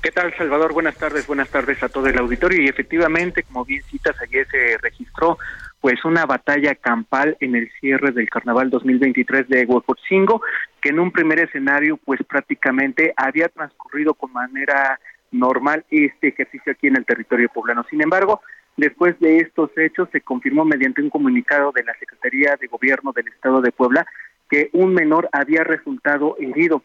[0.03, 0.73] ¿Qué tal, Salvador?
[0.73, 2.63] Buenas tardes, buenas tardes a todo el auditorio.
[2.63, 5.39] Y efectivamente, como bien citas, ayer se registró
[5.81, 10.43] pues una batalla campal en el cierre del Carnaval 2023 de Huejotzingo,
[10.81, 14.99] que en un primer escenario pues prácticamente había transcurrido con manera
[15.31, 17.85] normal este ejercicio aquí en el territorio poblano.
[17.91, 18.41] Sin embargo,
[18.77, 23.29] después de estos hechos se confirmó mediante un comunicado de la Secretaría de Gobierno del
[23.29, 24.07] Estado de Puebla
[24.51, 26.83] que un menor había resultado herido.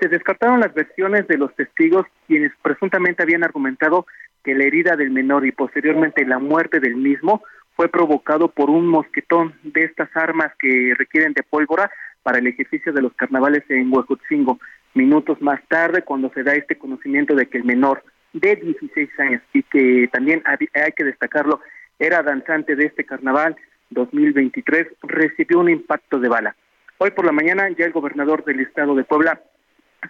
[0.00, 4.06] Se descartaron las versiones de los testigos quienes presuntamente habían argumentado
[4.42, 7.42] que la herida del menor y posteriormente la muerte del mismo
[7.74, 11.90] fue provocado por un mosquetón de estas armas que requieren de pólvora
[12.22, 14.58] para el ejercicio de los carnavales en Huejotzingo.
[14.94, 19.42] Minutos más tarde, cuando se da este conocimiento de que el menor de 16 años
[19.52, 21.60] y que también hay que destacarlo,
[21.98, 23.56] era danzante de este carnaval
[23.90, 26.56] 2023, recibió un impacto de bala.
[26.98, 29.40] Hoy por la mañana ya el gobernador del estado de Puebla,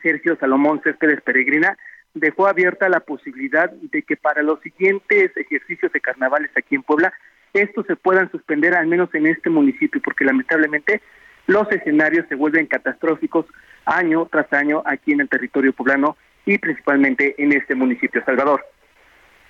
[0.02, 1.76] Sergio Salomón Céspedes Peregrina,
[2.14, 7.12] dejó abierta la posibilidad de que para los siguientes ejercicios de carnavales aquí en Puebla,
[7.54, 11.00] estos se puedan suspender al menos en este municipio, porque lamentablemente
[11.46, 13.46] los escenarios se vuelven catastróficos
[13.84, 16.16] año tras año aquí en el territorio poblano
[16.46, 18.64] y principalmente en este municipio, Salvador.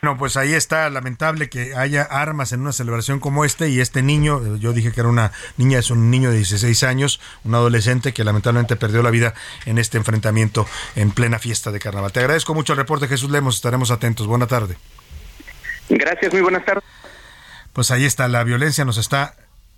[0.02, 4.02] Bueno, pues ahí está lamentable que haya armas en una celebración como este y este
[4.02, 8.12] niño, yo dije que era una niña, es un niño de 16 años, un adolescente
[8.12, 9.32] que lamentablemente perdió la vida
[9.64, 12.12] en este enfrentamiento en plena fiesta de carnaval.
[12.12, 14.26] Te agradezco mucho el reporte, Jesús Lemos, estaremos atentos.
[14.26, 14.76] Buena tarde.
[15.88, 16.84] Gracias, muy buenas tardes.
[17.74, 19.34] Pues ahí está, la violencia nos está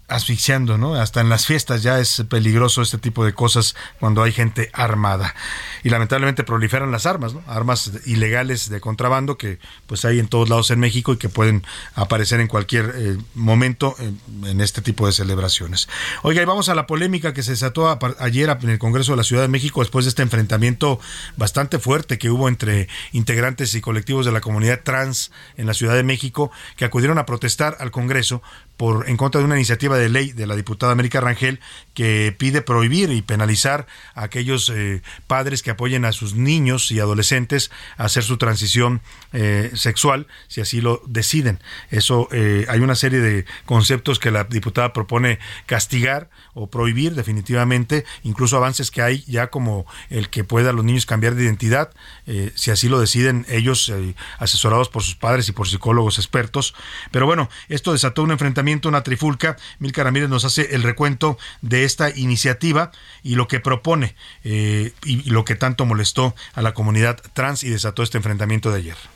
[0.08, 0.94] asfixiando, ¿no?
[0.94, 5.34] Hasta en las fiestas ya es peligroso este tipo de cosas cuando hay gente armada.
[5.82, 7.42] Y lamentablemente proliferan las armas, ¿no?
[7.46, 11.64] Armas ilegales de contrabando que pues hay en todos lados en México y que pueden
[11.94, 15.88] aparecer en cualquier eh, momento en, este tipo de celebraciones.
[16.22, 19.16] Oiga, y vamos a la polémica que se desató a ayer en el Congreso de
[19.16, 21.00] la Ciudad de México después de este enfrentamiento
[21.36, 25.94] bastante fuerte que hubo entre integrantes y colectivos de la comunidad trans en la Ciudad
[25.94, 28.42] de México que acudieron a protestar al Congreso
[28.76, 31.60] por en contra de una iniciativa de ley de la diputada América Rangel
[31.94, 37.00] que pide prohibir y penalizar a aquellos eh, padres que apoyen a sus niños y
[37.00, 39.00] adolescentes a hacer su transición
[39.32, 41.60] eh, sexual si así lo deciden.
[41.90, 48.04] Eso eh, hay una serie de conceptos que la diputada propone castigar o prohibir definitivamente,
[48.22, 51.92] incluso avances que hay ya como el que pueda los niños cambiar de identidad,
[52.26, 53.92] eh, si así lo deciden ellos,
[54.38, 56.74] asesorados por sus padres y por psicólogos expertos.
[57.10, 59.56] Pero bueno, esto desató un enfrentamiento, una trifulca.
[59.78, 62.90] Milka Ramírez nos hace el recuento de esta iniciativa
[63.22, 64.14] y lo que propone
[64.44, 68.70] eh, y, y lo que tanto molestó a la comunidad trans y desató este enfrentamiento
[68.70, 69.15] de ayer.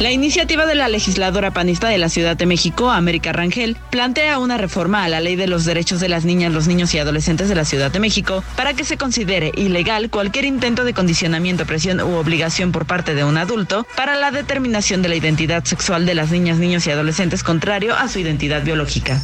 [0.00, 4.56] La iniciativa de la legisladora panista de la Ciudad de México, América Rangel, plantea una
[4.56, 7.54] reforma a la ley de los derechos de las niñas, los niños y adolescentes de
[7.54, 12.14] la Ciudad de México para que se considere ilegal cualquier intento de condicionamiento, presión u
[12.14, 16.30] obligación por parte de un adulto para la determinación de la identidad sexual de las
[16.30, 19.20] niñas, niños y adolescentes contrario a su identidad biológica.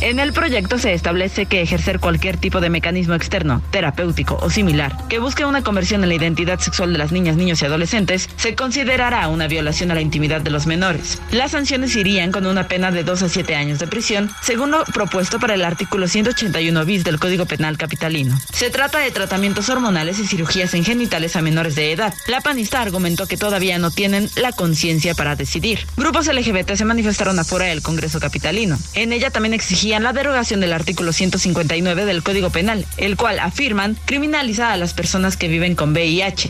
[0.00, 4.96] En el proyecto se establece que ejercer cualquier tipo de mecanismo externo, terapéutico o similar,
[5.08, 8.54] que busque una conversión en la identidad sexual de las niñas, niños y adolescentes, se
[8.54, 11.20] considerará una violación a la intimidad de los menores.
[11.32, 14.84] Las sanciones irían con una pena de 2 a 7 años de prisión, según lo
[14.84, 18.40] propuesto para el artículo 181 bis del Código Penal Capitalino.
[18.52, 22.14] Se trata de tratamientos hormonales y cirugías en genitales a menores de edad.
[22.26, 25.80] La panista argumentó que todavía no tienen la conciencia para decidir.
[25.98, 28.78] Grupos LGBT se manifestaron afuera del Congreso Capitalino.
[28.94, 29.52] En ella también
[29.90, 34.94] exigían la derogación del artículo 159 del Código Penal, el cual afirman criminaliza a las
[34.94, 36.48] personas que viven con VIH.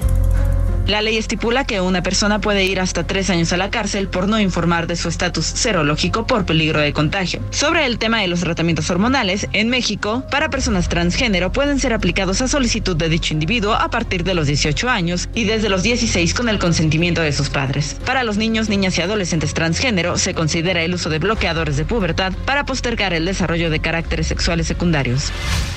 [0.90, 4.26] La ley estipula que una persona puede ir hasta tres años a la cárcel por
[4.26, 7.40] no informar de su estatus serológico por peligro de contagio.
[7.50, 12.42] Sobre el tema de los tratamientos hormonales, en México, para personas transgénero pueden ser aplicados
[12.42, 16.34] a solicitud de dicho individuo a partir de los 18 años y desde los 16
[16.34, 17.96] con el consentimiento de sus padres.
[18.04, 22.32] Para los niños, niñas y adolescentes transgénero se considera el uso de bloqueadores de pubertad
[22.46, 25.30] para postergar el desarrollo de caracteres sexuales secundarios.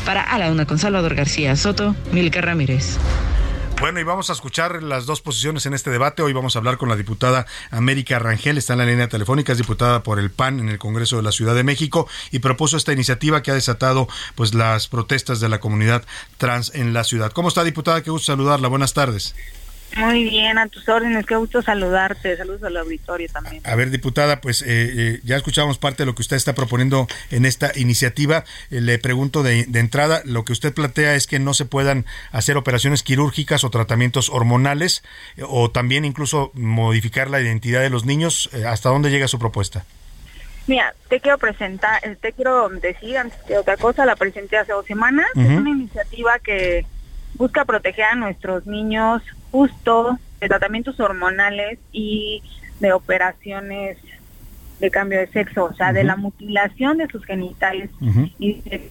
[0.07, 2.97] Para A la Una con Salvador García Soto, Milka Ramírez.
[3.83, 6.21] Bueno, y vamos a escuchar las dos posiciones en este debate.
[6.21, 9.57] Hoy vamos a hablar con la diputada América Rangel, está en la línea telefónica, es
[9.57, 12.93] diputada por el PAN en el Congreso de la Ciudad de México y propuso esta
[12.93, 16.05] iniciativa que ha desatado pues las protestas de la comunidad
[16.37, 17.33] trans en la ciudad.
[17.33, 18.01] ¿Cómo está, diputada?
[18.03, 18.69] Qué gusto saludarla.
[18.69, 19.35] Buenas tardes.
[19.95, 23.61] Muy bien, a tus órdenes, qué gusto saludarte, saludos al auditorio también.
[23.65, 27.07] A ver, diputada, pues eh, eh, ya escuchamos parte de lo que usted está proponiendo
[27.29, 28.43] en esta iniciativa.
[28.71, 32.05] Eh, le pregunto de, de entrada, lo que usted plantea es que no se puedan
[32.31, 35.03] hacer operaciones quirúrgicas o tratamientos hormonales
[35.37, 38.49] eh, o también incluso modificar la identidad de los niños.
[38.53, 39.85] Eh, ¿Hasta dónde llega su propuesta?
[40.65, 44.85] Mira, te quiero presentar, te quiero decir antes que otra cosa, la presenté hace dos
[44.85, 46.85] semanas, es una iniciativa que
[47.33, 49.21] busca proteger a nuestros niños
[49.53, 52.41] justo de tratamientos hormonales y
[52.79, 53.97] de operaciones
[54.79, 57.91] de cambio de sexo, o sea, de la mutilación de sus genitales
[58.39, 58.89] y de-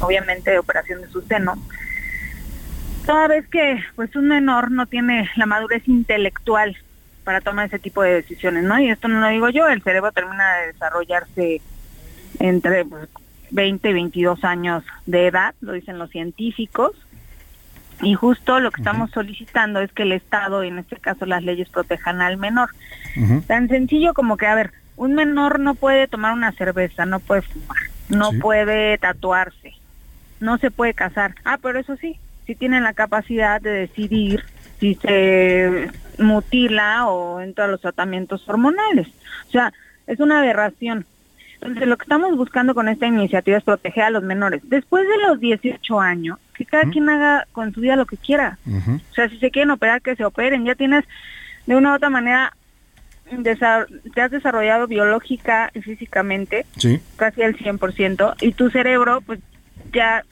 [0.00, 1.56] obviamente de operación de su seno.
[3.04, 6.74] Toda vez que pues un menor no tiene la madurez intelectual
[7.24, 8.78] para tomar ese tipo de decisiones, ¿no?
[8.78, 11.60] Y esto no lo digo yo, el cerebro termina de desarrollarse
[12.40, 13.08] entre pues,
[13.50, 16.92] 20 y 22 años de edad, lo dicen los científicos.
[18.00, 21.42] Y justo lo que estamos solicitando es que el Estado, y en este caso las
[21.42, 22.70] leyes, protejan al menor.
[23.46, 27.42] Tan sencillo como que, a ver, un menor no puede tomar una cerveza, no puede
[27.42, 29.74] fumar, no puede tatuarse,
[30.40, 31.34] no se puede casar.
[31.44, 34.44] Ah, pero eso sí, sí tienen la capacidad de decidir
[34.78, 39.08] si se mutila o entra a los tratamientos hormonales.
[39.48, 39.72] O sea,
[40.06, 41.06] es una aberración.
[41.60, 44.62] Entonces, lo que estamos buscando con esta iniciativa es proteger a los menores.
[44.64, 48.58] Después de los 18 años, que cada quien haga con su vida lo que quiera.
[48.66, 50.64] O sea, si se quieren operar, que se operen.
[50.64, 51.04] Ya tienes,
[51.66, 52.54] de una u otra manera,
[54.14, 57.00] te has desarrollado biológica y físicamente, Sí.
[57.16, 59.40] casi al 100%, y tu cerebro, pues
[59.92, 60.24] ya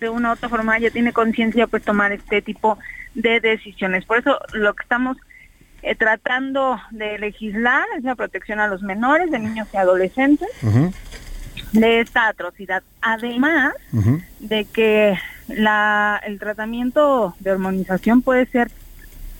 [0.00, 2.78] de una u otra forma ya tiene conciencia, pues tomar este tipo
[3.14, 4.04] de decisiones.
[4.04, 5.16] Por eso lo que estamos
[5.82, 10.48] eh, tratando de legislar es protección a los menores, de niños y adolescentes
[11.72, 12.82] de esta atrocidad.
[13.00, 13.74] Además
[14.40, 15.18] de que
[15.48, 18.70] la, el tratamiento de hormonización puede ser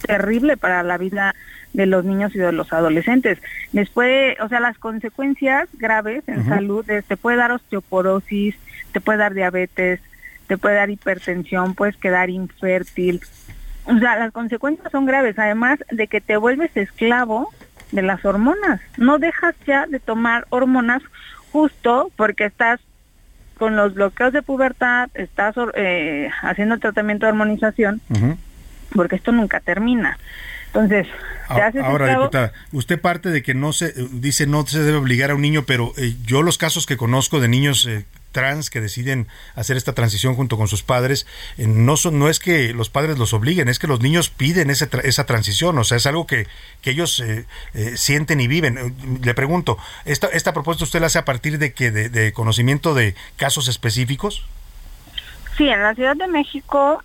[0.03, 1.35] terrible para la vida
[1.73, 3.39] de los niños y de los adolescentes.
[3.73, 8.57] Les puede, o sea, las consecuencias graves en salud es, te puede dar osteoporosis,
[8.93, 10.01] te puede dar diabetes,
[10.49, 13.21] te puede dar hipertensión, puedes quedar infértil.
[13.87, 17.53] O sea, las consecuencias son graves, además de que te vuelves esclavo
[17.91, 18.81] de las hormonas.
[18.97, 21.03] No dejas ya de tomar hormonas
[21.53, 22.81] justo porque estás
[23.59, 28.01] con los bloqueos de pubertad, estás eh, haciendo tratamiento de hormonización,
[28.95, 30.19] porque esto nunca termina.
[30.67, 31.07] Entonces,
[31.49, 35.43] Ahora, diputada, usted parte de que no se dice no se debe obligar a un
[35.43, 39.77] niño, pero eh, yo los casos que conozco de niños eh, trans que deciden hacer
[39.77, 41.27] esta transición junto con sus padres,
[41.59, 44.71] eh, no son no es que los padres los obliguen, es que los niños piden
[44.71, 46.47] ese tra- esa transición, o sea, es algo que,
[46.81, 47.45] que ellos eh,
[47.75, 48.79] eh, sienten y viven.
[48.79, 48.93] Eh,
[49.23, 52.95] Le pregunto, ¿esta, esta propuesta usted la hace a partir de que de, de conocimiento
[52.95, 54.45] de casos específicos?
[55.57, 57.03] Sí, en la Ciudad de México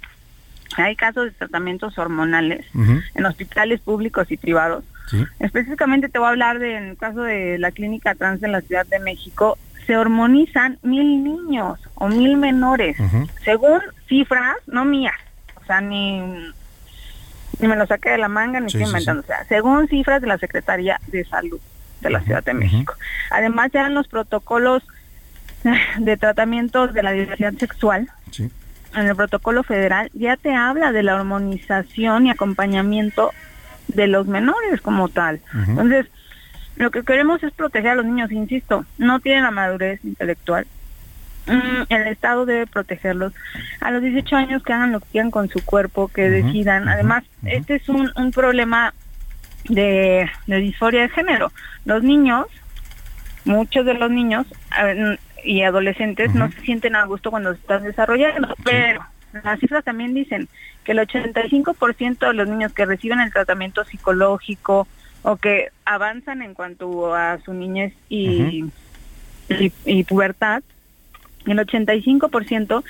[0.77, 2.65] hay casos de tratamientos hormonales
[3.15, 4.83] en hospitales públicos y privados.
[5.09, 5.23] Sí.
[5.39, 8.85] Específicamente te voy a hablar del el caso de la clínica trans en la Ciudad
[8.85, 9.57] de México.
[9.87, 12.97] Se hormonizan mil niños o mil menores,
[13.43, 15.15] según cifras, no mías,
[15.55, 16.19] o sea, ni,
[17.59, 19.87] ni me lo saqué de la manga ni Sí, estoy sí, inventando, o sea, según
[19.87, 21.59] cifras de la Secretaría de Salud
[22.01, 22.93] de la Ciudad de México.
[23.31, 24.83] Además, ya en los protocolos
[25.97, 31.15] de tratamientos de la diversidad sexual, en el protocolo federal ya te habla de la
[31.15, 33.31] hormonización y acompañamiento
[33.87, 35.41] de los menores como tal.
[35.53, 36.07] Entonces,
[36.77, 40.67] lo que queremos es proteger a los niños, insisto, no tienen la madurez intelectual.
[41.47, 43.33] Mm, el Estado debe protegerlos.
[43.81, 46.87] A los 18 años que hagan lo que quieran con su cuerpo, que decidan.
[46.87, 48.93] Además, este es un, un problema
[49.69, 51.51] de, de disforia de género.
[51.85, 52.45] Los niños,
[53.45, 54.45] muchos de los niños
[55.43, 59.05] y adolescentes no se sienten a gusto cuando se están desarrollando, pero
[59.43, 60.47] las cifras también dicen
[60.83, 64.87] que el 85% de los niños que reciben el tratamiento psicológico
[65.27, 68.63] o que avanzan en cuanto a su niñez y,
[69.49, 70.63] y, y pubertad,
[71.45, 72.81] el 85%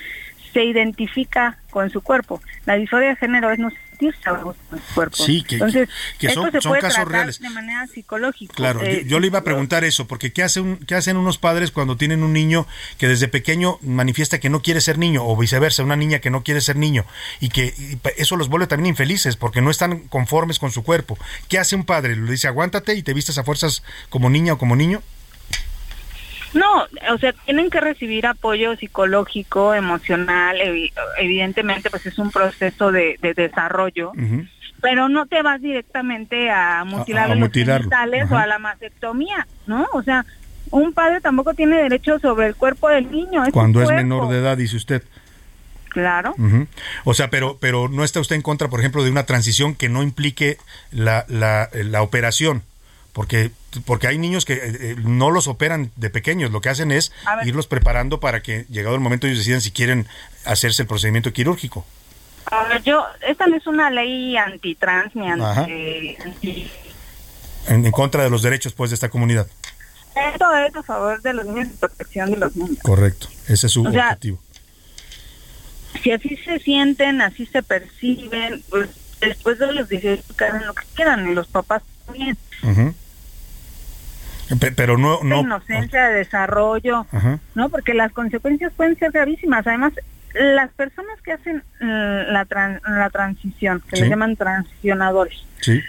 [0.54, 2.40] se identifica con su cuerpo.
[2.68, 5.16] La disforia de género es no su cuerpo.
[5.18, 7.40] Sí, que- Entonces, que son- se son puede casos reales.
[7.40, 8.54] de manera psicológica.
[8.54, 11.18] Claro, Eh, yo, yo le iba a preguntar eso, porque ¿qué, hace un, ¿qué hacen
[11.18, 12.68] unos padres cuando tienen un niño
[12.98, 16.44] que desde pequeño manifiesta que no quiere ser niño, o viceversa, una niña que no
[16.44, 17.06] quiere ser niño,
[17.40, 21.18] y que y eso los vuelve también infelices porque no están conformes con su cuerpo?
[21.50, 22.16] ¿Qué hace un padre?
[22.16, 25.02] ¿Le dice aguántate y te vistes a fuerzas como niña o como niño?
[26.54, 32.92] No, o sea, tienen que recibir apoyo psicológico, emocional, evi- evidentemente pues es un proceso
[32.92, 34.12] de, de desarrollo,
[34.82, 37.52] pero no te vas directamente a mutilar a los
[37.82, 39.88] genitales o a la mastectomía, ¿no?
[39.94, 40.26] O sea,
[40.72, 43.44] un padre tampoco tiene derecho sobre el cuerpo del niño.
[43.44, 45.04] Es Cuando es menor de edad, dice usted.
[45.90, 46.36] Claro.
[47.06, 49.90] O sea, pero, pero no está usted en contra, por ejemplo, de una transición que
[49.90, 50.58] no implique
[50.92, 52.62] la, la, la operación.
[53.18, 53.50] Porque,
[53.86, 57.12] porque hay niños que eh, eh, no los operan de pequeños, lo que hacen es
[57.46, 60.06] irlos preparando para que, llegado el momento, ellos decidan si quieren
[60.46, 61.84] hacerse el procedimiento quirúrgico.
[62.46, 66.16] A ver, yo, esta no es una ley antitrans ni anti...
[66.24, 66.72] anti-
[67.70, 69.48] En, en contra de los derechos, pues, de esta comunidad.
[70.32, 72.78] Esto es a favor de los niños y protección de los niños.
[72.84, 73.30] Correcto.
[73.48, 74.40] Ese es su O sea, objetivo.
[76.04, 78.90] si así se sienten, así se perciben, pues
[79.22, 82.38] después de los 18 que hagan lo que quieran y los papás también.
[82.62, 82.94] Pe-
[84.76, 87.40] Pero no, no, inocencia, de desarrollo, Ajá.
[87.56, 87.70] ¿no?
[87.70, 89.66] Porque las consecuencias pueden ser gravísimas.
[89.68, 89.94] Además,
[90.34, 94.02] las personas que hacen eh, la, tran- la transición, que Sí.
[94.04, 95.82] les llaman transicionadores, sí,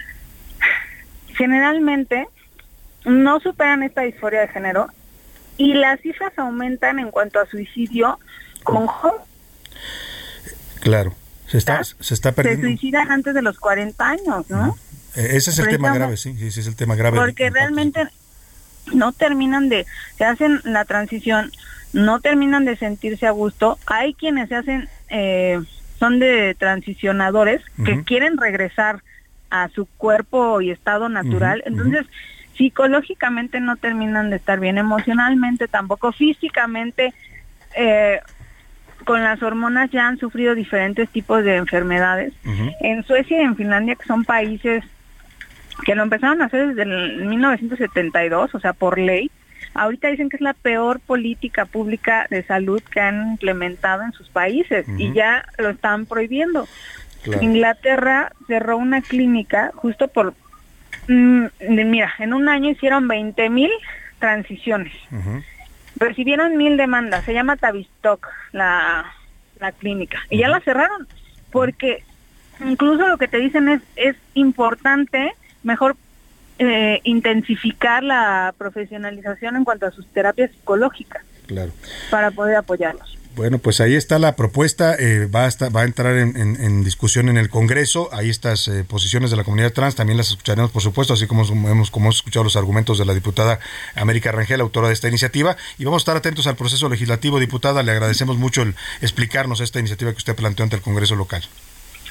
[1.35, 2.27] generalmente
[3.05, 4.87] no superan esta disforia de género
[5.57, 8.19] y las cifras aumentan en cuanto a suicidio
[8.63, 9.25] con jóvenes
[10.81, 11.13] claro.
[11.47, 12.67] Se está, se está se perdiendo.
[12.67, 14.77] suicidan antes de los 40 años, ¿no?
[15.15, 17.17] Eh, Ese es el tema grave, sí, sí, ese es el tema grave.
[17.17, 18.07] Porque realmente
[18.93, 19.85] no terminan de,
[20.17, 21.51] se hacen la transición,
[21.93, 23.77] no terminan de sentirse a gusto.
[23.87, 25.59] Hay quienes se hacen, eh,
[25.97, 29.01] son de transicionadores que quieren regresar
[29.49, 31.63] a su cuerpo y estado natural.
[31.65, 32.05] Entonces,
[32.55, 37.13] psicológicamente no terminan de estar bien, emocionalmente tampoco, físicamente.
[37.75, 38.19] Eh,
[39.05, 42.33] con las hormonas ya han sufrido diferentes tipos de enfermedades.
[42.81, 44.83] En Suecia y en Finlandia, que son países
[45.85, 49.31] que lo empezaron a hacer desde el 1972, o sea, por ley,
[49.73, 54.29] ahorita dicen que es la peor política pública de salud que han implementado en sus
[54.29, 56.67] países y ya lo están prohibiendo.
[57.23, 57.43] Claro.
[57.43, 60.33] Inglaterra cerró una clínica justo por,
[61.07, 63.71] mm, mira, en un año hicieron 20 mil
[64.19, 64.93] transiciones.
[65.97, 69.05] Recibieron mil demandas, se llama Tavistock la,
[69.59, 71.07] la clínica, y ya la cerraron,
[71.51, 72.03] porque
[72.65, 75.33] incluso lo que te dicen es, es importante,
[75.63, 75.95] mejor
[76.59, 81.71] eh, intensificar la profesionalización en cuanto a sus terapias psicológicas Claro.
[82.11, 83.15] para poder apoyarlos.
[83.35, 86.61] Bueno, pues ahí está la propuesta, eh, va, a estar- va a entrar en, en-
[86.61, 90.29] en discusión en el Congreso, ahí estas eh, posiciones de la comunidad trans también las
[90.31, 93.59] escucharemos, por supuesto, así como hemos, como hemos escuchado los argumentos de la diputada
[93.95, 97.81] América Rangel, autora de esta iniciativa, y vamos a estar atentos al proceso legislativo, diputada,
[97.83, 101.43] le agradecemos mucho el explicarnos esta iniciativa que usted planteó ante el Congreso local.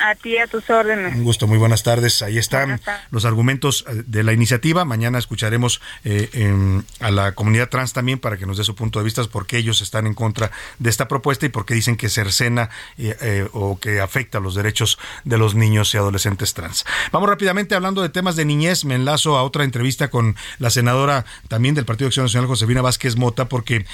[0.00, 1.14] A ti, a tus órdenes.
[1.14, 2.22] Un gusto, muy buenas tardes.
[2.22, 2.80] Ahí están
[3.10, 4.84] los argumentos eh, de la iniciativa.
[4.84, 9.00] Mañana escucharemos eh, em, a la comunidad trans también para que nos dé su punto
[9.00, 11.96] de vista por qué ellos están en contra de esta propuesta y por qué dicen
[11.96, 16.84] que cercena eh, eh, o que afecta los derechos de los niños y adolescentes trans.
[17.10, 18.84] Vamos rápidamente hablando de temas de niñez.
[18.84, 22.82] Me enlazo a otra entrevista con la senadora también del Partido de Acción Nacional, Josefina
[22.82, 23.84] Vázquez Mota, porque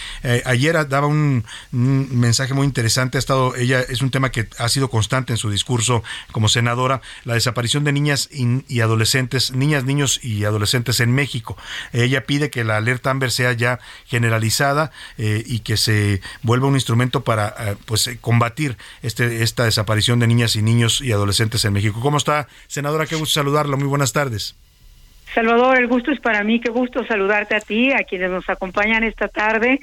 [0.44, 3.18] ayer daba un, un mensaje muy interesante.
[3.18, 5.93] Ha estado, ella es un tema que ha sido constante en su discurso
[6.32, 11.56] como senadora, la desaparición de niñas y, adolescentes, niñas, niños y adolescentes en México.
[11.92, 16.74] Ella pide que la alerta Amber sea ya generalizada eh, y que se vuelva un
[16.74, 21.64] instrumento para eh, pues eh, combatir este, esta desaparición de niñas y niños y adolescentes
[21.64, 22.00] en México.
[22.00, 23.06] ¿Cómo está, senadora?
[23.06, 23.76] Qué gusto saludarla.
[23.76, 24.56] Muy buenas tardes.
[25.34, 29.02] Salvador, el gusto es para mí, qué gusto saludarte a ti, a quienes nos acompañan
[29.02, 29.80] esta tarde.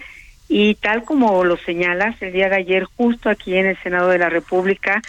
[0.48, 4.18] Y tal como lo señalas, el día de ayer, justo aquí en el Senado de
[4.18, 5.02] la República,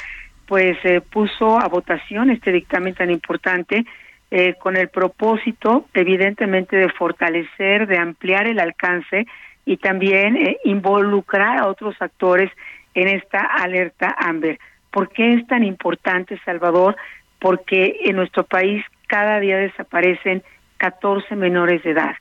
[0.53, 3.87] pues eh, puso a votación este dictamen tan importante
[4.31, 9.25] eh, con el propósito, evidentemente, de fortalecer, de ampliar el alcance
[9.65, 12.51] y también eh, involucrar a otros actores
[12.93, 14.59] en esta alerta Amber.
[14.91, 16.97] ¿Por qué es tan importante, Salvador?
[17.39, 20.43] Porque en nuestro país cada día desaparecen
[20.77, 22.15] 14 menores de edad.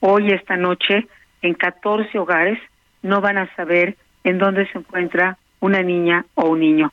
[0.00, 1.06] Hoy, esta noche,
[1.40, 2.58] en 14 hogares
[3.02, 3.94] no van a saber
[4.24, 6.90] en dónde se encuentra una niña o un niño.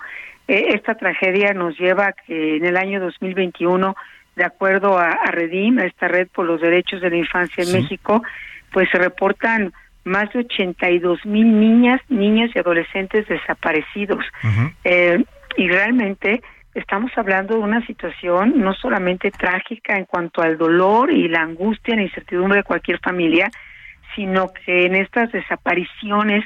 [0.48, 3.96] Eh, esta tragedia nos lleva a que en el año 2021,
[4.36, 7.70] de acuerdo a, a Redim, a esta red por los derechos de la infancia en
[7.70, 7.78] Sí.
[7.82, 8.24] México,
[8.72, 9.72] pues se reportan
[10.06, 14.26] más de 82 mil niñas, niños y adolescentes desaparecidos.
[14.84, 15.24] Eh,
[15.56, 16.42] y realmente
[16.74, 21.96] estamos hablando de una situación no solamente trágica en cuanto al dolor y la angustia,
[21.96, 23.50] la incertidumbre de cualquier familia,
[24.16, 26.44] sino que en estas desapariciones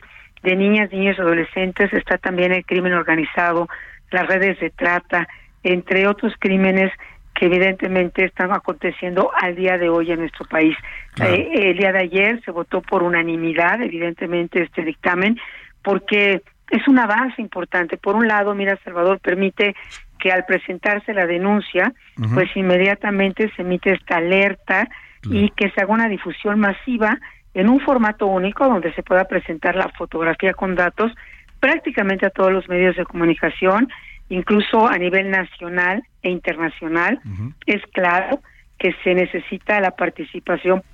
[0.47, 3.67] de niñas, niños y adolescentes está también el crimen organizado,
[4.11, 5.27] las redes de trata,
[5.61, 6.89] entre otros crímenes
[7.35, 10.75] que evidentemente están aconteciendo al día de hoy en nuestro país.
[11.15, 11.33] Claro.
[11.33, 15.37] Eh, el día de ayer se votó por unanimidad, evidentemente, este dictamen,
[15.83, 16.41] porque
[16.71, 17.97] es un avance importante.
[17.97, 19.75] Por un lado, mira, Salvador, permite
[20.17, 21.93] que al presentarse la denuncia,
[22.33, 24.87] pues inmediatamente se emite esta alerta
[25.29, 27.19] y que se haga una difusión masiva
[27.57, 31.11] en un formato único donde se pueda presentar la fotografía con datos
[31.59, 33.89] prácticamente a todos los medios de comunicación,
[34.29, 37.19] incluso a nivel nacional e internacional.
[37.65, 38.41] Es claro
[38.77, 40.85] que se necesita la participación de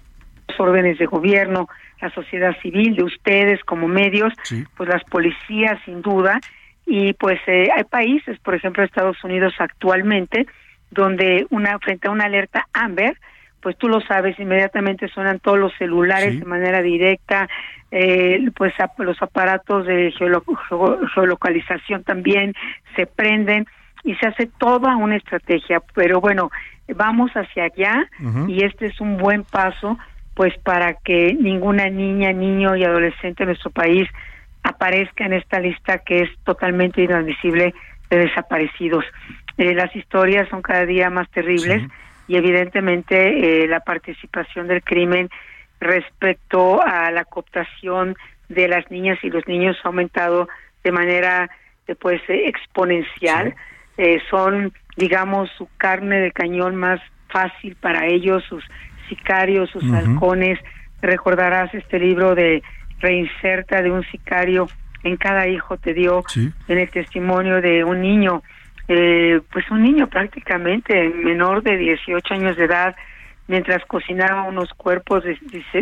[0.47, 1.67] los órdenes de gobierno,
[1.99, 4.31] la sociedad civil, de ustedes como medios,
[4.77, 6.39] pues las policías sin duda,
[6.85, 10.47] y pues eh, hay países, por ejemplo Estados Unidos actualmente,
[10.91, 13.17] donde una frente a una alerta Amber,
[13.63, 16.39] pues tú lo sabes, inmediatamente suenan todos los celulares Sí.
[16.39, 17.47] de manera directa,
[17.91, 22.53] eh, pues los aparatos de geolo- geo- geolocalización también
[22.95, 23.65] se prenden
[24.03, 26.51] y se hace toda una estrategia, pero bueno,
[26.93, 28.05] vamos hacia allá
[28.47, 29.97] y este es un buen paso
[30.35, 34.09] pues para que ninguna niña, niño y adolescente en nuestro país
[34.63, 37.73] aparezca en esta lista que es totalmente inadmisible
[38.09, 39.05] de desaparecidos.
[39.57, 41.83] Eh, las historias son cada día más terribles
[42.27, 45.29] y evidentemente eh, la participación del crimen
[45.79, 48.15] respecto a la cooptación
[48.49, 50.47] de las niñas y los niños ha aumentado
[50.83, 51.49] de manera
[51.87, 53.55] eh, pues eh, exponencial.
[53.97, 58.63] Eh, son, digamos, su carne de cañón más fácil para ellos, sus
[59.09, 60.59] sicarios, sus halcones.
[61.01, 62.63] Recordarás este libro de
[62.99, 64.67] Reinserta de un sicario
[65.03, 68.41] en cada hijo te dio en el testimonio de un niño,
[68.87, 72.95] eh, pues un niño prácticamente menor de 18 años de edad,
[73.47, 75.37] mientras cocinaba unos cuerpos, de-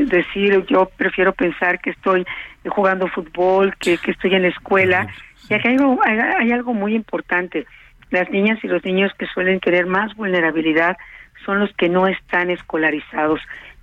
[0.05, 2.25] decir yo prefiero pensar que estoy
[2.67, 5.07] jugando fútbol, que, que estoy en la escuela.
[5.49, 7.65] Y aquí hay algo, hay, hay algo muy importante.
[8.09, 10.97] Las niñas y los niños que suelen tener más vulnerabilidad
[11.45, 13.39] son los que no están escolarizados.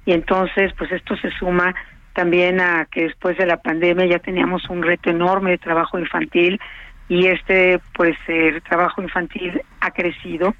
[0.06, 1.74] Y entonces, pues esto se suma
[2.14, 6.60] también a que después de la pandemia ya teníamos un reto enorme de trabajo infantil
[7.08, 10.54] y este, pues el trabajo infantil ha crecido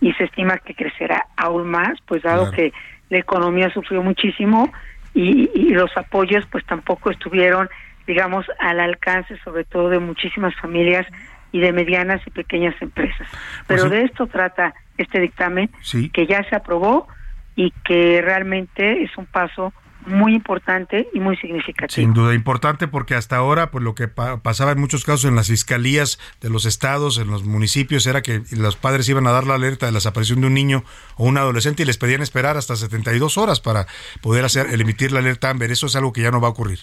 [0.00, 2.56] y se estima que crecerá aún más, pues dado Claro.
[2.56, 2.72] que
[3.10, 4.72] la economía sufrió muchísimo
[5.14, 7.68] y, y los apoyos pues tampoco estuvieron,
[8.06, 11.06] digamos, al alcance sobre todo de muchísimas familias
[11.52, 13.28] y de medianas y pequeñas empresas.
[13.68, 13.88] Pero Pues sí.
[13.90, 16.10] de esto trata este dictamen Sí.
[16.10, 17.06] que ya se aprobó
[17.54, 19.72] y que realmente es un paso
[20.06, 21.94] muy importante y muy significativo.
[21.94, 25.34] Sin duda importante porque hasta ahora pues lo que pa- pasaba en muchos casos en
[25.36, 29.46] las fiscalías de los estados, en los municipios era que los padres iban a dar
[29.46, 30.84] la alerta de la desaparición de un niño
[31.16, 33.86] o un adolescente y les pedían esperar hasta 72 horas para
[34.20, 35.70] poder hacer el emitir la alerta Amber.
[35.70, 36.80] Eso es algo que ya no va a ocurrir.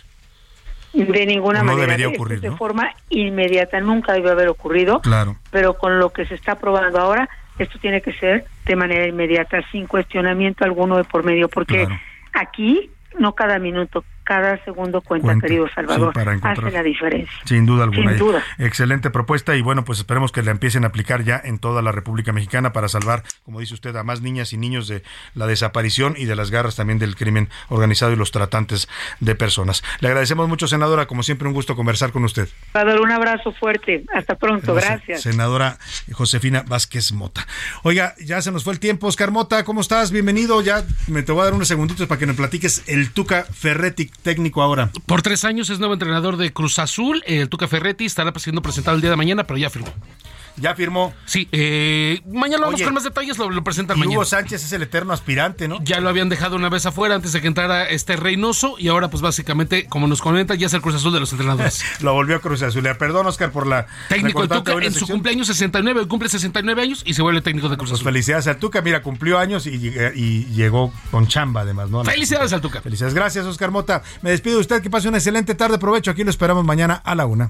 [0.93, 1.81] De ninguna no manera.
[1.87, 2.57] debería ocurrir, de ¿no?
[2.57, 5.37] forma inmediata, nunca debió haber ocurrido, Claro.
[5.49, 7.29] pero con lo que se está aprobando ahora,
[7.59, 11.87] esto tiene que ser de manera inmediata, sin cuestionamiento alguno de por medio, porque
[12.33, 12.89] aquí
[13.19, 17.33] no cada minuto, cada segundo cuenta, Cuenta, querido Salvador, sí, hace la diferencia.
[17.45, 18.11] Sin duda alguna.
[18.11, 18.43] Sin duda.
[18.57, 21.91] Excelente propuesta y bueno, pues esperemos que la empiecen a aplicar ya en toda la
[21.91, 25.03] República Mexicana para salvar, como dice usted, a más niñas y niños de
[25.33, 28.87] la desaparición y de las garras también del crimen organizado y los tratantes
[29.19, 29.83] de personas.
[29.99, 32.47] Le agradecemos mucho, senadora, como siempre un gusto conversar con usted.
[32.73, 34.03] Salvador, un abrazo fuerte.
[34.13, 34.73] Hasta pronto.
[34.75, 35.21] Gracias.
[35.21, 35.77] Senadora
[36.11, 37.45] Josefina Vázquez Mota.
[37.83, 39.07] Oiga, ya se nos fue el tiempo.
[39.07, 40.11] Oscar Mota, ¿cómo estás?
[40.11, 40.61] Bienvenido.
[40.61, 44.10] Ya me te voy a dar unos segunditos para que nos platiques el Tuca Ferretti
[44.23, 44.91] técnico ahora.
[45.05, 47.23] Por tres años es nuevo entrenador de Cruz Azul.
[47.25, 49.89] El Tuca Ferretti estará siendo presentado el día de mañana, pero ya firmó.
[50.57, 51.13] ¿Ya firmó?
[51.25, 54.15] Sí, eh, mañana vamos Oye, con más detalles, lo, lo presentan mañana.
[54.17, 55.79] Hugo Sánchez es el eterno aspirante, ¿no?
[55.83, 59.09] Ya lo habían dejado una vez afuera antes de que entrara este Reynoso y ahora
[59.09, 61.83] pues básicamente, como nos comenta, ya es el Cruz Azul de los entrenadores.
[62.01, 62.83] Lo volvió a Cruz Azul.
[62.97, 63.87] Perdón, Oscar, por la...
[64.09, 67.77] técnico cortada Tuca en su cumpleaños 69, cumple 69 años y se vuelve técnico de
[67.77, 68.11] Cruz Pues Azul.
[68.11, 68.81] felicidades al Tuca.
[68.81, 69.71] Mira, cumplió años y,
[70.15, 72.03] y llegó con chamba además, ¿no?
[72.03, 72.81] Felicidades al Tuca.
[72.81, 73.13] Felicidades.
[73.13, 74.01] Gracias, Oscar Mota.
[74.21, 74.81] Me despido de usted.
[74.81, 75.77] Que pase una excelente tarde.
[75.77, 76.11] Provecho.
[76.11, 77.49] Aquí lo esperamos mañana a la una.